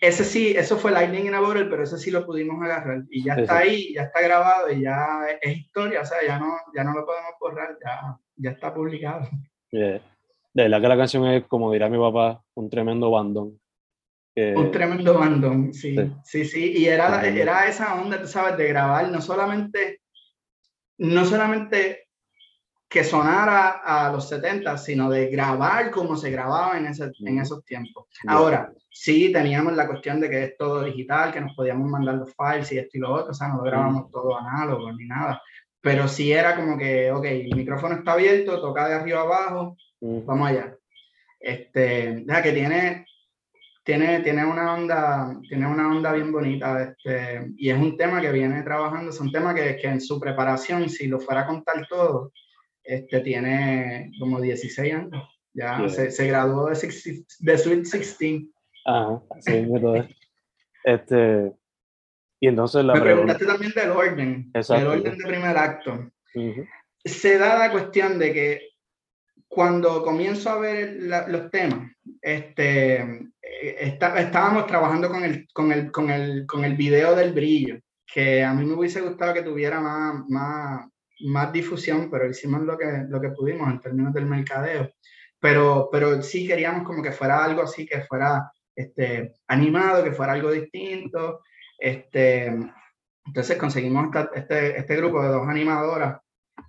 ese 0.01 0.25
sí, 0.25 0.53
eso 0.57 0.77
fue 0.77 0.91
Lightning 0.91 1.27
in 1.27 1.35
a 1.35 1.39
Bottle, 1.39 1.65
pero 1.65 1.83
ese 1.83 1.97
sí 1.97 2.09
lo 2.09 2.25
pudimos 2.25 2.61
agarrar. 2.63 3.03
Y 3.09 3.23
ya 3.23 3.35
está 3.35 3.59
ahí, 3.59 3.93
ya 3.93 4.03
está 4.03 4.21
grabado 4.21 4.71
y 4.71 4.81
ya 4.81 5.25
es 5.39 5.57
historia, 5.57 6.01
o 6.01 6.05
sea, 6.05 6.17
ya 6.25 6.39
no, 6.39 6.57
ya 6.75 6.83
no 6.83 6.93
lo 6.93 7.05
podemos 7.05 7.31
borrar, 7.39 7.77
ya, 7.83 8.17
ya 8.35 8.51
está 8.51 8.73
publicado. 8.73 9.29
De 9.71 10.01
verdad 10.53 10.81
que 10.81 10.87
la 10.87 10.97
canción 10.97 11.27
es, 11.27 11.45
como 11.45 11.71
dirá 11.71 11.87
mi 11.87 11.99
papá, 11.99 12.43
un 12.55 12.69
tremendo 12.69 13.11
bandón. 13.11 13.59
Un 14.35 14.71
tremendo 14.71 15.13
bandón, 15.19 15.73
sí, 15.73 15.95
sí, 16.23 16.45
sí, 16.45 16.73
y 16.77 16.85
era, 16.85 17.27
era 17.27 17.67
esa 17.67 18.01
onda, 18.01 18.19
tú 18.21 18.27
sabes, 18.27 18.57
de 18.57 18.69
grabar, 18.69 19.11
no 19.11 19.21
solamente, 19.21 20.01
no 20.97 21.25
solamente 21.25 22.07
que 22.91 23.05
sonara 23.05 23.81
a 23.85 24.11
los 24.11 24.27
70, 24.27 24.77
sino 24.77 25.09
de 25.09 25.27
grabar 25.27 25.91
como 25.91 26.17
se 26.17 26.29
grababa 26.29 26.77
en, 26.77 26.87
ese, 26.87 27.09
en 27.25 27.39
esos 27.39 27.63
tiempos. 27.63 28.07
Ahora, 28.27 28.73
sí 28.89 29.31
teníamos 29.31 29.77
la 29.77 29.87
cuestión 29.87 30.19
de 30.19 30.29
que 30.29 30.43
es 30.43 30.57
todo 30.57 30.83
digital, 30.83 31.31
que 31.31 31.39
nos 31.39 31.55
podíamos 31.55 31.89
mandar 31.89 32.15
los 32.15 32.35
files 32.35 32.69
y 32.73 32.79
esto 32.79 32.97
y 32.97 32.99
lo 32.99 33.13
otro, 33.13 33.31
o 33.31 33.33
sea, 33.33 33.47
no 33.47 33.59
lo 33.59 33.63
grabamos 33.63 34.11
todo 34.11 34.37
análogo 34.37 34.91
ni 34.91 35.05
nada, 35.05 35.41
pero 35.79 36.09
sí 36.09 36.33
era 36.33 36.53
como 36.57 36.77
que, 36.77 37.09
ok, 37.13 37.23
el 37.23 37.55
micrófono 37.55 37.95
está 37.95 38.11
abierto, 38.11 38.59
toca 38.59 38.89
de 38.89 38.95
arriba 38.95 39.21
abajo, 39.21 39.77
vamos 40.01 40.49
allá. 40.49 40.75
Este, 41.39 42.25
ya 42.27 42.43
que 42.43 42.51
tiene, 42.51 43.05
tiene, 43.85 44.19
tiene, 44.19 44.43
una 44.43 44.73
onda, 44.73 45.39
tiene 45.47 45.65
una 45.65 45.87
onda 45.87 46.11
bien 46.11 46.29
bonita 46.29 46.83
este, 46.83 47.53
y 47.55 47.69
es 47.69 47.77
un 47.77 47.95
tema 47.95 48.19
que 48.19 48.33
viene 48.33 48.63
trabajando, 48.63 49.11
es 49.11 49.19
un 49.21 49.31
tema 49.31 49.55
que, 49.55 49.77
que 49.77 49.87
en 49.87 50.01
su 50.01 50.19
preparación, 50.19 50.89
si 50.89 51.07
lo 51.07 51.21
fuera 51.21 51.43
a 51.43 51.47
contar 51.47 51.87
todo, 51.87 52.33
este, 52.91 53.21
tiene 53.21 54.11
como 54.19 54.41
16 54.41 54.93
años, 54.93 55.23
ya 55.53 55.87
se, 55.87 56.11
se, 56.11 56.27
graduó 56.27 56.69
de, 56.69 56.73
de 57.39 57.57
Sweet 57.57 57.83
16. 57.83 58.49
Ajá, 58.85 59.21
sí, 59.39 59.65
Este, 60.83 61.53
y 62.39 62.47
entonces 62.47 62.83
la 62.83 62.95
Me 62.95 63.01
preguntaste 63.01 63.45
también 63.45 63.71
del 63.75 63.91
orden, 63.91 64.51
Exacto. 64.53 64.81
el 64.81 64.99
orden 64.99 65.17
de 65.17 65.25
primer 65.25 65.57
acto. 65.57 66.11
Se 67.05 67.37
da 67.37 67.57
la 67.59 67.71
cuestión 67.71 68.17
de 68.19 68.33
que 68.33 68.61
cuando 69.47 70.03
comienzo 70.03 70.49
a 70.49 70.59
ver 70.59 70.97
los 71.27 71.51
temas, 71.51 71.91
este, 72.21 73.01
eh, 73.41 73.97
estábamos 74.17 74.65
trabajando 74.65 75.09
con 75.09 75.23
el, 75.23 75.47
con, 75.53 75.71
el, 75.71 75.91
con, 75.91 76.09
el, 76.09 76.45
con 76.45 76.65
el 76.65 76.75
video 76.75 77.15
del 77.15 77.31
brillo, 77.31 77.79
que 78.11 78.43
a 78.43 78.53
mí 78.53 78.65
me 78.65 78.73
hubiese 78.73 79.01
gustado 79.01 79.33
que 79.33 79.43
tuviera 79.43 79.79
más, 79.79 80.27
más, 80.27 80.87
más 81.25 81.51
difusión, 81.51 82.09
pero 82.09 82.29
hicimos 82.29 82.61
lo 82.61 82.77
que, 82.77 83.05
lo 83.07 83.19
que 83.19 83.29
pudimos 83.29 83.69
en 83.69 83.79
términos 83.79 84.13
del 84.13 84.25
mercadeo. 84.25 84.89
Pero, 85.39 85.89
pero 85.91 86.21
sí 86.21 86.47
queríamos 86.47 86.83
como 86.83 87.01
que 87.01 87.11
fuera 87.11 87.43
algo 87.43 87.63
así, 87.63 87.85
que 87.85 88.01
fuera 88.01 88.51
este, 88.75 89.33
animado, 89.47 90.03
que 90.03 90.11
fuera 90.11 90.33
algo 90.33 90.51
distinto. 90.51 91.41
Este, 91.77 92.53
entonces 93.25 93.57
conseguimos 93.57 94.09
este, 94.35 94.77
este 94.77 94.95
grupo 94.95 95.21
de 95.21 95.29
dos 95.29 95.47
animadoras 95.47 96.19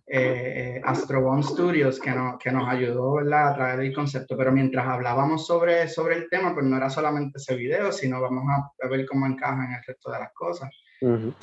eh, 0.07 0.81
Astrobomb 0.85 1.43
Studios 1.43 1.99
que, 1.99 2.11
no, 2.11 2.39
que 2.39 2.51
nos 2.51 2.69
ayudó 2.69 3.15
¿verdad? 3.15 3.49
a 3.49 3.55
traer 3.55 3.81
el 3.81 3.95
concepto, 3.95 4.37
pero 4.37 4.53
mientras 4.53 4.87
hablábamos 4.87 5.47
sobre, 5.47 5.89
sobre 5.89 6.17
el 6.17 6.29
tema, 6.29 6.53
pues 6.53 6.67
no 6.67 6.77
era 6.77 6.91
solamente 6.91 7.39
ese 7.39 7.57
video, 7.57 7.93
sino 7.93 8.21
vamos 8.21 8.45
a, 8.49 8.89
ver 8.89 9.07
cómo 9.07 9.27
encaja 9.27 9.65
en 9.65 9.73
el 9.73 9.85
resto 9.87 10.11
de 10.11 10.19
las 10.19 10.33
cosas. 10.35 10.71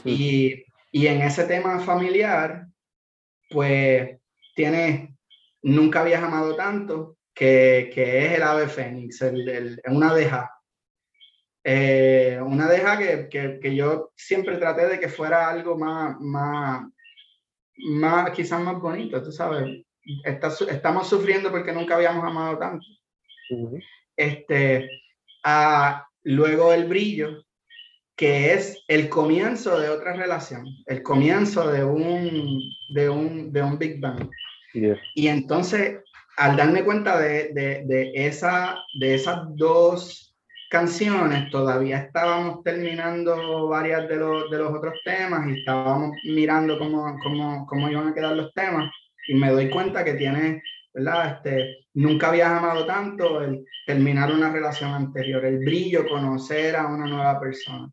Y, 0.06 0.64
y, 0.92 1.08
en 1.08 1.22
ese 1.22 1.46
tema 1.46 1.80
familiar, 1.80 2.68
pues 3.50 4.20
tiene 4.56 5.20
Nunca 5.62 6.02
habías 6.02 6.24
amado 6.24 6.56
tanto, 6.56 7.18
que, 7.34 7.92
que 7.94 8.26
es 8.26 8.34
el 8.34 8.44
ave 8.44 8.68
fénix, 8.68 9.22
el, 9.22 9.48
el, 9.50 9.82
una 9.88 10.14
deja. 10.14 10.54
Eh, 11.64 12.40
una 12.42 12.68
deja 12.68 12.98
que, 12.98 13.28
que, 13.30 13.60
que, 13.60 13.76
yo 13.76 14.12
siempre 14.16 14.58
traté 14.58 14.88
de 14.88 15.00
que 15.00 15.10
fuera 15.10 15.50
algo 15.50 15.78
más, 15.78 16.16
más, 16.22 16.88
más, 17.76 18.32
quizás 18.32 18.62
más 18.62 18.80
bonito, 18.80 19.22
tú 19.22 19.32
sabes. 19.32 19.86
estamos 20.24 21.08
sufriendo 21.08 21.52
porque 21.52 21.74
nunca 21.74 21.96
habíamos 21.96 22.24
amado 22.24 22.58
tanto. 22.58 22.86
este, 24.16 24.90
a, 25.44 26.08
luego 26.24 26.72
el 26.72 26.88
brillo, 26.88 27.44
que 28.20 28.54
es 28.54 28.84
el 28.90 29.08
comienzo 29.08 29.80
de 29.80 29.88
otra 29.88 30.12
relación, 30.12 30.68
el 30.88 31.02
comienzo 31.04 31.72
de 31.72 31.86
un, 31.86 32.62
de 32.90 33.08
un, 33.08 33.54
de 33.54 33.64
un 33.64 33.80
Big 33.80 34.02
Bang. 34.02 34.30
Y 35.16 35.30
entonces, 35.30 36.00
al 36.36 36.58
darme 36.58 36.84
cuenta 36.84 37.18
de, 37.18 37.54
de, 37.54 37.86
de, 37.86 38.12
esa, 38.28 38.76
de 39.00 39.16
esas 39.16 39.44
dos 39.56 40.36
canciones, 40.70 41.50
todavía 41.50 42.00
estábamos 42.00 42.62
terminando 42.62 43.70
varias 43.70 44.10
de 44.10 44.18
los, 44.18 44.52
de 44.52 44.58
los 44.58 44.74
otros 44.74 44.96
temas 45.06 45.48
y 45.48 45.60
estábamos 45.60 46.12
mirando 46.26 46.78
cómo, 46.78 47.18
cómo, 47.24 47.66
cómo, 47.68 47.90
iban 47.90 48.10
a 48.10 48.14
quedar 48.14 48.36
los 48.36 48.54
temas 48.54 48.92
y 49.30 49.36
me 49.36 49.50
doy 49.50 49.70
cuenta 49.70 50.04
que 50.04 50.16
tiene, 50.16 50.62
¿verdad? 50.94 51.38
Este, 51.38 51.86
nunca 51.94 52.28
habías 52.28 52.50
amado 52.50 52.86
tanto 52.86 53.42
el 53.42 53.64
terminar 53.88 54.30
una 54.30 54.52
relación 54.52 54.92
anterior, 54.92 55.46
el 55.46 55.60
brillo, 55.60 56.06
conocer 56.06 56.76
a 56.76 56.86
una 56.86 57.08
nueva 57.08 57.40
persona. 57.40 57.90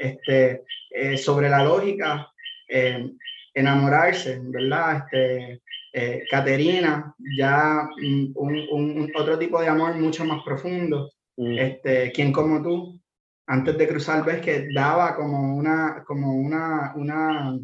Este, 0.00 0.64
eh, 0.90 1.18
sobre 1.18 1.48
la 1.50 1.62
lógica, 1.62 2.32
eh, 2.66 3.12
enamorarse, 3.52 4.40
¿verdad? 4.42 5.04
Este, 5.04 5.62
eh, 5.92 6.24
Caterina, 6.30 7.14
ya 7.36 7.88
un, 8.34 8.66
un, 8.70 9.12
otro 9.14 9.38
tipo 9.38 9.60
de 9.60 9.68
amor 9.68 9.94
mucho 9.96 10.24
más 10.24 10.42
profundo. 10.42 11.12
Mm. 11.36 11.58
Este, 11.58 12.12
¿Quién 12.12 12.32
como 12.32 12.62
tú? 12.62 13.00
Antes 13.46 13.76
de 13.76 13.88
cruzar, 13.88 14.24
ves 14.24 14.40
que 14.40 14.68
daba 14.72 15.16
como 15.16 15.56
una, 15.56 16.02
como 16.06 16.34
una, 16.34 16.94
una, 16.96 17.58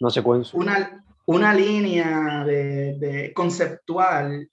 una 0.00 0.10
secuencia. 0.10 0.58
Una, 0.58 1.04
una 1.26 1.54
línea 1.54 2.44
de, 2.44 2.98
de 2.98 3.32
conceptual 3.32 4.50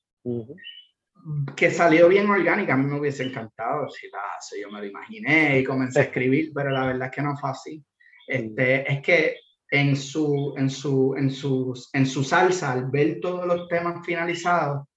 que 1.55 1.71
salió 1.71 2.07
bien 2.07 2.30
orgánica. 2.30 2.73
A 2.73 2.78
mí 2.78 2.86
me 2.86 2.99
hubiese 2.99 3.23
encantado 3.23 3.89
si 3.89 4.09
la 4.09 4.19
hace, 4.38 4.61
yo 4.61 4.69
me 4.71 4.80
lo 4.80 4.86
imaginé 4.86 5.59
y 5.59 5.63
comencé 5.63 5.99
a 5.99 6.03
escribir, 6.03 6.51
pero 6.53 6.69
la 6.69 6.86
verdad 6.86 7.09
es 7.09 7.15
que 7.15 7.21
no 7.21 7.36
fue 7.38 7.49
así. 7.49 7.84
Este, 8.28 8.91
es 8.91 9.01
que 9.01 9.38
en 9.69 9.95
su, 9.95 10.53
en, 10.57 10.69
su, 10.69 11.15
en, 11.17 11.30
su, 11.30 11.73
en 11.93 12.05
su 12.05 12.23
salsa, 12.23 12.71
al 12.71 12.89
ver 12.89 13.19
todos 13.21 13.45
los 13.45 13.67
temas 13.67 14.05
finalizados, 14.05 14.88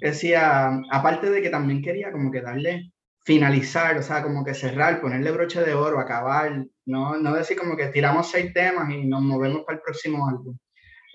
decía, 0.00 0.80
aparte 0.90 1.30
de 1.30 1.42
que 1.42 1.50
también 1.50 1.82
quería 1.82 2.12
como 2.12 2.30
que 2.30 2.40
darle, 2.40 2.92
finalizar, 3.24 3.96
o 3.98 4.02
sea, 4.02 4.22
como 4.22 4.44
que 4.44 4.54
cerrar, 4.54 5.00
ponerle 5.00 5.30
broche 5.30 5.62
de 5.62 5.74
oro, 5.74 6.00
acabar, 6.00 6.64
no, 6.86 7.16
no 7.16 7.34
decir 7.34 7.56
como 7.56 7.76
que 7.76 7.88
tiramos 7.88 8.30
seis 8.30 8.52
temas 8.52 8.90
y 8.90 9.04
nos 9.04 9.20
movemos 9.20 9.64
para 9.64 9.76
el 9.76 9.82
próximo 9.82 10.28
álbum. 10.28 10.56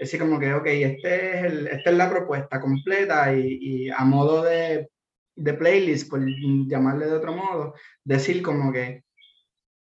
Decir 0.04 0.20
como 0.20 0.38
que, 0.38 0.54
ok, 0.54 0.66
este 0.66 1.38
es 1.40 1.46
el, 1.46 1.68
esta 1.68 1.90
es 1.92 1.96
la 1.96 2.10
propuesta 2.10 2.60
completa 2.60 3.34
y, 3.34 3.58
y 3.62 3.90
a 3.90 4.04
modo 4.04 4.44
de, 4.44 4.90
de 5.34 5.54
playlist, 5.54 6.10
por 6.10 6.20
llamarle 6.68 7.06
de 7.06 7.14
otro 7.14 7.34
modo, 7.34 7.74
decir 8.04 8.42
como 8.42 8.74
que 8.74 9.06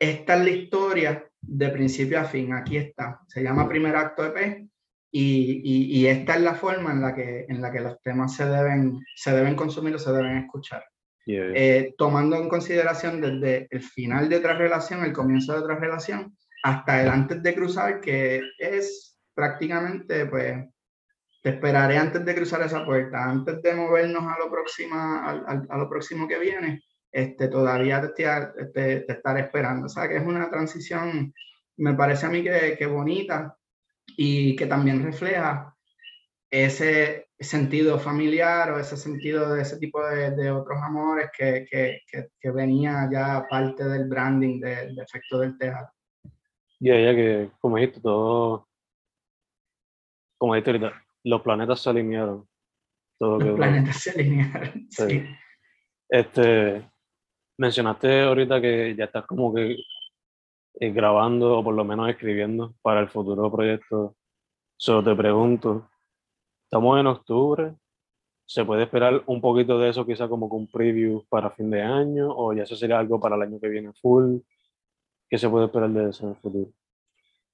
esta 0.00 0.34
es 0.34 0.44
la 0.44 0.50
historia 0.50 1.30
de 1.40 1.68
principio 1.68 2.18
a 2.18 2.24
fin, 2.24 2.52
aquí 2.52 2.76
está. 2.76 3.20
Se 3.28 3.40
llama 3.40 3.68
Primer 3.68 3.94
Acto 3.94 4.26
EP 4.26 4.66
y, 5.12 6.00
y, 6.00 6.06
esta 6.08 6.34
es 6.34 6.40
la 6.40 6.56
forma 6.56 6.90
en 6.90 7.02
la 7.02 7.14
que, 7.14 7.46
en 7.48 7.62
la 7.62 7.70
que 7.70 7.78
los 7.78 8.02
temas 8.02 8.34
se 8.34 8.46
deben, 8.46 8.98
se 9.14 9.32
deben 9.32 9.54
consumir 9.54 9.94
o 9.94 9.98
se 10.00 10.12
deben 10.12 10.38
escuchar. 10.38 10.82
Eh, 11.24 11.94
tomando 11.96 12.34
en 12.34 12.48
consideración 12.48 13.20
desde 13.20 13.68
el 13.70 13.80
final 13.80 14.28
de 14.28 14.38
otra 14.38 14.54
relación, 14.54 15.04
el 15.04 15.12
comienzo 15.12 15.52
de 15.52 15.60
otra 15.60 15.76
relación, 15.76 16.36
hasta 16.64 17.00
el 17.00 17.08
antes 17.08 17.40
de 17.42 17.54
cruzar, 17.54 18.00
que 18.00 18.42
es 18.58 19.09
prácticamente, 19.40 20.26
pues, 20.26 20.66
te 21.42 21.48
esperaré 21.48 21.96
antes 21.96 22.22
de 22.22 22.34
cruzar 22.34 22.60
esa 22.60 22.84
puerta, 22.84 23.24
antes 23.24 23.62
de 23.62 23.74
movernos 23.74 24.22
a 24.24 24.38
lo, 24.38 24.50
próxima, 24.50 25.24
a, 25.24 25.62
a, 25.66 25.78
lo 25.78 25.88
próximo 25.88 26.28
que 26.28 26.38
viene, 26.38 26.82
este, 27.10 27.48
todavía 27.48 28.02
te, 28.02 28.26
te, 28.74 29.00
te, 29.00 29.12
estaré 29.12 29.40
esperando. 29.40 29.86
O 29.86 29.88
sea, 29.88 30.06
que 30.06 30.16
es 30.16 30.22
una 30.22 30.50
transición, 30.50 31.32
me 31.78 31.94
parece 31.94 32.26
a 32.26 32.28
mí 32.28 32.42
que, 32.42 32.76
que 32.78 32.86
bonita, 32.86 33.56
y 34.18 34.54
que 34.56 34.66
también 34.66 35.02
refleja 35.02 35.74
ese 36.50 37.28
sentido 37.38 37.98
familiar 37.98 38.72
o 38.72 38.78
ese 38.78 38.98
sentido 38.98 39.54
de 39.54 39.62
ese 39.62 39.78
tipo 39.78 40.04
de, 40.06 40.32
de 40.32 40.50
otros 40.50 40.78
amores 40.82 41.30
que, 41.34 41.64
que, 41.70 42.02
que, 42.38 42.50
venía 42.50 43.08
ya 43.10 43.46
parte 43.48 43.84
del 43.84 44.08
branding 44.08 44.60
de, 44.60 44.92
de 44.92 45.02
efecto 45.02 45.38
del 45.38 45.56
teatro. 45.56 45.94
Ya 46.80 46.94
que, 47.14 47.50
como 47.60 47.76
dijiste, 47.76 48.00
todo, 48.00 48.66
como 50.40 50.54
dijiste 50.54 50.70
ahorita, 50.70 51.04
los 51.24 51.42
planetas 51.42 51.80
se 51.80 51.90
alinearon. 51.90 52.48
Todo 53.18 53.38
los 53.38 53.56
planetas 53.56 53.96
se 54.02 54.10
alinearon, 54.10 54.86
sí. 54.90 55.22
Este, 56.08 56.90
mencionaste 57.58 58.22
ahorita 58.22 58.58
que 58.58 58.96
ya 58.96 59.04
estás 59.04 59.26
como 59.26 59.54
que 59.54 59.76
eh, 60.80 60.90
grabando 60.92 61.58
o 61.58 61.62
por 61.62 61.74
lo 61.74 61.84
menos 61.84 62.08
escribiendo 62.08 62.74
para 62.80 63.00
el 63.00 63.10
futuro 63.10 63.52
proyecto. 63.52 64.16
Solo 64.78 65.04
te 65.04 65.14
pregunto, 65.14 65.90
estamos 66.64 66.98
en 66.98 67.06
octubre, 67.06 67.74
¿se 68.46 68.64
puede 68.64 68.84
esperar 68.84 69.22
un 69.26 69.42
poquito 69.42 69.78
de 69.78 69.90
eso 69.90 70.06
quizá 70.06 70.26
como 70.26 70.48
con 70.48 70.60
un 70.60 70.70
preview 70.70 71.22
para 71.28 71.50
fin 71.50 71.70
de 71.70 71.82
año 71.82 72.30
o 72.34 72.54
ya 72.54 72.62
eso 72.62 72.76
sería 72.76 72.98
algo 72.98 73.20
para 73.20 73.36
el 73.36 73.42
año 73.42 73.60
que 73.60 73.68
viene 73.68 73.92
full? 74.00 74.38
¿Qué 75.28 75.36
se 75.36 75.50
puede 75.50 75.66
esperar 75.66 75.90
de 75.90 76.08
eso 76.08 76.24
en 76.24 76.30
el 76.30 76.36
futuro? 76.36 76.72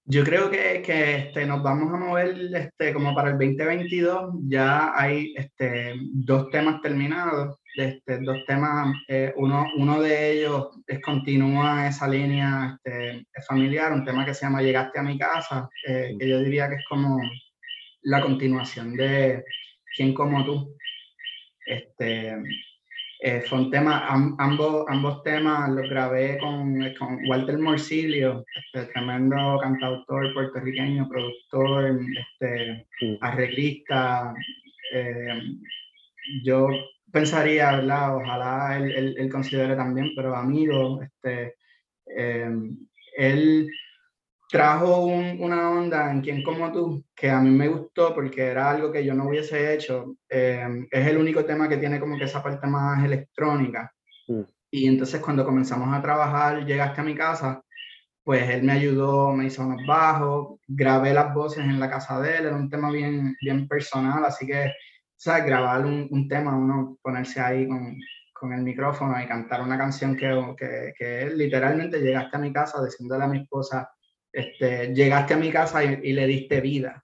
Yo 0.09 0.23
creo 0.23 0.51
que, 0.51 0.83
que 0.83 1.17
este, 1.17 1.47
nos 1.47 1.63
vamos 1.63 1.93
a 1.93 1.97
mover 1.97 2.37
este, 2.55 2.93
como 2.93 3.13
para 3.15 3.31
el 3.31 3.39
2022. 3.39 4.35
Ya 4.47 4.93
hay 4.95 5.35
este, 5.37 5.95
dos 6.13 6.49
temas 6.51 6.81
terminados, 6.81 7.59
este, 7.75 8.19
dos 8.21 8.39
temas. 8.47 8.95
Eh, 9.09 9.33
uno, 9.37 9.67
uno 9.77 10.01
de 10.01 10.33
ellos 10.33 10.69
es, 10.87 11.03
continúa 11.03 11.89
esa 11.89 12.07
línea 12.07 12.79
este, 12.85 13.27
familiar, 13.49 13.93
un 13.93 14.05
tema 14.05 14.25
que 14.25 14.33
se 14.33 14.47
llama 14.47 14.63
Llegaste 14.63 15.01
a 15.01 15.03
mi 15.03 15.19
casa, 15.19 15.69
eh, 15.89 16.15
que 16.19 16.29
yo 16.29 16.39
diría 16.41 16.69
que 16.69 16.77
es 16.77 16.85
como 16.89 17.21
la 18.03 18.21
continuación 18.21 18.95
de 18.95 19.43
¿Quién 19.97 20.13
como 20.13 20.45
tú? 20.45 20.77
Este, 21.65 22.37
eh, 23.21 23.43
son 23.49 23.71
temas, 23.71 24.03
ambos, 24.39 24.85
ambos 24.89 25.23
temas 25.23 25.71
los 25.71 25.89
grabé 25.89 26.39
con, 26.39 26.95
con 26.99 27.19
Walter 27.29 27.59
Morcilio, 27.59 28.45
este 28.55 28.93
tremendo 28.93 29.59
cantautor 29.61 30.35
puertorriqueño, 30.35 31.09
productor, 31.09 31.99
este, 32.19 32.87
arreglista. 33.23 34.35
Eh, 34.93 35.41
yo 36.45 36.69
pensaría, 37.11 37.77
¿verdad? 37.77 38.17
Ojalá 38.17 38.77
él, 38.77 39.17
él, 39.17 39.29
considere 39.31 39.77
también, 39.77 40.12
pero 40.14 40.37
amigo, 40.37 41.01
este, 41.01 41.55
eh, 42.14 42.51
él 43.17 43.71
trajo 44.49 45.07
una 45.07 45.71
onda 45.71 46.11
en 46.11 46.21
Quien 46.21 46.43
Como 46.43 46.71
Tú 46.73 47.05
que 47.15 47.31
a 47.31 47.41
mí 47.41 47.51
me 47.51 47.69
gustó 47.69 48.15
porque 48.15 48.43
era 48.43 48.71
algo 48.71 48.93
que 48.93 49.05
yo 49.05 49.15
no 49.15 49.29
hubiese 49.29 49.75
hecho. 49.75 50.17
Eh, 50.29 50.87
es 50.91 51.07
el 51.07 51.19
único 51.19 51.45
tema 51.45 51.69
que 51.69 51.79
tiene 51.79 51.99
como 51.99 52.17
que 52.17 52.25
esa 52.25 52.43
parte 52.43 52.67
más 52.67 53.05
electrónica. 53.05 53.93
Mm. 54.29 54.43
Y 54.71 54.87
entonces 54.87 55.21
cuando 55.21 55.45
comenzamos 55.45 55.93
a 55.95 56.03
trabajar, 56.03 56.65
llegaste 56.65 57.01
a 57.01 57.05
mi 57.05 57.15
casa, 57.15 57.63
pues 58.23 58.49
él 58.51 58.63
me 58.63 58.73
ayudó, 58.73 59.33
me 59.33 59.47
hizo 59.47 59.65
unos 59.65 59.87
bajos, 59.87 60.59
grabé 60.67 61.15
las 61.15 61.33
voces 61.33 61.65
en 61.65 61.79
la 61.79 61.89
casa 61.89 62.21
de 62.21 62.39
él, 62.39 62.47
era 62.47 62.57
un 62.57 62.69
tema 62.69 62.91
bien, 62.91 63.37
bien 63.41 63.69
personal, 63.69 64.25
así 64.25 64.47
que, 64.47 64.73
sea, 65.15 65.39
Grabar 65.41 65.87
un, 65.87 66.09
un 66.11 66.29
tema, 66.29 66.57
uno 66.57 66.99
ponerse 67.01 67.41
ahí 67.41 67.69
con, 67.69 67.97
con 68.33 68.53
el 68.53 68.63
micrófono 68.63 69.21
y 69.23 69.27
cantar 69.27 69.63
una 69.63 69.79
canción 69.79 70.17
que, 70.17 70.29
que, 70.59 70.93
que 70.99 71.23
él 71.23 71.39
literalmente 71.39 72.01
llegaste 72.01 72.37
a 72.37 72.41
mi 72.41 72.53
casa 72.53 72.85
diciéndole 72.85 73.25
a 73.25 73.29
mi 73.29 73.39
esposa, 73.39 73.89
este, 74.37 74.95
llegaste 74.95 75.32
a 75.32 75.39
mi 75.39 75.51
casa 75.51 75.82
y, 75.82 76.12
le 76.12 76.26
diste 76.26 76.61
vida. 76.61 77.03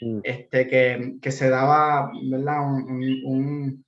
Mm. 0.00 0.20
Este, 0.24 0.66
que, 0.66 1.16
que, 1.20 1.30
se 1.30 1.50
daba, 1.50 2.10
¿verdad? 2.30 2.60
Un, 2.62 3.84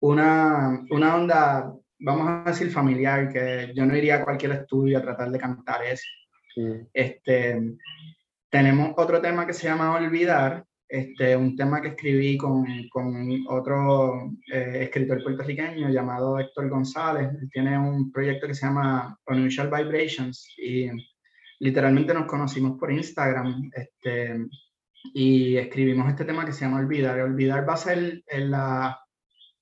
una, 0.00 0.84
una 0.90 1.14
onda, 1.14 1.72
vamos 2.00 2.28
a 2.28 2.50
decir, 2.50 2.70
familiar, 2.70 3.32
que 3.32 3.72
yo 3.76 3.86
no 3.86 3.96
iría 3.96 4.16
a 4.16 4.24
cualquier 4.24 4.52
estudio 4.52 4.98
a 4.98 5.02
tratar 5.02 5.30
de 5.30 5.38
cantar 5.38 5.84
eso. 5.84 6.08
Mm. 6.56 6.88
Este, 6.92 7.62
tenemos 8.50 8.92
otro 8.96 9.20
tema 9.20 9.46
que 9.46 9.52
se 9.52 9.68
llama 9.68 9.94
Olvidar, 9.94 10.64
este, 10.88 11.36
un 11.36 11.54
tema 11.54 11.80
que 11.80 11.88
escribí 11.88 12.36
con, 12.36 12.66
con 12.90 13.44
otro 13.48 14.32
eh, 14.52 14.80
escritor 14.82 15.22
puertorriqueño 15.22 15.90
llamado 15.90 16.40
Héctor 16.40 16.68
González. 16.70 17.28
Él 17.40 17.48
tiene 17.52 17.78
un 17.78 18.10
proyecto 18.10 18.48
que 18.48 18.54
se 18.54 18.66
llama 18.66 19.16
Unusual 19.28 19.70
Vibrations 19.70 20.54
y 20.58 20.90
literalmente 21.60 22.14
nos 22.14 22.26
conocimos 22.26 22.78
por 22.78 22.92
Instagram 22.92 23.70
este, 23.74 24.46
y 25.14 25.56
escribimos 25.56 26.08
este 26.08 26.24
tema 26.24 26.44
que 26.44 26.52
se 26.52 26.64
llama 26.64 26.78
Olvidar. 26.78 27.20
Olvidar 27.20 27.68
va 27.68 27.74
a 27.74 27.78
ser 27.78 28.22
la, 28.30 29.00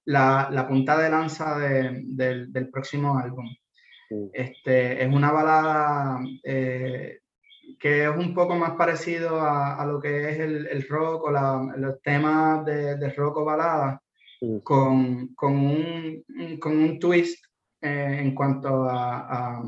la, 0.05 0.49
la 0.51 0.69
punta 0.69 0.99
de 0.99 1.11
lanza 1.11 1.59
de, 1.59 2.05
del 2.49 2.71
próximo 2.71 3.19
álbum. 3.19 3.47
Este, 4.33 5.03
es 5.03 5.13
una 5.13 5.33
balada 5.33 6.21
eh, 6.45 7.21
que 7.79 8.05
es 8.05 8.11
un 8.11 8.35
poco 8.35 8.55
más 8.57 8.73
parecido 8.73 9.41
a, 9.41 9.77
a 9.77 9.87
lo 9.87 10.01
que 10.01 10.31
es 10.31 10.39
el, 10.39 10.67
el 10.67 10.87
rock 10.89 11.25
o 11.25 11.31
la, 11.31 11.75
los 11.77 12.01
temas 12.03 12.65
de, 12.65 12.97
de, 12.97 13.11
rock 13.11 13.39
o 13.39 13.45
balada, 13.45 14.01
con, 14.63 15.35
con, 15.35 15.57
un, 15.57 16.25
con 16.61 16.77
un 16.77 16.99
twist 16.99 17.45
eh, 17.81 18.19
en 18.21 18.35
cuanto 18.35 18.85
a, 18.85 19.57
a, 19.57 19.63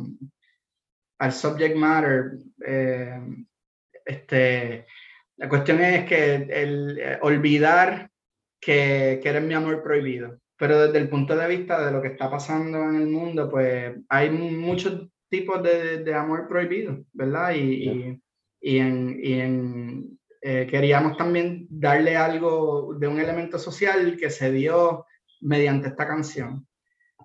al 1.19 1.33
subject 1.33 1.77
matter, 1.77 2.39
eh, 2.65 3.21
este, 4.05 4.87
la 5.37 5.49
cuestión 5.49 5.81
es 5.81 6.05
que 6.07 6.35
el, 6.35 6.99
eh, 6.99 7.19
olvidar 7.23 8.11
que, 8.61 9.21
que, 9.23 9.29
eres 9.29 9.43
mi 9.43 9.55
amor 9.55 9.83
prohibido. 9.83 10.39
Pero 10.59 10.87
desde 10.87 10.99
el 10.99 11.09
punto 11.09 11.37
de 11.37 11.49
vista 11.49 11.85
de 11.85 11.93
lo 11.93 12.01
que 12.01 12.09
está 12.09 12.31
pasando 12.31 12.83
en 12.85 12.97
el 12.97 13.09
mundo, 13.09 13.51
pues 13.51 13.95
hay 14.09 14.31
muchos 14.31 15.09
tipos 15.29 15.63
de, 15.63 16.03
de 16.03 16.15
amor 16.15 16.49
prohibido, 16.49 17.05
¿verdad? 17.13 17.53
Y, 17.55 18.19
y, 18.61 18.79
en, 18.79 19.21
y 19.23 19.33
en 19.35 20.19
eh, 20.41 20.67
queríamos 20.71 21.17
también 21.17 21.67
darle 21.69 22.17
algo 22.17 22.95
de 22.95 23.09
un 23.09 23.19
elemento 23.19 23.59
social 23.59 24.17
que 24.17 24.31
se 24.31 24.51
dio 24.51 25.05
mediante 25.41 25.89
esta 25.89 26.07
canción 26.07 26.66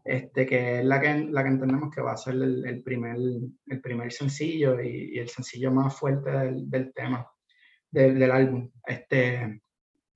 este, 0.04 0.46
que 0.46 0.80
es 0.80 0.86
la 0.86 1.00
que, 1.00 1.28
la 1.30 1.44
que 1.44 1.50
entendemos 1.50 1.94
que 1.94 2.02
va 2.02 2.14
a 2.14 2.18
ser 2.18 2.36
el, 2.36 2.66
el 2.66 2.84
primer, 2.84 3.18
el 3.68 3.82
primer 3.82 4.12
sencillo 4.12 4.82
y, 4.82 5.16
y, 5.16 5.20
el 5.20 5.30
sencillo 5.30 5.72
más 5.72 5.96
fuerte 5.96 6.32
del, 6.32 6.70
del 6.70 6.94
tema, 6.94 7.28
del, 7.90 8.18
del, 8.18 8.32
álbum. 8.32 8.70
Este, 8.86 9.62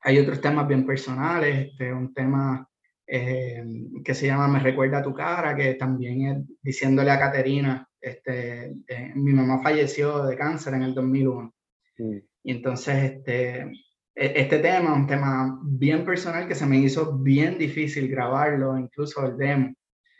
hay 0.01 0.19
otros 0.19 0.41
temas 0.41 0.67
bien 0.67 0.85
personales, 0.85 1.69
este, 1.69 1.93
un 1.93 2.13
tema 2.13 2.67
eh, 3.07 3.63
que 4.03 4.13
se 4.13 4.27
llama 4.27 4.47
Me 4.47 4.59
recuerda 4.59 4.99
a 4.99 5.03
tu 5.03 5.13
cara, 5.13 5.55
que 5.55 5.75
también 5.75 6.27
es 6.27 6.59
diciéndole 6.61 7.11
a 7.11 7.19
Caterina, 7.19 7.87
este, 8.01 8.71
eh, 8.87 9.11
mi 9.15 9.33
mamá 9.33 9.61
falleció 9.61 10.25
de 10.25 10.37
cáncer 10.37 10.75
en 10.75 10.83
el 10.83 10.93
2001. 10.93 11.53
Mm. 11.97 12.17
Y 12.43 12.51
entonces, 12.51 12.95
este, 13.03 13.71
este 14.15 14.59
tema, 14.59 14.93
un 14.93 15.07
tema 15.07 15.59
bien 15.61 16.05
personal 16.05 16.47
que 16.47 16.55
se 16.55 16.65
me 16.65 16.77
hizo 16.77 17.17
bien 17.17 17.57
difícil 17.57 18.07
grabarlo, 18.07 18.77
incluso 18.77 19.25
el 19.25 19.37
demo, 19.37 19.73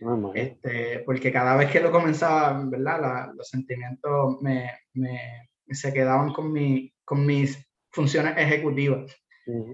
ah, 0.06 0.32
este, 0.36 1.00
porque 1.06 1.32
cada 1.32 1.56
vez 1.56 1.72
que 1.72 1.80
lo 1.80 1.92
comenzaba, 1.92 2.62
¿verdad? 2.66 3.30
los 3.36 3.48
sentimientos 3.48 4.42
me, 4.42 4.70
me, 4.94 5.50
se 5.70 5.94
quedaban 5.94 6.34
con, 6.34 6.52
mi, 6.52 6.94
con 7.06 7.26
mis 7.26 7.58
funciones 7.92 8.38
ejecutivas. 8.38 9.16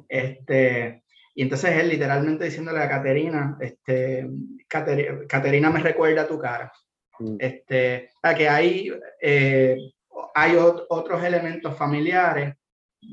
este, 0.07 1.03
y 1.33 1.43
entonces 1.43 1.71
él 1.77 1.89
literalmente 1.89 2.45
diciéndole 2.45 2.79
a 2.79 2.89
Caterina, 2.89 3.57
este, 3.59 4.29
Caterina 4.67 5.69
me 5.71 5.79
recuerda 5.79 6.27
tu 6.27 6.37
cara. 6.37 6.71
Mm. 7.17 7.37
Este, 7.39 8.09
a 8.21 8.35
que 8.35 8.49
hay, 8.49 8.91
eh, 9.19 9.77
hay 10.35 10.55
otros 10.57 11.23
elementos 11.23 11.75
familiares 11.75 12.55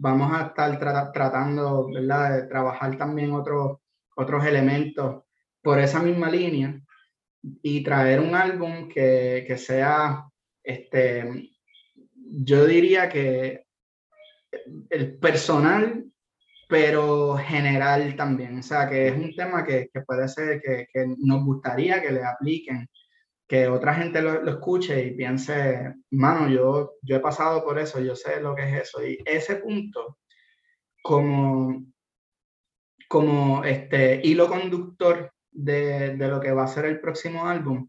vamos 0.01 0.33
a 0.33 0.47
estar 0.47 0.79
tratando 1.13 1.89
¿verdad? 1.93 2.37
de 2.37 2.43
trabajar 2.49 2.97
también 2.97 3.33
otros 3.33 3.79
otros 4.19 4.45
elementos 4.45 5.23
por 5.63 5.79
esa 5.79 6.03
misma 6.03 6.29
línea 6.29 6.81
y 7.63 7.83
traer 7.85 8.19
un 8.21 8.35
álbum 8.35 8.89
que, 8.89 9.45
que 9.47 9.57
sea, 9.57 10.25
este, 10.63 11.51
yo 12.15 12.67
diría 12.67 13.09
que 13.09 13.65
el 14.91 15.19
personal, 15.19 16.05
pero 16.69 17.37
general 17.37 18.17
también. 18.17 18.59
O 18.59 18.63
sea, 18.63 18.89
que 18.89 19.09
es 19.09 19.15
un 19.15 19.35
tema 19.37 19.65
que, 19.65 19.89
que 19.93 20.01
puede 20.01 20.27
ser 20.29 20.61
que, 20.61 20.89
que, 20.93 21.07
nos 21.19 21.45
gustaría 21.45 22.03
que 22.03 22.11
le 22.11 22.25
apliquen 22.25 22.89
que 23.49 23.67
otra 23.67 23.95
gente 23.95 24.21
lo, 24.21 24.47
escuche 24.49 25.07
y 25.07 25.11
piense, 25.13 25.95
mano, 26.11 26.49
yo, 26.49 26.97
yo 27.03 27.17
he 27.17 27.21
pasado 27.21 27.65
por 27.65 27.79
eso, 27.79 27.99
yo 28.01 28.15
sé 28.15 28.41
lo 28.41 28.55
que 28.55 28.63
es 28.63 28.83
eso. 28.83 29.05
Y 29.05 29.19
ese 29.25 29.57
punto, 29.57 30.19
como, 31.03 31.87
como 33.09 33.65
este 33.65 34.21
hilo 34.23 34.49
conductor 34.49 35.33
de, 35.51 36.17
de 36.17 36.29
lo 36.29 36.41
que 36.41 36.53
va 36.53 36.65
a 36.65 36.69
ser 36.69 36.85
el 36.85 37.01
próximo 37.01 37.49
álbum, 37.49 37.89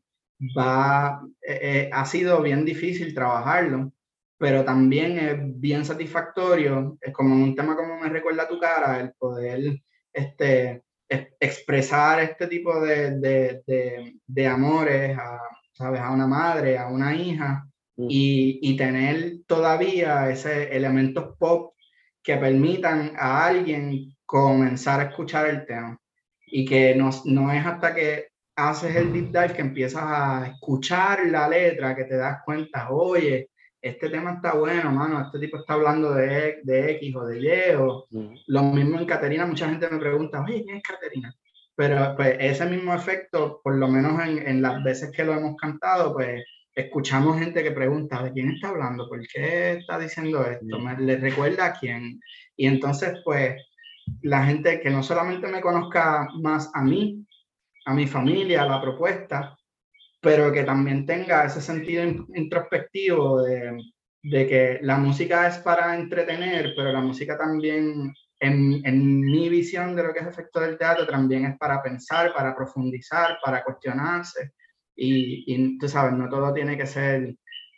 va, 0.58 1.22
eh, 1.42 1.60
eh, 1.62 1.90
ha 1.92 2.06
sido 2.06 2.42
bien 2.42 2.64
difícil 2.64 3.14
trabajarlo, 3.14 3.92
pero 4.38 4.64
también 4.64 5.20
es 5.20 5.60
bien 5.60 5.84
satisfactorio, 5.84 6.98
es 7.02 7.14
como 7.14 7.36
un 7.36 7.56
tema 7.56 7.76
como 7.76 8.00
me 8.00 8.10
recuerda 8.10 8.48
tu 8.48 8.58
cara, 8.60 9.02
el 9.02 9.14
poder 9.14 9.82
este, 10.14 10.84
expresar 11.10 12.20
este 12.20 12.48
tipo 12.48 12.80
de, 12.82 13.20
de, 13.20 13.64
de, 13.66 14.16
de 14.28 14.48
amores 14.48 15.18
a, 15.18 15.40
¿sabes? 15.74 16.00
a 16.02 16.12
una 16.12 16.28
madre, 16.28 16.78
a 16.78 16.88
una 16.88 17.16
hija, 17.16 17.66
mm. 17.98 18.08
y, 18.10 18.60
y, 18.62 18.78
tener 18.78 19.38
todavía 19.48 20.30
ese 20.30 20.76
elementos 20.76 21.36
pop 21.38 21.74
que 22.22 22.38
permitan 22.38 23.14
a 23.18 23.48
alguien 23.48 24.16
comenzar 24.26 25.00
a 25.00 25.06
escuchar 25.06 25.48
el 25.48 25.66
tema. 25.66 25.98
Y 26.46 26.66
que 26.66 26.96
no, 26.96 27.10
no 27.26 27.52
es 27.52 27.66
hasta 27.66 27.94
que 27.94 28.28
haces 28.56 28.96
el 28.96 29.14
deep 29.14 29.28
dive, 29.28 29.54
que 29.54 29.62
empiezas 29.62 30.04
a 30.06 30.48
escuchar 30.48 31.26
la 31.28 31.48
letra, 31.48 31.96
que 31.96 32.06
te 32.06 32.18
das 32.18 32.40
cuenta, 32.44 32.90
oye, 32.92 33.50
este 33.82 34.10
tema 34.10 34.34
está 34.34 34.54
bueno, 34.54 34.92
mano, 34.92 35.22
este 35.22 35.40
tipo 35.40 35.58
está 35.58 35.74
hablando 35.74 36.14
de, 36.14 36.60
de 36.64 36.92
X 36.92 37.16
o 37.16 37.26
de 37.26 37.40
Y, 37.40 37.76
o 37.76 38.08
lo 38.48 38.64
mismo 38.64 39.00
en 39.00 39.06
Caterina, 39.06 39.46
mucha 39.46 39.70
gente 39.70 39.90
me 39.90 40.00
pregunta, 40.00 40.44
oye, 40.44 40.64
¿quién 40.64 40.78
es 40.78 40.84
Caterina? 40.84 41.34
Pero 41.76 42.14
pues 42.16 42.36
ese 42.40 42.66
mismo 42.66 42.94
efecto, 42.94 43.62
por 43.64 43.76
lo 43.76 43.88
menos 43.88 44.22
en, 44.22 44.46
en 44.46 44.62
las 44.62 44.84
veces 44.84 45.12
que 45.16 45.24
lo 45.24 45.34
hemos 45.34 45.56
cantado, 45.56 46.14
pues 46.14 46.44
escuchamos 46.76 47.40
gente 47.40 47.64
que 47.64 47.72
pregunta, 47.72 48.24
¿de 48.24 48.32
quién 48.32 48.52
está 48.52 48.70
hablando? 48.70 49.08
¿Por 49.08 49.26
qué 49.28 49.74
está 49.74 49.98
diciendo 50.00 50.46
esto? 50.46 50.80
¿Me, 50.80 50.98
¿Le 50.98 51.18
recuerda 51.18 51.68
a 51.68 51.74
quién? 51.80 52.20
Y 52.56 52.68
entonces, 52.68 53.20
pues, 53.24 53.62
la 54.22 54.46
gente 54.46 54.80
que 54.82 54.90
no 54.90 55.04
solamente 55.04 55.48
me 55.48 55.62
conozca 55.62 56.28
más 56.42 56.72
a 56.74 56.82
mí, 56.82 57.26
a 57.86 57.94
mi 57.94 58.08
familia, 58.08 58.64
a 58.64 58.68
la 58.68 58.82
propuesta, 58.82 59.59
pero 60.22 60.52
que 60.52 60.64
también 60.64 61.06
tenga 61.06 61.46
ese 61.46 61.62
sentido 61.62 62.04
introspectivo 62.04 63.42
de, 63.44 63.78
de 64.24 64.48
que 64.48 64.80
la 64.82 64.98
música 64.98 65.48
es 65.48 65.58
para 65.60 65.96
entretener, 65.96 66.74
pero 66.76 66.92
la 66.92 67.02
música 67.02 67.38
también, 67.38 68.14
en, 68.40 68.82
en, 68.86 69.22
mi 69.22 69.50
visión 69.50 69.96
de 69.96 70.04
lo 70.04 70.14
que 70.14 70.20
es 70.20 70.28
efecto 70.28 70.60
del 70.60 70.78
teatro, 70.78 71.08
también 71.08 71.46
es 71.46 71.58
para 71.58 71.82
pensar, 71.82 72.34
para 72.34 72.56
profundizar, 72.56 73.38
para 73.44 73.64
cuestionarse. 73.64 74.52
Y, 74.96 75.46
y 75.48 75.78
tú 75.78 75.88
sabes, 75.88 76.14
no 76.14 76.28
todo 76.30 76.54
tiene 76.54 76.78
que 76.78 76.86
ser 76.86 77.36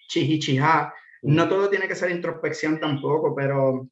chihichijá, 0.10 0.94
no 1.24 1.48
todo 1.48 1.70
tiene 1.70 1.88
que 1.88 1.96
ser 1.96 2.10
introspección 2.10 2.80
tampoco, 2.80 3.36
pero, 3.36 3.88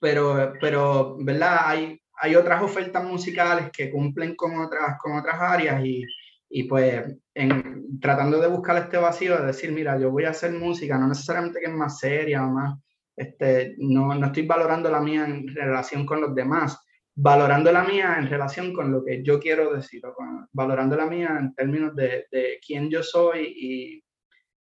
pero, 0.00 0.54
pero 0.60 1.16
¿verdad? 1.20 1.58
Hay, 1.66 2.00
hay 2.20 2.34
otras 2.34 2.62
ofertas 2.62 3.04
musicales 3.04 3.70
que 3.72 3.90
cumplen 3.90 4.34
con 4.34 4.58
otras, 4.58 4.98
con 5.00 5.16
otras 5.16 5.40
áreas 5.40 5.84
y, 5.84 6.04
y 6.50 6.64
pues 6.64 7.04
en, 7.36 8.00
tratando 8.00 8.40
de 8.40 8.48
buscar 8.48 8.76
este 8.78 8.96
vacío, 8.96 9.38
de 9.38 9.46
decir, 9.46 9.70
mira, 9.70 9.98
yo 9.98 10.10
voy 10.10 10.24
a 10.24 10.30
hacer 10.30 10.52
música, 10.52 10.96
no 10.96 11.06
necesariamente 11.06 11.60
que 11.60 11.66
es 11.66 11.72
más 11.72 11.98
seria 11.98 12.44
o 12.46 12.50
más, 12.50 12.78
este, 13.14 13.74
no, 13.78 14.14
no 14.14 14.26
estoy 14.26 14.46
valorando 14.46 14.90
la 14.90 15.00
mía 15.00 15.26
en 15.26 15.46
relación 15.48 16.06
con 16.06 16.22
los 16.22 16.34
demás, 16.34 16.82
valorando 17.14 17.70
la 17.70 17.84
mía 17.84 18.16
en 18.18 18.28
relación 18.28 18.72
con 18.72 18.90
lo 18.90 19.04
que 19.04 19.22
yo 19.22 19.38
quiero 19.38 19.74
decir, 19.74 20.04
o 20.06 20.14
valorando 20.52 20.96
la 20.96 21.06
mía 21.06 21.36
en 21.38 21.54
términos 21.54 21.94
de, 21.94 22.26
de 22.30 22.58
quién 22.66 22.88
yo 22.88 23.02
soy 23.02 23.54
y, 23.54 24.04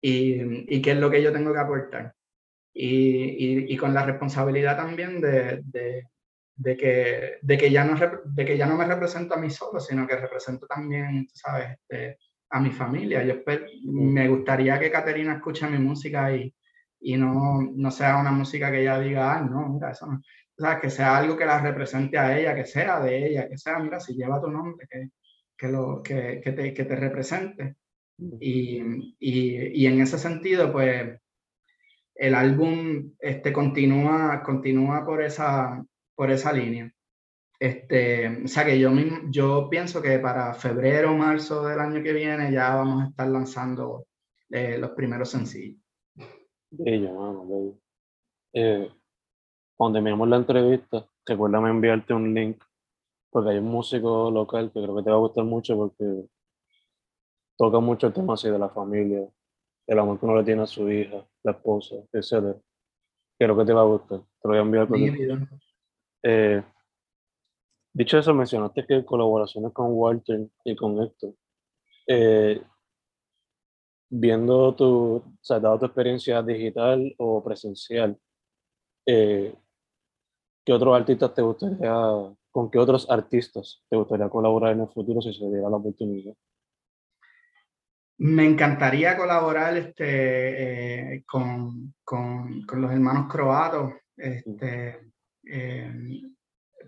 y, 0.01 0.75
y, 0.75 0.81
qué 0.81 0.91
es 0.91 0.97
lo 0.97 1.11
que 1.11 1.21
yo 1.21 1.33
tengo 1.33 1.53
que 1.53 1.59
aportar. 1.59 2.13
Y, 2.73 3.73
y 3.73 3.77
con 3.77 3.93
la 3.93 4.05
responsabilidad 4.05 4.77
también 4.77 5.21
de, 5.21 5.61
de 5.65 6.07
de 6.55 6.77
que, 6.77 7.37
de 7.41 7.57
que, 7.57 7.71
ya 7.71 7.83
no, 7.83 7.95
de 8.25 8.45
que 8.45 8.57
ya 8.57 8.65
no 8.65 8.77
me 8.77 8.85
represento 8.85 9.33
a 9.33 9.37
mí 9.37 9.49
solo, 9.49 9.79
sino 9.79 10.07
que 10.07 10.15
represento 10.15 10.67
también, 10.67 11.27
¿sabes? 11.33 11.77
Este, 11.79 12.19
a 12.53 12.59
mi 12.59 12.71
familia. 12.71 13.23
Yo 13.23 13.35
me 13.85 14.27
gustaría 14.27 14.79
que 14.79 14.91
Caterina 14.91 15.33
escuche 15.33 15.67
mi 15.67 15.79
música 15.79 16.35
y, 16.35 16.53
y 17.01 17.17
no, 17.17 17.61
no 17.75 17.91
sea 17.91 18.17
una 18.17 18.31
música 18.31 18.71
que 18.71 18.81
ella 18.81 18.99
diga, 18.99 19.33
ah, 19.33 19.41
no, 19.41 19.69
mira, 19.69 19.91
eso 19.91 20.05
no. 20.05 20.17
O 20.55 20.61
sea, 20.61 20.79
que 20.79 20.91
sea 20.91 21.17
algo 21.17 21.35
que 21.35 21.45
la 21.45 21.59
represente 21.59 22.17
a 22.17 22.37
ella, 22.37 22.53
que 22.55 22.65
sea 22.65 22.99
de 22.99 23.27
ella, 23.27 23.49
que 23.49 23.57
sea, 23.57 23.79
mira, 23.79 23.99
si 23.99 24.13
lleva 24.13 24.39
tu 24.39 24.51
nombre, 24.51 24.85
que, 24.87 25.09
que, 25.57 25.67
lo, 25.67 26.03
que, 26.03 26.41
que, 26.43 26.51
te, 26.51 26.73
que 26.75 26.85
te 26.85 26.95
represente. 26.95 27.75
Y, 28.39 28.81
y, 29.19 29.81
y, 29.83 29.87
en 29.87 29.99
ese 30.01 30.19
sentido, 30.19 30.71
pues, 30.71 31.19
el 32.13 32.35
álbum 32.35 33.13
este, 33.19 33.51
continúa, 33.51 34.43
continúa 34.43 35.03
por 35.03 35.23
esa, 35.23 35.83
por 36.15 36.29
esa 36.29 36.53
línea. 36.53 36.93
Este, 37.63 38.43
o 38.43 38.47
sea 38.49 38.65
que 38.65 38.77
yo, 38.77 38.91
yo 39.29 39.69
pienso 39.69 40.01
que 40.01 40.19
para 40.19 40.53
febrero 40.53 41.11
o 41.11 41.15
marzo 41.15 41.63
del 41.63 41.79
año 41.79 42.03
que 42.03 42.11
viene 42.11 42.51
ya 42.51 42.75
vamos 42.75 43.01
a 43.01 43.07
estar 43.07 43.25
lanzando 43.29 44.05
eh, 44.49 44.77
los 44.77 44.89
primeros 44.89 45.29
sencillos. 45.29 45.81
Bello, 46.69 47.13
mano, 47.13 47.47
bello. 47.47 47.79
Eh, 48.51 48.91
cuando 49.77 49.95
terminemos 49.95 50.27
la 50.27 50.35
entrevista, 50.35 51.07
recuérdame 51.25 51.69
enviarte 51.69 52.13
un 52.13 52.33
link, 52.33 52.61
porque 53.29 53.51
hay 53.51 53.59
un 53.59 53.71
músico 53.71 54.29
local 54.29 54.69
que 54.73 54.81
creo 54.81 54.97
que 54.97 55.03
te 55.03 55.09
va 55.09 55.15
a 55.15 55.19
gustar 55.19 55.45
mucho 55.45 55.77
porque 55.77 56.25
toca 57.57 57.79
mucho 57.79 58.07
el 58.07 58.13
tema 58.13 58.33
así 58.33 58.49
de 58.49 58.59
la 58.59 58.67
familia, 58.67 59.25
el 59.87 59.99
amor 59.99 60.19
que 60.19 60.25
uno 60.25 60.35
le 60.35 60.43
tiene 60.43 60.63
a 60.63 60.67
su 60.67 60.91
hija, 60.91 61.25
la 61.43 61.51
esposa, 61.53 61.95
etc. 62.11 62.57
Creo 63.39 63.57
que 63.57 63.63
te 63.63 63.71
va 63.71 63.83
a 63.83 63.85
gustar. 63.85 64.19
Te 64.19 64.49
lo 64.49 64.49
voy 64.49 64.57
a 64.57 64.61
enviar. 64.63 64.85
Porque... 64.85 65.47
Eh, 66.25 66.61
dicho 67.93 68.17
eso, 68.17 68.33
mencionaste 68.33 68.85
que 68.85 69.05
colaboraciones 69.05 69.71
con 69.71 69.87
Walter 69.91 70.47
y 70.63 70.75
con 70.75 71.01
Héctor. 71.01 71.35
Eh, 72.07 72.61
viendo 74.09 74.75
tu, 74.75 75.15
o 75.15 75.37
sea, 75.41 75.59
dado 75.59 75.79
tu 75.79 75.85
experiencia 75.85 76.41
digital 76.41 77.13
o 77.17 77.43
presencial, 77.43 78.17
eh, 79.05 79.55
¿qué 80.65 80.73
otros 80.73 80.95
artistas 80.95 81.33
te 81.33 81.41
gustaría, 81.41 81.93
con 82.51 82.69
qué 82.69 82.79
otros 82.79 83.09
artistas 83.09 83.83
te 83.89 83.95
gustaría 83.95 84.29
colaborar 84.29 84.73
en 84.73 84.81
el 84.81 84.89
futuro 84.89 85.21
si 85.21 85.33
se 85.33 85.45
diera 85.45 85.69
la 85.69 85.77
oportunidad? 85.77 86.33
Me 88.17 88.45
encantaría 88.45 89.17
colaborar 89.17 89.75
este, 89.75 91.23
con, 91.27 91.95
con, 92.03 92.61
con, 92.65 92.81
los 92.81 92.91
hermanos 92.91 93.27
croatos. 93.31 93.93
Este, 94.15 95.11
eh, 95.45 95.91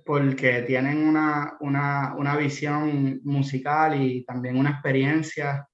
porque 0.06 0.62
tienen 0.62 1.08
una, 1.08 1.58
una, 1.62 2.14
una, 2.16 2.38
visión 2.38 3.22
musical 3.24 4.00
y 4.00 4.24
también 4.24 4.56
una 4.56 4.70
experiencia 4.70 5.68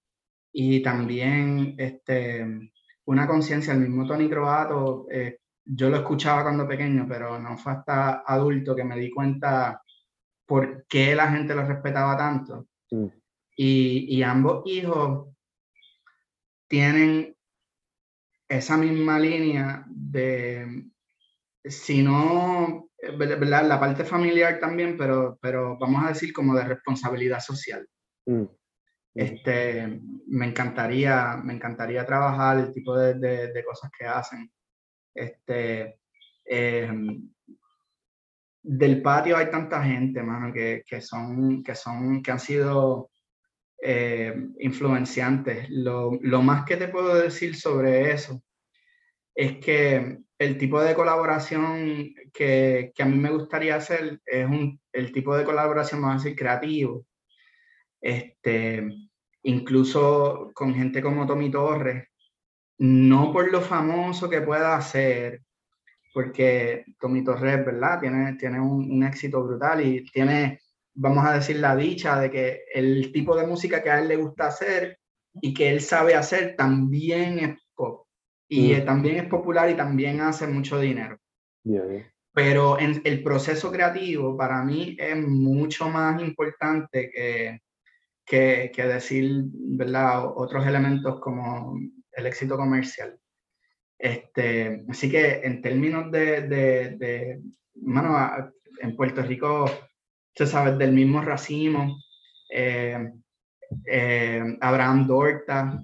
y 0.53 0.82
también 0.82 1.75
este, 1.77 2.71
una 3.05 3.27
conciencia. 3.27 3.73
El 3.73 3.82
mismo 3.82 4.07
Tony 4.07 4.29
Croato, 4.29 5.05
eh, 5.11 5.39
yo 5.65 5.89
lo 5.89 5.97
escuchaba 5.97 6.43
cuando 6.43 6.65
pequeño, 6.65 7.05
pero 7.09 7.38
no 7.39 7.57
fue 7.57 7.73
hasta 7.73 8.23
adulto 8.25 8.73
que 8.73 8.86
me 8.86 8.97
di 8.97 9.11
cuenta 9.11 9.82
por 10.45 10.86
qué 10.88 11.13
la 11.13 11.29
gente 11.29 11.53
lo 11.53 11.65
respetaba 11.65 12.15
tanto. 12.15 12.67
Y, 13.57 14.17
y 14.17 14.23
ambos 14.23 14.63
hijos 14.65 15.27
tienen 16.69 17.36
esa 18.47 18.77
misma 18.77 19.19
línea 19.19 19.86
de, 19.89 20.86
si 21.65 22.01
no, 22.01 22.90
¿verdad? 23.02 23.68
la 23.68 23.80
parte 23.80 24.04
familiar 24.04 24.60
también, 24.60 24.97
pero, 24.97 25.38
pero 25.41 25.78
vamos 25.78 26.04
a 26.06 26.10
decir 26.10 26.32
como 26.32 26.56
de 26.56 26.64
responsabilidad 26.64 27.39
social. 27.39 27.88
Mm. 28.26 28.45
Este, 29.14 29.99
me 30.28 30.45
encantaría, 30.45 31.38
me 31.43 31.54
encantaría 31.54 32.06
trabajar 32.06 32.60
el 32.60 32.72
tipo 32.72 32.97
de, 32.97 33.16
de, 33.16 33.64
cosas 33.66 33.91
que 33.97 34.06
hacen. 34.06 34.49
Este, 35.14 35.99
em, 36.45 37.30
del 38.64 39.02
patio 39.02 39.36
hay 39.36 39.49
tanta 39.49 39.84
gente, 39.84 40.24
mano, 40.24 40.54
que, 40.54 40.84
que, 40.88 41.02
son, 41.02 41.64
que, 41.64 41.76
son, 41.76 42.22
que 42.22 42.32
han 42.32 42.39
sido 42.39 43.12
eh, 43.82 44.34
influenciantes. 44.60 45.70
Lo, 45.70 46.12
lo, 46.22 46.41
más 46.41 46.64
que 46.66 46.78
te 46.78 46.88
puedo 46.88 47.16
decir 47.16 47.56
sobre 47.56 48.12
eso 48.12 48.41
es 49.36 49.58
que 49.58 50.20
el 50.41 50.57
tipo 50.57 50.81
de 50.81 50.95
colaboración 50.95 52.15
que, 52.33 52.91
que, 52.95 53.03
a 53.03 53.05
mí 53.05 53.15
me 53.15 53.29
gustaría 53.29 53.75
hacer 53.75 54.19
es 54.25 54.47
un, 54.47 54.81
el 54.91 55.11
tipo 55.11 55.37
de 55.37 55.43
colaboración, 55.45 56.01
más 56.01 56.25
a 56.25 56.35
creativo. 56.35 57.05
Este, 58.01 58.89
incluso 59.43 60.49
con 60.55 60.73
gente 60.73 61.03
como 61.03 61.27
Tommy 61.27 61.51
Torres, 61.51 62.07
no 62.79 63.31
por 63.31 63.51
lo 63.51 63.61
famoso 63.61 64.31
que 64.31 64.41
pueda 64.41 64.75
hacer, 64.75 65.43
porque 66.11 66.85
Tommy 66.99 67.23
Torres, 67.23 67.63
¿verdad? 67.63 67.99
Tiene, 67.99 68.33
tiene 68.33 68.59
un, 68.59 69.03
éxito 69.03 69.43
brutal 69.43 69.85
y 69.85 70.03
tiene, 70.05 70.59
vamos 70.95 71.23
a 71.23 71.33
decir, 71.33 71.57
la 71.57 71.75
dicha 71.75 72.19
de 72.19 72.31
que 72.31 72.63
el 72.73 73.11
tipo 73.11 73.35
de 73.35 73.45
música 73.45 73.83
que 73.83 73.91
a 73.91 73.99
él 73.99 74.07
le 74.07 74.15
gusta 74.15 74.47
hacer 74.47 74.97
y 75.39 75.53
que 75.53 75.69
él 75.69 75.81
sabe 75.81 76.15
hacer 76.15 76.55
también 76.55 77.37
es 77.39 77.59
pop 77.75 78.07
y 78.52 78.74
mm. 78.74 78.86
también 78.86 79.16
es 79.16 79.26
popular 79.28 79.70
y 79.70 79.76
también 79.76 80.20
hace 80.20 80.45
mucho 80.45 80.78
dinero. 80.78 81.18
Pero 82.34 82.78
en 82.78 83.02
el 83.06 83.24
proceso 83.24 83.72
creativo 83.72 84.36
para 84.36 84.62
mí 84.62 84.97
es 84.99 85.16
mucho 85.16 85.88
más 85.88 86.22
importante 86.22 87.10
que, 87.10 87.62
que, 88.26 88.70
que, 88.76 88.84
decir 88.84 89.43
¿verdad? 89.54 90.26
otros 90.36 90.68
elementos 90.68 91.22
como 91.22 91.80
el 92.12 92.26
éxito 92.26 92.58
comercial. 92.58 93.18
Este, 93.97 94.84
así 94.89 95.10
que 95.10 95.39
en 95.43 95.62
términos 95.62 96.12
de, 96.12 96.41
de, 96.41 96.89
de 96.97 97.41
bueno, 97.76 98.18
en 98.82 98.95
Puerto 98.97 99.22
Rico, 99.22 99.64
se 100.36 100.45
sabe 100.45 100.76
del 100.76 100.91
mismo 100.91 101.22
racimo, 101.22 101.97
eh, 102.49 103.12
eh, 103.86 104.58
Abraham 104.60 105.08
Dorta, 105.08 105.82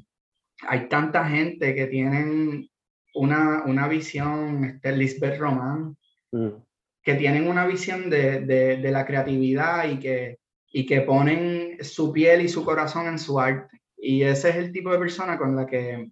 hay 0.61 0.87
tanta 0.87 1.25
gente 1.25 1.75
que 1.75 1.87
tienen 1.87 2.69
una, 3.13 3.63
una 3.65 3.87
visión, 3.87 4.63
este, 4.63 4.95
Lisbeth 4.95 5.39
Román, 5.39 5.97
mm. 6.31 6.49
que 7.03 7.15
tienen 7.15 7.47
una 7.47 7.65
visión 7.65 8.09
de, 8.09 8.41
de, 8.41 8.77
de, 8.77 8.91
la 8.91 9.05
creatividad 9.05 9.89
y 9.89 9.99
que, 9.99 10.39
y 10.71 10.85
que 10.85 11.01
ponen 11.01 11.77
su 11.83 12.11
piel 12.11 12.41
y 12.41 12.49
su 12.49 12.63
corazón 12.63 13.07
en 13.07 13.19
su 13.19 13.39
arte. 13.39 13.81
Y 13.97 14.23
ese 14.23 14.49
es 14.49 14.55
el 14.57 14.71
tipo 14.71 14.91
de 14.91 14.99
persona 14.99 15.37
con 15.37 15.55
la 15.55 15.65
que, 15.65 16.11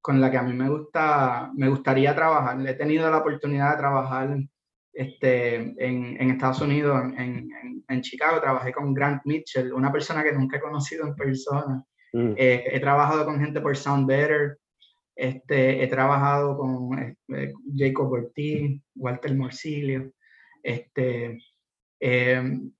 con 0.00 0.20
la 0.20 0.30
que 0.30 0.38
a 0.38 0.42
mí 0.42 0.54
me, 0.54 0.68
gusta, 0.68 1.50
me 1.54 1.68
gustaría 1.68 2.14
trabajar. 2.14 2.66
He 2.66 2.74
tenido 2.74 3.10
la 3.10 3.18
oportunidad 3.18 3.72
de 3.72 3.78
trabajar 3.78 4.38
este, 4.92 5.54
en, 5.54 6.20
en 6.20 6.30
Estados 6.30 6.60
Unidos, 6.60 7.00
en, 7.16 7.50
en, 7.86 8.00
Chicago, 8.00 8.40
trabajé 8.40 8.72
con 8.72 8.94
Grant 8.94 9.22
Mitchell, 9.26 9.72
una 9.72 9.92
persona 9.92 10.24
que 10.24 10.32
nunca 10.32 10.56
he 10.56 10.60
conocido 10.60 11.06
en 11.06 11.14
persona. 11.14 11.84
Mm. 12.12 12.32
Eh, 12.36 12.64
he 12.72 12.80
trabajado 12.80 13.24
con 13.24 13.40
gente 13.40 13.60
por 13.60 13.76
Sound 13.76 14.06
Better, 14.06 14.58
este, 15.14 15.82
he 15.82 15.88
trabajado 15.88 16.56
con 16.56 16.98
eh, 16.98 17.52
Jacob 17.76 18.12
Ortiz, 18.12 18.80
Walter 18.94 19.34
Morcilio, 19.34 20.12
este, 20.62 21.38
em, 21.98 22.70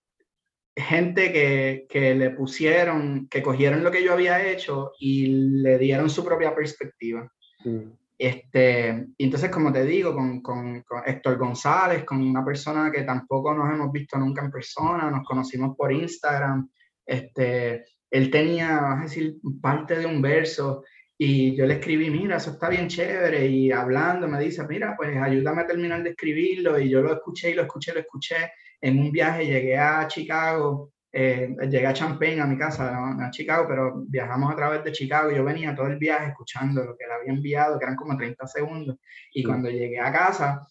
gente 0.77 1.33
que, 1.33 1.87
que, 1.89 2.15
le 2.15 2.31
pusieron, 2.31 3.27
que 3.29 3.43
cogieron 3.43 3.83
lo 3.83 3.91
que 3.91 4.05
yo 4.05 4.13
había 4.13 4.47
hecho 4.49 4.93
y 5.01 5.27
le 5.63 5.79
dieron 5.79 6.09
su 6.09 6.25
propia 6.25 6.55
perspectiva. 6.55 7.29
Mm. 7.65 7.91
Este, 8.19 9.07
y 9.17 9.25
entonces, 9.25 9.49
como 9.51 9.73
te 9.73 9.85
digo, 9.85 10.13
con, 10.13 10.41
con, 10.41 10.85
Héctor 11.07 11.39
González, 11.39 12.05
con 12.05 12.21
una 12.21 12.45
persona 12.45 12.91
que 12.91 13.03
tampoco 13.03 13.55
nos 13.55 13.73
hemos 13.73 13.93
visto 13.93 14.19
nunca 14.19 14.45
en 14.45 14.51
persona, 14.51 15.09
nos 15.11 15.25
conocimos 15.25 15.77
por 15.77 15.93
Instagram, 15.93 16.69
este, 17.07 17.85
él 18.11 18.31
tenía, 18.31 18.81
vamos 18.81 19.01
a 19.01 19.03
decir, 19.03 19.37
parte 19.61 19.99
de 19.99 20.07
un 20.07 20.23
verso 20.23 20.85
y 21.17 21.57
yo 21.57 21.67
le 21.67 21.75
escribí, 21.75 22.11
mira, 22.11 22.37
eso 22.37 22.53
está 22.53 22.69
bien 22.69 22.87
chévere, 22.87 23.45
y 23.47 23.73
hablando 23.73 24.29
me 24.29 24.39
dice, 24.39 24.65
mira, 24.69 24.95
pues 24.97 25.17
ayúdame 25.17 25.63
a 25.63 25.67
terminar 25.67 26.03
de 26.05 26.11
escribirlo, 26.11 26.79
y 26.79 26.89
yo 26.89 27.03
lo 27.03 27.13
escuché 27.13 27.51
y 27.51 27.55
lo 27.55 27.63
escuché, 27.63 27.93
lo 27.93 28.01
escuché, 28.01 28.53
en 28.81 29.01
un 29.01 29.11
viaje 29.11 29.45
llegué 29.45 29.77
a 29.77 30.07
Chicago, 30.07 30.93
eh, 31.11 31.57
llegué 31.63 31.87
a 31.87 31.93
Champaign, 31.93 32.41
a 32.41 32.47
mi 32.47 32.57
casa, 32.57 32.97
a 33.27 33.31
Chicago, 33.31 33.67
pero 33.69 34.05
viajamos 34.07 34.53
a 34.53 34.57
través 34.57 34.85
de 34.85 34.93
Chicago. 34.93 35.31
Yo 35.31 35.45
venía 35.45 35.75
todo 35.75 35.87
el 35.87 35.99
viaje 35.99 36.29
escuchando 36.29 36.85
lo 36.85 36.97
que 36.97 37.05
él 37.05 37.11
había 37.11 37.33
enviado, 37.33 37.79
que 37.79 37.85
eran 37.85 37.97
como 37.97 38.17
30 38.17 38.47
segundos. 38.47 38.97
Y 39.33 39.43
cuando 39.43 39.71
llegué 39.71 39.99
a 39.99 40.13
casa, 40.13 40.67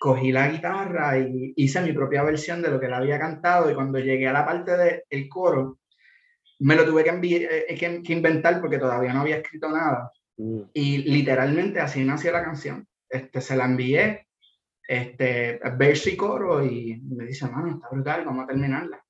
cogí 0.00 0.32
la 0.32 0.48
guitarra 0.48 1.18
y 1.18 1.52
hice 1.56 1.82
mi 1.82 1.92
propia 1.92 2.22
versión 2.22 2.62
de 2.62 2.70
lo 2.70 2.80
que 2.80 2.86
él 2.86 2.94
había 2.94 3.18
cantado. 3.18 3.70
Y 3.70 3.74
cuando 3.74 3.98
llegué 3.98 4.26
a 4.28 4.32
la 4.32 4.46
parte 4.46 5.04
del 5.08 5.28
coro, 5.28 5.78
me 6.62 6.76
lo 6.76 6.84
tuve 6.84 7.04
que, 7.04 7.10
eh, 7.10 7.76
que, 7.78 8.02
que, 8.02 8.12
inventar 8.12 8.60
porque 8.60 8.78
todavía 8.78 9.12
no 9.12 9.22
había 9.22 9.38
escrito 9.38 9.68
nada. 9.68 10.10
Mm. 10.36 10.62
Y 10.72 10.98
literalmente 10.98 11.80
así 11.80 12.04
nació 12.04 12.32
la 12.32 12.44
canción. 12.44 12.86
Este, 13.08 13.40
se 13.40 13.56
la 13.56 13.64
envié, 13.64 14.28
este, 14.86 15.60
verso 15.76 16.08
y 16.08 16.16
coro, 16.16 16.64
y 16.64 17.00
me 17.02 17.26
dice, 17.26 17.46
mano, 17.48 17.74
está 17.74 17.88
brutal, 17.90 18.24
vamos 18.24 18.44
a 18.44 18.46
terminarla. 18.46 19.04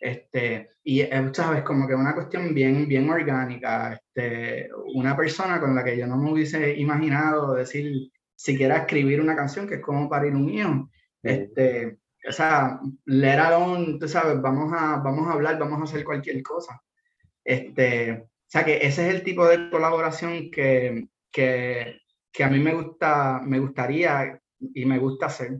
Este, 0.00 0.70
y 0.84 1.00
eh, 1.00 1.30
sabes, 1.32 1.62
como 1.62 1.86
que 1.86 1.94
una 1.94 2.14
cuestión 2.14 2.52
bien, 2.52 2.86
bien 2.86 3.08
orgánica, 3.08 3.94
este, 3.94 4.68
una 4.94 5.16
persona 5.16 5.60
con 5.60 5.74
la 5.74 5.82
que 5.82 5.96
yo 5.96 6.06
no 6.06 6.16
me 6.16 6.32
hubiese 6.32 6.76
imaginado 6.76 7.54
decir 7.54 8.10
siquiera 8.34 8.78
escribir 8.78 9.20
una 9.20 9.34
canción 9.34 9.66
que 9.66 9.76
es 9.76 9.80
como 9.80 10.08
parir 10.08 10.34
un 10.34 10.50
hijo. 10.50 10.90
Este, 11.22 11.98
o 12.28 12.32
sea, 12.32 12.78
let 13.06 13.38
alone, 13.38 13.98
tú 13.98 14.08
sabes, 14.08 14.40
vamos 14.42 14.72
a, 14.76 14.98
vamos 14.98 15.28
a 15.28 15.32
hablar, 15.32 15.58
vamos 15.58 15.80
a 15.80 15.84
hacer 15.84 16.04
cualquier 16.04 16.42
cosa. 16.42 16.82
Este, 17.46 18.12
o 18.12 18.48
sea, 18.48 18.64
que 18.64 18.78
ese 18.78 19.08
es 19.08 19.14
el 19.14 19.22
tipo 19.22 19.46
de 19.46 19.70
colaboración 19.70 20.50
que, 20.50 21.06
que, 21.30 22.00
que 22.32 22.44
a 22.44 22.48
mí 22.48 22.58
me 22.58 22.74
gusta, 22.74 23.40
me 23.44 23.60
gustaría 23.60 24.40
y 24.58 24.84
me 24.84 24.98
gusta 24.98 25.26
hacer 25.26 25.58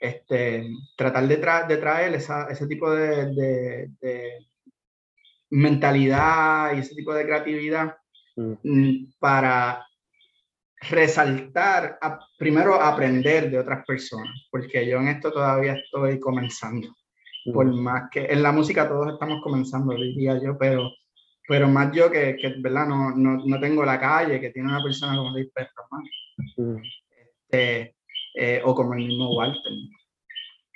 este, 0.00 0.70
tratar 0.96 1.26
de, 1.26 1.36
de 1.36 1.76
traer 1.76 2.14
ese 2.14 2.66
tipo 2.66 2.90
de, 2.90 3.90
mentalidad 5.50 6.76
y 6.76 6.80
ese 6.80 6.94
tipo 6.94 7.14
de 7.14 7.24
creatividad 7.24 7.96
mm. 8.36 8.52
Mm, 8.62 9.12
para 9.18 9.84
resaltar, 10.80 11.98
primero 12.38 12.74
aprender 12.74 13.50
de 13.50 13.58
otras 13.58 13.84
personas, 13.84 14.46
porque 14.50 14.86
yo 14.86 14.98
en 14.98 15.08
esto 15.08 15.32
todavía 15.32 15.72
estoy 15.72 16.20
comenzando. 16.20 16.88
Mm. 17.46 17.52
Por 17.52 17.74
más 17.74 18.10
que 18.10 18.26
en 18.26 18.42
la 18.42 18.52
música 18.52 18.88
todos 18.88 19.14
estamos 19.14 19.42
comenzando, 19.42 19.94
diría 19.94 20.40
yo, 20.40 20.56
pero, 20.58 20.90
pero 21.48 21.66
más 21.66 21.90
yo 21.96 22.10
que, 22.10 22.36
que 22.36 22.54
¿verdad? 22.58 22.86
No, 22.86 23.10
no, 23.16 23.42
no, 23.44 23.58
tengo 23.58 23.82
la 23.84 23.98
calle, 23.98 24.38
que 24.38 24.50
tiene 24.50 24.68
una 24.68 24.82
persona 24.82 25.16
como 25.16 25.30
Luis 25.30 25.48
Pedro, 25.54 25.72
este, 27.50 27.96
eh, 28.34 28.60
o 28.62 28.74
como 28.74 28.92
el 28.92 29.06
mismo 29.06 29.34
Walter. 29.34 29.72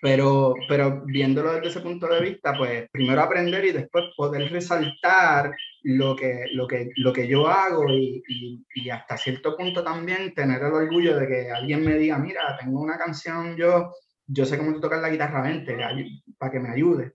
Pero, 0.00 0.54
pero 0.68 1.04
viéndolo 1.04 1.52
desde 1.52 1.68
ese 1.68 1.80
punto 1.80 2.08
de 2.08 2.22
vista, 2.22 2.56
pues 2.56 2.88
primero 2.90 3.20
aprender 3.20 3.64
y 3.66 3.72
después 3.72 4.06
poder 4.16 4.50
resaltar 4.50 5.54
lo 5.82 6.16
que, 6.16 6.46
lo 6.54 6.66
que, 6.66 6.88
lo 6.96 7.12
que 7.12 7.28
yo 7.28 7.46
hago 7.46 7.88
y, 7.88 8.22
y, 8.74 8.90
hasta 8.90 9.16
cierto 9.16 9.56
punto 9.56 9.84
también 9.84 10.34
tener 10.34 10.60
el 10.62 10.72
orgullo 10.72 11.16
de 11.18 11.28
que 11.28 11.50
alguien 11.50 11.84
me 11.84 11.96
diga, 11.96 12.18
mira, 12.18 12.56
tengo 12.58 12.80
una 12.80 12.98
canción, 12.98 13.56
yo, 13.56 13.92
yo 14.26 14.44
sé 14.46 14.58
cómo 14.58 14.80
tocar 14.80 15.00
la 15.00 15.10
guitarra, 15.10 15.42
vente, 15.42 15.76
para 16.38 16.50
que 16.50 16.60
me 16.60 16.70
ayude. 16.70 17.12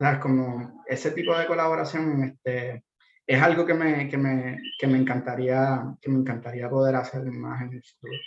¿Sabes? 0.00 0.18
Como 0.20 0.82
ese 0.86 1.10
tipo 1.10 1.36
de 1.36 1.46
colaboración 1.46 2.24
este, 2.24 2.84
es 3.26 3.42
algo 3.42 3.66
que 3.66 3.74
me, 3.74 4.08
que 4.08 4.16
me, 4.16 4.58
que 4.78 4.86
me, 4.86 4.96
encantaría, 4.96 5.94
que 6.00 6.10
me 6.10 6.20
encantaría 6.20 6.70
poder 6.70 6.96
hacer 6.96 7.22
más 7.30 7.60
en 7.60 7.74
el 7.74 7.82
futuro. 7.82 8.18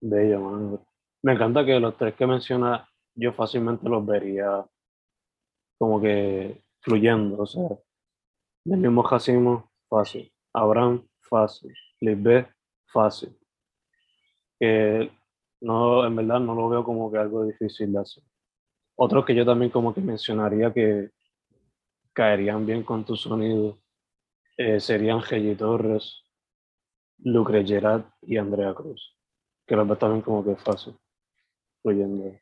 Bello, 0.00 0.40
man. 0.40 0.80
Me 1.22 1.32
encanta 1.32 1.64
que 1.66 1.80
los 1.80 1.96
tres 1.96 2.14
que 2.14 2.24
mencionas, 2.24 2.88
yo 3.16 3.32
fácilmente 3.32 3.88
los 3.88 4.06
vería 4.06 4.64
como 5.76 6.00
que 6.00 6.62
fluyendo, 6.80 7.42
o 7.42 7.46
sea, 7.46 7.68
el 8.64 8.76
mismo 8.78 9.02
Jacimo, 9.02 9.72
fácil, 9.88 10.32
Abraham, 10.52 11.04
fácil, 11.20 11.74
Lisbeth, 12.00 12.48
fácil. 12.86 13.36
No, 15.60 16.06
en 16.06 16.16
verdad 16.16 16.38
no 16.38 16.54
lo 16.54 16.68
veo 16.68 16.84
como 16.84 17.10
que 17.10 17.18
algo 17.18 17.44
difícil 17.44 17.92
de 17.92 17.98
hacer. 17.98 18.22
Otros 18.96 19.24
que 19.24 19.34
yo 19.34 19.44
también 19.44 19.70
como 19.70 19.94
que 19.94 20.00
mencionaría 20.00 20.72
que 20.72 21.10
caerían 22.12 22.66
bien 22.66 22.82
con 22.82 23.04
tu 23.04 23.16
sonido 23.16 23.78
eh, 24.56 24.80
serían 24.80 25.22
Gelly 25.22 25.54
Torres, 25.54 26.24
Lucre 27.18 27.64
Gerard 27.66 28.04
y 28.22 28.36
Andrea 28.36 28.74
Cruz 28.74 29.16
que 29.66 29.76
los 29.76 29.98
también 29.98 30.22
como 30.22 30.44
que 30.44 30.56
fácil, 30.56 30.94
fluyendo. 31.80 32.38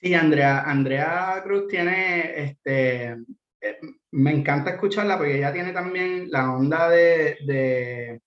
Sí, 0.00 0.14
Andrea, 0.14 0.62
Andrea 0.62 1.40
Cruz 1.44 1.68
tiene, 1.68 2.42
este, 2.42 3.10
eh, 3.60 3.80
me 4.12 4.32
encanta 4.32 4.70
escucharla 4.70 5.16
porque 5.16 5.38
ella 5.38 5.52
tiene 5.52 5.72
también 5.72 6.28
la 6.30 6.52
onda 6.52 6.88
de 6.88 8.20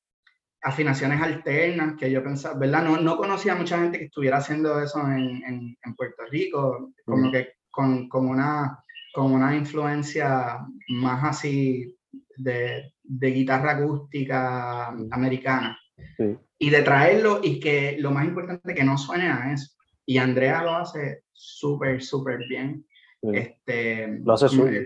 afinaciones 0.62 1.22
alternas 1.22 1.95
que 1.97 2.12
yo 2.12 2.24
pensaba, 2.24 2.57
¿verdad? 2.57 2.84
No, 2.84 2.97
no 2.97 3.18
conocía 3.18 3.53
a 3.53 3.57
mucha 3.57 3.80
gente 3.80 3.97
que 3.97 4.05
estuviera 4.05 4.38
haciendo 4.38 4.82
eso 4.82 4.99
en, 5.07 5.43
en, 5.43 5.78
en 5.84 5.95
Puerto 5.95 6.24
Rico, 6.30 6.93
como 7.05 7.28
mm. 7.28 7.32
que 7.32 7.53
con, 7.70 8.07
con, 8.09 8.28
una, 8.28 8.80
con 9.14 9.32
una 9.32 9.55
influencia 9.55 10.59
más 10.89 11.24
así 11.24 11.97
de, 12.38 12.93
de 13.03 13.28
guitarra 13.32 13.72
acústica 13.72 14.91
mm. 14.91 15.07
americana. 15.12 15.78
Sí 16.18 16.38
y 16.62 16.70
de 16.70 16.84
traerlo 16.84 17.39
y 17.41 17.59
que 17.59 17.97
lo 17.97 18.12
más 18.12 18.24
importante 18.24 18.76
que 18.76 18.84
no 18.84 18.95
suene 18.95 19.32
a 19.32 19.51
eso. 19.51 19.74
Y 20.05 20.20
Andrea 20.20 20.62
lo 20.62 20.76
hace 20.76 21.24
súper, 21.32 22.03
súper 22.03 22.38
bien. 22.47 22.86
Este, 23.20 24.20
lo 24.24 24.34
hace 24.34 24.47
súper. 24.47 24.86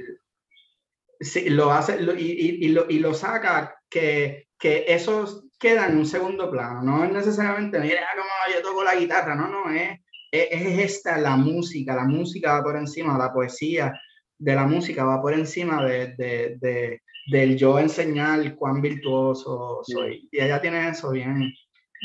Sí, 1.19 1.49
lo 1.49 1.71
hace 1.73 2.01
y, 2.17 2.65
y, 2.65 2.69
lo, 2.69 2.89
y 2.89 2.99
lo 2.99 3.13
saca 3.13 3.75
que, 3.89 4.47
que 4.57 4.85
eso 4.87 5.44
queda 5.65 5.87
en 5.87 5.97
un 5.97 6.05
segundo 6.05 6.51
plano. 6.51 6.83
No 6.83 7.03
es 7.03 7.11
necesariamente, 7.11 7.79
mira 7.79 8.01
cómo 8.15 8.29
yo 8.53 8.61
toco 8.61 8.83
la 8.83 8.95
guitarra. 8.95 9.33
No, 9.35 9.47
no, 9.47 9.71
es, 9.71 9.99
es, 10.31 10.79
esta 10.79 11.17
la 11.17 11.35
música. 11.35 11.95
La 11.95 12.05
música 12.05 12.53
va 12.53 12.63
por 12.63 12.77
encima, 12.77 13.17
la 13.17 13.33
poesía 13.33 13.91
de 14.37 14.53
la 14.53 14.67
música 14.67 15.03
va 15.03 15.21
por 15.21 15.33
encima 15.33 15.83
de, 15.83 16.13
de, 16.15 16.57
de 16.59 17.01
del 17.31 17.57
yo 17.57 17.79
enseñar 17.79 18.55
cuán 18.55 18.81
virtuoso 18.81 19.81
soy. 19.83 20.29
Y 20.31 20.39
ella 20.39 20.61
tiene 20.61 20.89
eso 20.89 21.11
bien, 21.11 21.51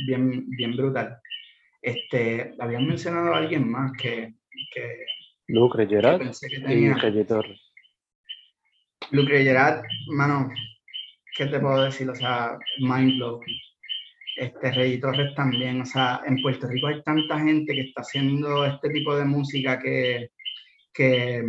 bien, 0.06 0.48
bien 0.48 0.76
brutal. 0.76 1.18
Este, 1.82 2.54
habían 2.58 2.86
mencionado 2.86 3.34
a 3.34 3.38
alguien 3.38 3.70
más 3.70 3.92
que... 4.00 4.34
que 4.72 5.04
Lucre 5.48 5.86
Gerard 5.86 6.22
y 6.68 6.92
Reggie 6.92 7.24
Torres. 7.24 7.61
Lucre 9.11 9.42
Gerard, 9.42 9.82
mano, 10.08 10.50
¿qué 11.41 11.47
te 11.47 11.59
puedo 11.59 11.84
decir? 11.84 12.09
O 12.11 12.14
sea, 12.14 12.59
mind 12.80 13.16
blow. 13.16 13.41
Este, 14.36 14.72
Reggie 14.72 14.99
Torres 14.99 15.34
también, 15.34 15.80
o 15.80 15.86
sea, 15.86 16.20
en 16.26 16.41
Puerto 16.43 16.66
Rico 16.66 16.88
hay 16.88 17.03
tanta 17.03 17.38
gente 17.38 17.72
que 17.72 17.80
está 17.80 18.03
haciendo 18.03 18.64
este 18.66 18.91
tipo 18.91 19.16
de 19.16 19.24
música 19.24 19.78
que, 19.78 20.30
que 20.93 21.43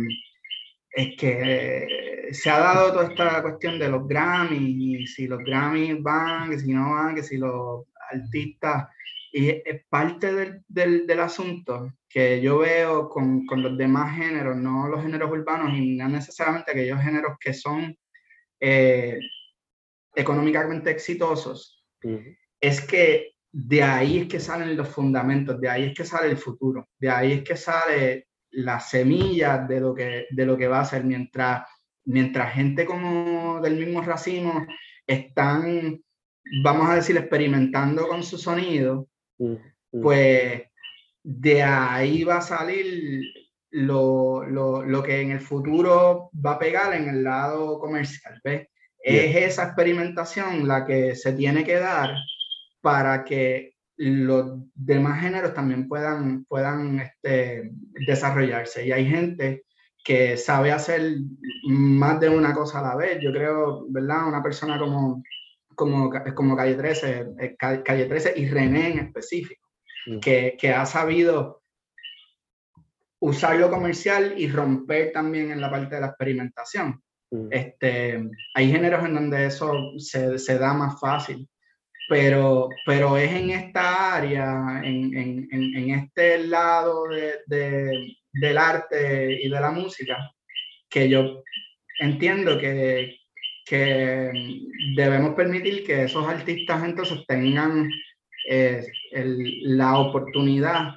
es 0.90 1.16
que 1.18 2.28
se 2.32 2.50
ha 2.50 2.58
dado 2.58 2.92
toda 2.92 3.08
esta 3.08 3.42
cuestión 3.42 3.78
de 3.78 3.88
los 3.90 4.06
Grammys, 4.08 5.02
y 5.02 5.06
si 5.06 5.26
los 5.26 5.40
Grammys 5.40 6.02
van, 6.02 6.50
que 6.50 6.58
si 6.58 6.72
no 6.72 6.92
van, 6.92 7.14
que 7.14 7.22
si 7.22 7.36
los 7.36 7.84
artistas. 8.10 8.88
Y 9.30 9.48
es 9.48 9.84
parte 9.88 10.32
del, 10.32 10.62
del, 10.68 11.06
del, 11.06 11.20
asunto 11.20 11.94
que 12.08 12.40
yo 12.40 12.58
veo 12.58 13.08
con, 13.10 13.46
con, 13.46 13.62
los 13.62 13.76
demás 13.78 14.16
géneros, 14.16 14.56
no 14.56 14.88
los 14.88 15.02
géneros 15.02 15.30
urbanos 15.30 15.76
y 15.76 15.96
no 15.96 16.08
necesariamente 16.08 16.72
aquellos 16.72 17.00
géneros 17.00 17.38
que 17.40 17.54
son 17.54 17.96
eh, 18.60 19.18
económicamente 20.14 20.90
exitosos, 20.90 21.84
es 22.60 22.80
que 22.80 23.32
de 23.52 23.82
ahí 23.82 24.18
es 24.18 24.28
que 24.28 24.40
salen 24.40 24.76
los 24.76 24.88
fundamentos, 24.88 25.60
de 25.60 25.68
ahí 25.68 25.84
es 25.84 25.94
que 25.94 26.04
sale 26.04 26.30
el 26.30 26.38
futuro, 26.38 26.88
de 26.98 27.10
ahí 27.10 27.32
es 27.32 27.42
que 27.42 27.56
sale 27.56 28.28
la 28.50 28.80
semilla 28.80 29.58
de 29.58 29.80
lo 29.80 29.94
que, 29.94 30.26
de 30.30 30.46
lo 30.46 30.56
que 30.56 30.68
va 30.68 30.80
a 30.80 30.84
ser 30.84 31.04
mientras, 31.04 31.66
mientras 32.04 32.54
gente 32.54 32.84
como 32.84 33.60
del 33.60 33.76
mismo 33.76 34.02
racimo 34.02 34.66
están, 35.06 36.00
vamos 36.62 36.88
a 36.88 36.96
decir, 36.96 37.16
experimentando 37.16 38.08
con 38.08 38.22
su 38.22 38.38
sonido, 38.38 39.08
pues 39.90 40.62
de 41.22 41.62
ahí 41.62 42.24
va 42.24 42.38
a 42.38 42.42
salir 42.42 43.22
lo, 43.70 44.44
lo, 44.44 44.82
lo, 44.82 45.02
que 45.02 45.20
en 45.20 45.30
el 45.30 45.40
futuro 45.40 46.30
va 46.34 46.52
a 46.52 46.58
pegar 46.58 46.94
en 46.94 47.08
el 47.08 47.24
lado 47.24 47.78
comercial. 47.78 48.40
¿ves? 48.44 48.68
Es 49.02 49.36
esa 49.36 49.64
experimentación 49.64 50.68
la 50.68 50.86
que 50.86 51.16
se 51.16 51.32
tiene 51.32 51.64
que 51.64 51.74
dar 51.74 52.14
para 52.80 53.24
que 53.24 53.74
los 53.96 54.60
demás 54.74 55.20
géneros 55.20 55.54
también 55.54 55.88
puedan, 55.88 56.44
puedan 56.44 57.00
este, 57.00 57.70
desarrollarse. 58.06 58.86
Y 58.86 58.92
hay 58.92 59.06
gente 59.06 59.64
que 60.04 60.36
sabe 60.36 60.72
hacer 60.72 61.16
más 61.68 62.18
de 62.20 62.28
una 62.28 62.52
cosa 62.54 62.80
a 62.80 62.88
la 62.88 62.96
vez. 62.96 63.18
Yo 63.20 63.32
creo, 63.32 63.86
¿verdad? 63.88 64.26
Una 64.26 64.42
persona 64.42 64.78
como, 64.78 65.22
como, 65.74 66.10
como 66.34 66.56
Calle 66.56 66.74
13, 66.74 67.26
eh, 67.38 67.56
Calle 67.56 68.06
13 68.06 68.34
y 68.36 68.48
René 68.48 68.92
en 68.92 68.98
específico, 68.98 69.68
mm. 70.06 70.18
que, 70.18 70.56
que 70.58 70.70
ha 70.70 70.86
sabido 70.86 71.62
usar 73.20 73.56
lo 73.56 73.70
comercial 73.70 74.34
y 74.36 74.48
romper 74.48 75.12
también 75.12 75.52
en 75.52 75.60
la 75.60 75.70
parte 75.70 75.94
de 75.94 76.00
la 76.00 76.08
experimentación. 76.08 77.00
Este, 77.50 78.30
hay 78.54 78.70
géneros 78.70 79.04
en 79.04 79.14
donde 79.14 79.46
eso 79.46 79.72
se, 79.98 80.38
se 80.38 80.58
da 80.58 80.74
más 80.74 81.00
fácil 81.00 81.48
pero, 82.12 82.68
pero 82.84 83.16
es 83.16 83.32
en 83.32 83.50
esta 83.50 84.16
área, 84.16 84.82
en, 84.84 85.16
en, 85.16 85.48
en 85.50 85.90
este 85.98 86.46
lado 86.46 87.08
de, 87.08 87.36
de, 87.46 88.16
del 88.32 88.58
arte 88.58 89.40
y 89.42 89.48
de 89.48 89.60
la 89.60 89.70
música, 89.70 90.30
que 90.90 91.08
yo 91.08 91.42
entiendo 92.00 92.58
que, 92.58 93.16
que 93.64 94.30
debemos 94.94 95.34
permitir 95.34 95.84
que 95.84 96.04
esos 96.04 96.28
artistas 96.28 96.84
entonces 96.84 97.24
tengan 97.26 97.90
eh, 98.46 98.84
el, 99.12 99.76
la 99.76 99.98
oportunidad 99.98 100.96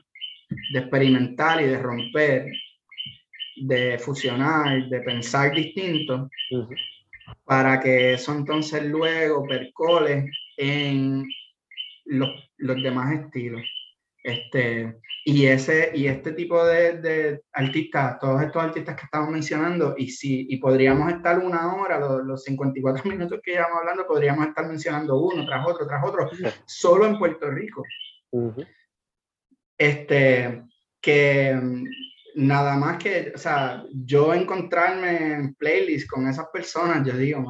de 0.73 0.79
experimentar 0.79 1.61
y 1.61 1.67
de 1.67 1.81
romper, 1.81 2.51
de 3.55 3.97
fusionar, 3.99 4.87
de 4.89 4.99
pensar 5.01 5.53
distinto, 5.53 6.29
para 7.43 7.79
que 7.79 8.13
eso 8.13 8.33
entonces 8.33 8.83
luego 8.85 9.47
percole 9.47 10.29
en 10.57 11.27
los, 12.05 12.29
los 12.57 12.83
demás 12.83 13.13
estilos. 13.13 13.63
Este, 14.23 14.95
y, 15.23 15.45
ese, 15.45 15.91
y 15.93 16.07
este 16.07 16.31
tipo 16.31 16.65
de, 16.65 16.97
de, 16.97 17.41
artistas, 17.53 18.17
todos 18.19 18.41
estos 18.41 18.63
artistas 18.63 18.95
que 18.95 19.05
estamos 19.05 19.29
mencionando, 19.29 19.93
y, 19.97 20.09
si, 20.09 20.47
y 20.49 20.57
podríamos 20.57 21.11
estar 21.13 21.37
una 21.39 21.75
hora, 21.75 21.99
los, 21.99 22.25
los 22.25 22.43
54 22.45 23.09
minutos 23.09 23.39
que 23.43 23.51
llevamos 23.51 23.79
hablando, 23.79 24.07
podríamos 24.07 24.47
estar 24.47 24.67
mencionando 24.67 25.19
uno 25.19 25.45
tras 25.45 25.67
otro, 25.67 25.85
tras 25.85 26.03
otro, 26.03 26.29
solo 26.65 27.05
en 27.05 27.19
Puerto 27.19 27.51
Rico. 27.51 27.83
Este, 29.77 30.63
que 31.01 31.59
nada 32.35 32.75
más 32.77 33.01
que, 33.01 33.31
o 33.33 33.37
sea, 33.37 33.83
yo 33.91 34.33
encontrarme 34.33 35.33
en 35.33 35.55
playlist 35.55 36.09
con 36.09 36.27
esas 36.27 36.47
personas, 36.47 37.05
yo 37.07 37.15
digo, 37.17 37.43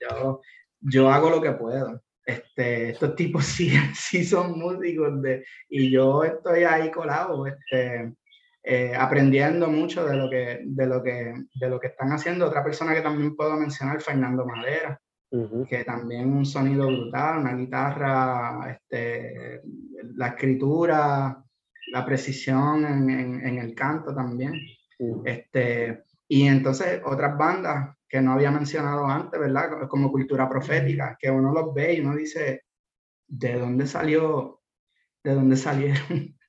yo, 0.00 0.40
yo 0.80 1.10
hago 1.10 1.30
lo 1.30 1.40
que 1.40 1.52
puedo. 1.52 2.02
Este, 2.24 2.90
estos 2.90 3.16
tipos 3.16 3.44
sí, 3.46 3.72
sí 3.94 4.24
son 4.24 4.58
músicos 4.58 5.20
de, 5.22 5.44
y 5.68 5.90
yo 5.90 6.22
estoy 6.24 6.64
ahí 6.64 6.90
colado, 6.90 7.46
este, 7.46 8.12
eh, 8.64 8.92
aprendiendo 8.96 9.68
mucho 9.68 10.04
de 10.06 10.16
lo, 10.16 10.30
que, 10.30 10.60
de, 10.64 10.86
lo 10.86 11.02
que, 11.02 11.34
de 11.54 11.68
lo 11.68 11.80
que 11.80 11.88
están 11.88 12.12
haciendo. 12.12 12.46
Otra 12.46 12.64
persona 12.64 12.94
que 12.94 13.00
también 13.00 13.36
puedo 13.36 13.56
mencionar, 13.56 14.00
Fernando 14.00 14.44
Madera, 14.44 15.00
que 15.68 15.82
también 15.84 16.30
un 16.30 16.44
sonido 16.44 16.86
brutal, 16.86 17.38
una 17.38 17.56
guitarra, 17.56 18.70
este, 18.70 19.62
la 20.14 20.28
escritura, 20.28 21.42
la 21.92 22.04
precisión 22.06 22.84
en, 22.86 23.10
en, 23.10 23.46
en 23.46 23.58
el 23.58 23.74
canto 23.74 24.14
también. 24.14 24.54
este, 25.24 26.04
y 26.26 26.46
entonces 26.46 27.02
otras 27.04 27.36
bandas 27.36 27.96
que 28.08 28.20
no 28.20 28.32
había 28.32 28.50
mencionado 28.50 29.06
antes, 29.06 29.38
¿verdad? 29.38 29.88
Como 29.88 30.10
cultura 30.10 30.48
profética, 30.48 31.16
que 31.20 31.30
uno 31.30 31.52
los 31.52 31.74
ve 31.74 31.94
y 31.94 32.00
uno 32.00 32.16
dice, 32.16 32.62
¿de 33.28 33.58
dónde 33.58 33.86
salió? 33.86 34.62
¿De 35.22 35.34
dónde 35.34 35.56
salieron? 35.56 36.36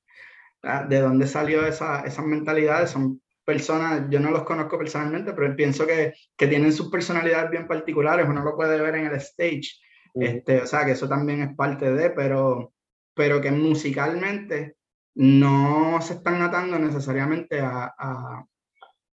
Ah, 0.66 0.86
¿De 0.86 1.02
dónde 1.02 1.28
salió 1.28 1.68
esa, 1.68 2.06
esas 2.06 2.24
mentalidades? 2.24 2.91
Son 2.91 3.22
personas, 3.44 4.10
yo 4.10 4.22
no 4.22 4.32
los 4.32 4.44
conozco 4.44 4.78
personalmente, 4.78 5.34
pero 5.34 5.54
pienso 5.58 5.86
que, 5.86 6.14
que 6.38 6.48
tienen 6.48 6.72
sus 6.72 6.89
personalidades 6.89 7.52
bien 7.52 7.68
particulares, 7.68 8.26
uno 8.30 8.41
lo 8.46 8.56
puede 8.56 8.80
ver 8.80 8.96
en 8.96 9.08
el 9.08 9.16
stage, 9.16 9.74
este, 10.14 10.62
o 10.62 10.66
sea, 10.66 10.86
que 10.86 10.94
eso 10.94 11.10
también 11.10 11.41
es 11.41 11.54
parte 11.58 11.91
de, 11.91 12.12
pero, 12.12 12.74
pero 13.14 13.41
que 13.41 13.52
musicalmente 13.52 14.78
no 15.16 16.01
se 16.01 16.14
están 16.14 16.41
atando 16.41 16.80
necesariamente 16.80 17.59
a, 17.59 17.93
a, 17.97 18.45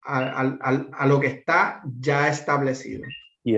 a, 0.02 1.06
lo 1.06 1.20
que 1.20 1.28
está 1.28 1.82
ya 1.98 2.28
establecido. 2.28 3.04
Y 3.42 3.56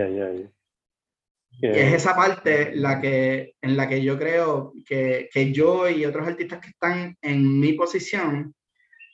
es 1.60 1.94
esa 1.94 2.14
parte 2.14 2.74
la 2.74 3.00
que, 3.00 3.54
en 3.60 3.76
la 3.76 3.88
que 3.88 4.02
yo 4.02 4.16
creo 4.16 4.72
que, 4.86 5.28
que, 5.32 5.52
yo 5.52 5.88
y 5.88 6.04
otros 6.04 6.28
artistas 6.28 6.60
que 6.60 6.68
están 6.68 7.16
en 7.20 7.58
mi 7.58 7.72
posición 7.72 8.54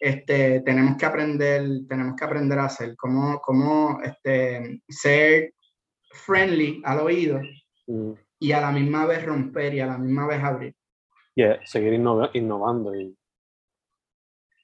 este, 0.05 0.61
tenemos 0.61 0.99
que 0.99 1.07
aprender, 1.07 1.66
tenemos 1.89 2.14
que 2.14 2.25
aprender 2.25 2.59
a 2.59 2.66
hacer, 2.66 2.95
cómo, 2.95 3.41
cómo 3.41 4.01
este, 4.03 4.83
ser 4.87 5.55
friendly 6.11 6.83
al 6.85 7.01
oído 7.01 7.41
mm. 7.87 8.12
y 8.39 8.53
a 8.53 8.61
la 8.61 8.70
misma 8.70 9.07
vez 9.07 9.25
romper 9.25 9.75
y 9.75 9.81
a 9.81 9.87
la 9.87 9.97
misma 9.97 10.27
vez 10.27 10.43
abrir. 10.43 10.75
Yeah, 11.37 11.61
seguir 11.64 11.93
innovando 11.95 12.95
y 12.95 13.16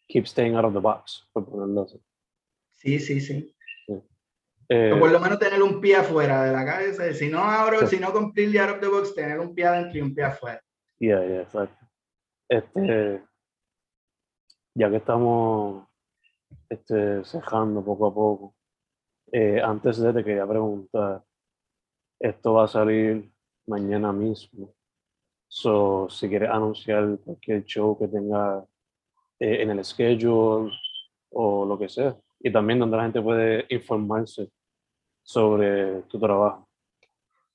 keep 0.08 0.26
staying 0.26 0.54
out 0.54 0.64
of 0.64 0.72
the 0.72 0.80
box, 0.80 1.28
por 1.32 1.48
ponerlo 1.48 1.82
así. 1.82 2.00
Sí, 2.70 2.98
sí, 2.98 3.20
sí. 3.20 3.54
Eh, 4.72 4.94
por 4.96 5.10
lo 5.10 5.18
menos 5.18 5.40
tener 5.40 5.60
un 5.60 5.80
pie 5.80 5.96
afuera 5.96 6.44
de 6.44 6.52
la 6.52 6.64
cabeza. 6.64 7.12
Si 7.12 7.28
no 7.28 7.42
abro, 7.42 7.88
si 7.88 7.98
no 7.98 8.12
cumplir 8.12 8.60
out 8.60 8.76
of 8.76 8.80
the 8.80 8.86
box, 8.86 9.14
tener 9.14 9.40
un 9.40 9.52
pie 9.52 9.66
adentro 9.66 9.98
y 9.98 10.00
un 10.02 10.14
pie 10.14 10.24
afuera. 10.24 10.62
Yeah, 11.00 11.26
yeah, 11.26 11.42
exacto. 11.42 11.86
Este, 12.48 13.24
ya 14.74 14.90
que 14.90 14.96
estamos 14.96 15.88
este, 16.68 17.24
cejando 17.24 17.84
poco 17.84 18.06
a 18.06 18.14
poco, 18.14 18.54
eh, 19.32 19.60
antes 19.60 20.00
de 20.00 20.12
te 20.12 20.24
quería 20.24 20.46
preguntar, 20.46 21.24
esto 22.20 22.54
va 22.54 22.64
a 22.64 22.68
salir 22.68 23.32
mañana 23.66 24.12
mismo. 24.12 24.72
So, 25.52 26.08
si 26.08 26.28
quieres 26.28 26.48
anunciar 26.48 27.18
cualquier 27.24 27.64
show 27.64 27.98
que 27.98 28.06
tenga 28.06 28.64
eh, 29.40 29.62
en 29.62 29.70
el 29.70 29.84
schedule 29.84 30.72
o 31.30 31.66
lo 31.66 31.76
que 31.76 31.88
sea 31.88 32.16
y 32.38 32.52
también 32.52 32.78
donde 32.78 32.96
la 32.96 33.02
gente 33.02 33.20
puede 33.20 33.66
informarse 33.68 34.48
sobre 35.24 36.02
tu 36.02 36.20
trabajo, 36.20 36.68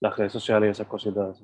las 0.02 0.18
redes 0.18 0.34
sociales 0.34 0.68
y 0.68 0.72
esas 0.72 0.88
cositas. 0.88 1.41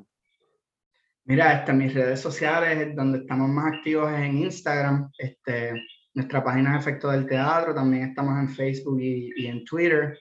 Mira, 1.23 1.53
este, 1.53 1.71
mis 1.71 1.93
redes 1.93 2.19
sociales, 2.19 2.93
donde 2.97 3.19
estamos 3.19 3.47
más 3.47 3.73
activos 3.73 4.11
es 4.11 4.19
en 4.19 4.39
Instagram, 4.39 5.09
este, 5.17 5.73
nuestra 6.13 6.43
página 6.43 6.75
es 6.75 6.81
Efecto 6.81 7.09
del 7.11 7.27
Teatro, 7.27 7.73
también 7.73 8.09
estamos 8.09 8.37
en 8.37 8.49
Facebook 8.49 8.99
y, 8.99 9.31
y 9.37 9.47
en 9.47 9.63
Twitter. 9.63 10.19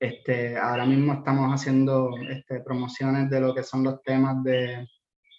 Este, 0.00 0.56
ahora 0.56 0.86
mismo 0.86 1.12
estamos 1.12 1.52
haciendo 1.52 2.16
este, 2.30 2.60
promociones 2.60 3.28
de 3.28 3.40
lo 3.40 3.54
que 3.54 3.62
son 3.62 3.84
los 3.84 4.02
temas 4.02 4.42
de, 4.42 4.86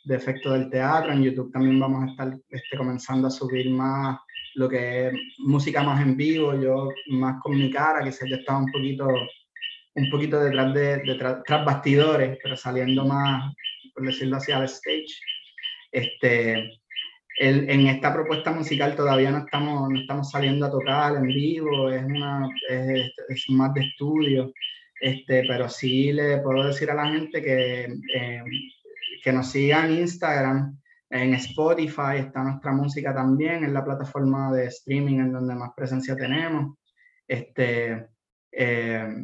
de 0.08 0.16
Efecto 0.16 0.54
del 0.54 0.70
Teatro. 0.70 1.12
En 1.12 1.24
YouTube 1.24 1.52
también 1.52 1.80
vamos 1.80 2.04
a 2.04 2.12
estar 2.12 2.34
este, 2.50 2.78
comenzando 2.78 3.28
a 3.28 3.32
subir 3.32 3.70
más 3.70 4.18
lo 4.56 4.68
que 4.68 5.08
es 5.08 5.14
música 5.40 5.84
más 5.84 6.02
en 6.02 6.18
vivo, 6.18 6.60
yo 6.60 6.90
más 7.10 7.40
con 7.44 7.56
mi 7.58 7.70
cara, 7.70 8.04
quizás 8.04 8.28
yo 8.28 8.38
estaba 8.38 8.60
un 8.60 8.72
poquito, 8.72 9.08
un 9.96 10.10
poquito 10.10 10.40
detrás 10.40 10.74
de, 10.74 11.16
tras 11.46 11.66
bastidores, 11.66 12.40
pero 12.42 12.56
saliendo 12.56 13.06
más, 13.06 13.54
por 13.94 14.06
decirlo 14.06 14.38
así, 14.38 14.52
al 14.52 14.64
stage. 14.64 15.14
Este, 15.92 16.80
el, 17.40 17.70
en 17.70 17.88
esta 17.88 18.12
propuesta 18.14 18.52
musical 18.52 18.96
todavía 18.96 19.30
no 19.30 19.40
estamos, 19.40 19.90
no 19.90 20.00
estamos 20.00 20.32
saliendo 20.32 20.66
a 20.66 20.72
tocar 20.72 21.16
en 21.18 21.28
vivo, 21.28 21.92
es, 21.92 22.04
una, 22.04 22.50
es, 22.70 23.12
es 23.30 23.46
más 23.50 23.74
de 23.76 23.82
estudio, 23.82 24.52
este, 25.00 25.44
pero 25.48 25.70
sí 25.70 26.14
le 26.14 26.40
puedo 26.40 26.66
decir 26.66 26.90
a 26.90 26.96
la 26.96 27.08
gente 27.10 27.42
que, 27.44 27.84
eh, 28.16 28.42
que 29.24 29.34
nos 29.34 29.52
siga 29.52 29.86
en 29.86 30.00
Instagram, 30.00 30.80
En 31.10 31.34
Spotify 31.36 32.18
está 32.18 32.44
nuestra 32.44 32.74
música 32.74 33.14
también, 33.14 33.64
en 33.64 33.74
la 33.74 33.84
plataforma 33.84 34.52
de 34.52 34.66
streaming 34.66 35.20
en 35.20 35.32
donde 35.32 35.56
más 35.56 35.72
presencia 35.74 36.18
tenemos. 36.18 36.76
Este, 37.26 38.10
eh, 38.52 39.24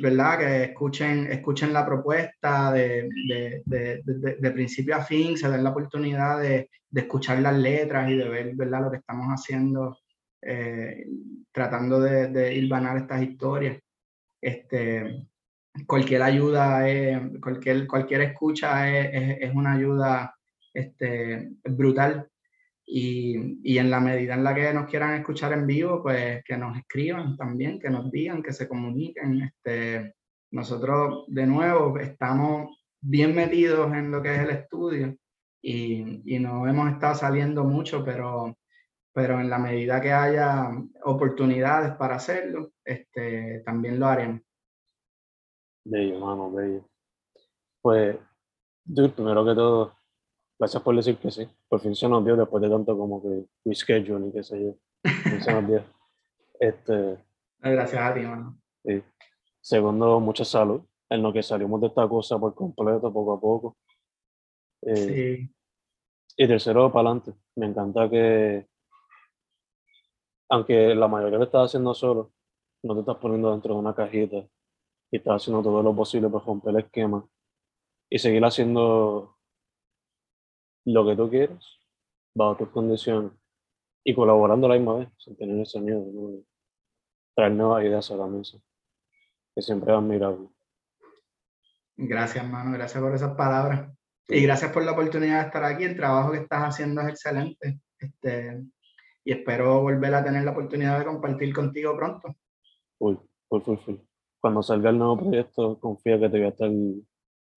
¿verdad? 0.00 0.38
Que 0.38 0.64
escuchen, 0.64 1.30
escuchen 1.30 1.72
la 1.72 1.84
propuesta 1.84 2.72
de, 2.72 3.08
de, 3.28 3.62
de, 3.66 4.02
de, 4.38 4.50
principio 4.52 4.96
a 4.96 5.04
fin, 5.04 5.36
se 5.36 5.50
den 5.50 5.64
la 5.64 5.70
oportunidad 5.70 6.40
de, 6.40 6.70
escuchar 6.94 7.40
las 7.40 7.56
letras 7.58 8.10
y 8.10 8.16
de 8.16 8.28
ver, 8.28 8.54
¿verdad? 8.54 8.82
Lo 8.82 8.90
que 8.90 8.98
estamos 8.98 9.26
haciendo, 9.28 9.98
eh, 10.40 11.06
tratando 11.52 12.00
de 12.00 12.54
hilvanar 12.54 12.96
estas 12.96 13.22
historias. 13.22 13.78
Este, 14.40 15.26
cualquier 15.86 16.22
ayuda, 16.22 16.84
cualquier, 17.40 17.86
cualquier 17.86 18.20
escucha 18.22 18.88
es, 18.88 19.38
es, 19.40 19.54
una 19.54 19.74
ayuda 19.74 20.34
este, 20.72 21.50
brutal. 21.64 22.28
Y, 22.86 23.60
y, 23.62 23.78
en 23.78 23.90
la 23.90 23.98
medida 23.98 24.34
en 24.34 24.44
la 24.44 24.54
que 24.54 24.72
nos 24.74 24.86
quieran 24.86 25.14
escuchar 25.14 25.52
en 25.54 25.66
vivo, 25.66 26.02
pues 26.02 26.44
que 26.44 26.56
nos 26.56 26.76
escriban 26.76 27.34
también, 27.36 27.80
que 27.80 27.88
nos 27.88 28.10
digan, 28.10 28.42
que 28.42 28.52
se 28.52 28.68
comuniquen. 28.68 29.40
Este, 29.42 30.14
nosotros, 30.50 31.24
de 31.28 31.46
nuevo, 31.46 31.98
estamos 31.98 32.84
bien 33.00 33.34
metidos 33.34 33.92
en 33.94 34.10
lo 34.10 34.22
que 34.22 34.34
es 34.34 34.40
el 34.40 34.50
estudio 34.50 35.16
y, 35.62 36.22
y 36.26 36.38
no 36.38 36.68
hemos 36.68 36.92
estado 36.92 37.14
saliendo 37.14 37.64
mucho, 37.64 38.04
pero, 38.04 38.56
pero 39.14 39.40
en 39.40 39.48
la 39.48 39.58
medida 39.58 40.00
que 40.00 40.12
haya 40.12 40.70
oportunidades 41.04 41.94
para 41.96 42.16
hacerlo, 42.16 42.72
este, 42.84 43.62
también 43.64 43.98
lo 43.98 44.06
haremos. 44.06 44.42
Bello, 45.84 46.18
mano, 46.18 46.50
bello. 46.50 46.88
Pues, 47.82 48.16
yo 48.86 49.14
primero 49.14 49.44
que 49.44 49.54
todo, 49.54 49.94
gracias 50.58 50.82
por 50.82 50.96
decir 50.96 51.18
que 51.18 51.30
sí. 51.30 51.46
Por 51.68 51.80
fin 51.80 51.94
se 51.94 52.08
nos 52.08 52.24
dio 52.24 52.36
después 52.36 52.62
de 52.62 52.70
tanto 52.70 52.96
como 52.96 53.22
que 53.22 53.44
reschedule 53.66 54.28
y 54.28 54.32
qué 54.32 54.42
sé 54.42 54.64
yo. 54.64 54.74
se 55.42 55.52
nos 55.52 55.68
dio. 55.68 55.84
Este, 56.58 57.18
gracias 57.58 58.02
a 58.02 58.14
ti, 58.14 58.20
mano. 58.20 58.58
Sí. 58.82 59.02
Segundo, 59.60 60.20
mucha 60.20 60.44
salud 60.44 60.82
en 61.10 61.22
lo 61.22 61.32
que 61.32 61.42
salimos 61.42 61.80
de 61.82 61.88
esta 61.88 62.08
cosa 62.08 62.38
por 62.38 62.54
completo, 62.54 63.12
poco 63.12 63.34
a 63.34 63.40
poco. 63.40 63.76
Eh, 64.82 64.96
sí. 64.96 65.54
Y 66.36 66.48
tercero, 66.48 66.90
para 66.90 67.10
adelante. 67.10 67.34
Me 67.56 67.66
encanta 67.66 68.08
que, 68.08 68.66
aunque 70.48 70.94
la 70.94 71.08
mayoría 71.08 71.38
lo 71.38 71.44
estás 71.44 71.66
haciendo 71.66 71.92
solo, 71.92 72.32
no 72.82 72.94
te 72.94 73.00
estás 73.00 73.16
poniendo 73.16 73.50
dentro 73.52 73.74
de 73.74 73.80
una 73.80 73.94
cajita 73.94 74.48
y 75.14 75.18
estás 75.18 75.42
haciendo 75.42 75.62
todo 75.62 75.80
lo 75.80 75.94
posible 75.94 76.28
para 76.28 76.44
romper 76.44 76.70
el 76.70 76.80
esquema 76.80 77.24
y 78.10 78.18
seguir 78.18 78.44
haciendo 78.44 79.38
lo 80.86 81.06
que 81.06 81.14
tú 81.14 81.30
quieres 81.30 81.64
bajo 82.34 82.56
tus 82.56 82.70
condiciones 82.70 83.30
y 84.02 84.12
colaborando 84.12 84.66
a 84.66 84.70
la 84.70 84.74
misma 84.74 84.96
vez, 84.96 85.08
sin 85.18 85.36
tener 85.36 85.60
ese 85.60 85.80
miedo, 85.80 86.04
¿no? 86.12 86.42
traer 87.36 87.52
nuevas 87.52 87.84
ideas 87.84 88.10
a 88.10 88.16
la 88.16 88.26
mesa, 88.26 88.58
que 89.54 89.62
siempre 89.62 89.92
es 89.92 89.98
admirable. 89.98 90.48
Gracias, 91.96 92.44
hermano, 92.44 92.72
gracias 92.72 93.00
por 93.00 93.14
esas 93.14 93.36
palabras. 93.36 93.96
Y 94.26 94.42
gracias 94.42 94.72
por 94.72 94.84
la 94.84 94.92
oportunidad 94.92 95.42
de 95.42 95.46
estar 95.46 95.62
aquí. 95.62 95.84
El 95.84 95.96
trabajo 95.96 96.32
que 96.32 96.38
estás 96.38 96.70
haciendo 96.70 97.02
es 97.02 97.10
excelente. 97.10 97.78
Este, 97.98 98.64
y 99.24 99.30
espero 99.30 99.80
volver 99.80 100.12
a 100.12 100.24
tener 100.24 100.42
la 100.42 100.50
oportunidad 100.50 100.98
de 100.98 101.04
compartir 101.04 101.54
contigo 101.54 101.96
pronto. 101.96 102.34
Uy, 102.98 103.16
full, 103.48 103.62
full, 103.62 103.78
full 103.78 103.96
cuando 104.44 104.62
salga 104.62 104.90
el 104.90 104.98
nuevo 104.98 105.16
proyecto, 105.16 105.80
confía 105.80 106.20
que 106.20 106.28
te 106.28 106.36
voy 106.36 106.44
a 106.44 106.50
estar 106.50 106.70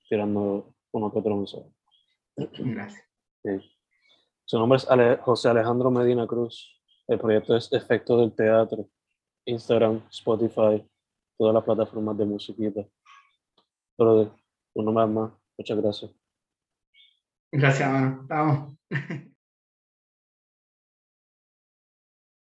tirando 0.07 0.73
uno 0.93 1.11
que 1.11 1.19
otro 1.19 1.35
mensaje. 1.35 1.69
Gracias. 2.37 3.03
Su 4.45 4.57
nombre 4.57 4.77
es 4.77 5.19
José 5.19 5.49
Alejandro 5.49 5.91
Medina 5.91 6.25
Cruz. 6.25 6.81
El 7.05 7.19
proyecto 7.19 7.57
es 7.57 7.69
Efecto 7.73 8.17
del 8.21 8.33
Teatro. 8.33 8.87
Instagram, 9.43 10.01
Spotify, 10.09 10.81
todas 11.37 11.55
las 11.55 11.65
plataformas 11.65 12.17
de 12.17 12.23
musiquita. 12.23 12.87
Pero 13.97 14.33
uno 14.73 14.91
más 14.93 15.09
más. 15.09 15.31
Muchas 15.57 15.81
gracias. 15.81 16.11
Gracias, 17.51 17.81
hermano. 17.81 18.25
Vamos. 18.29 18.77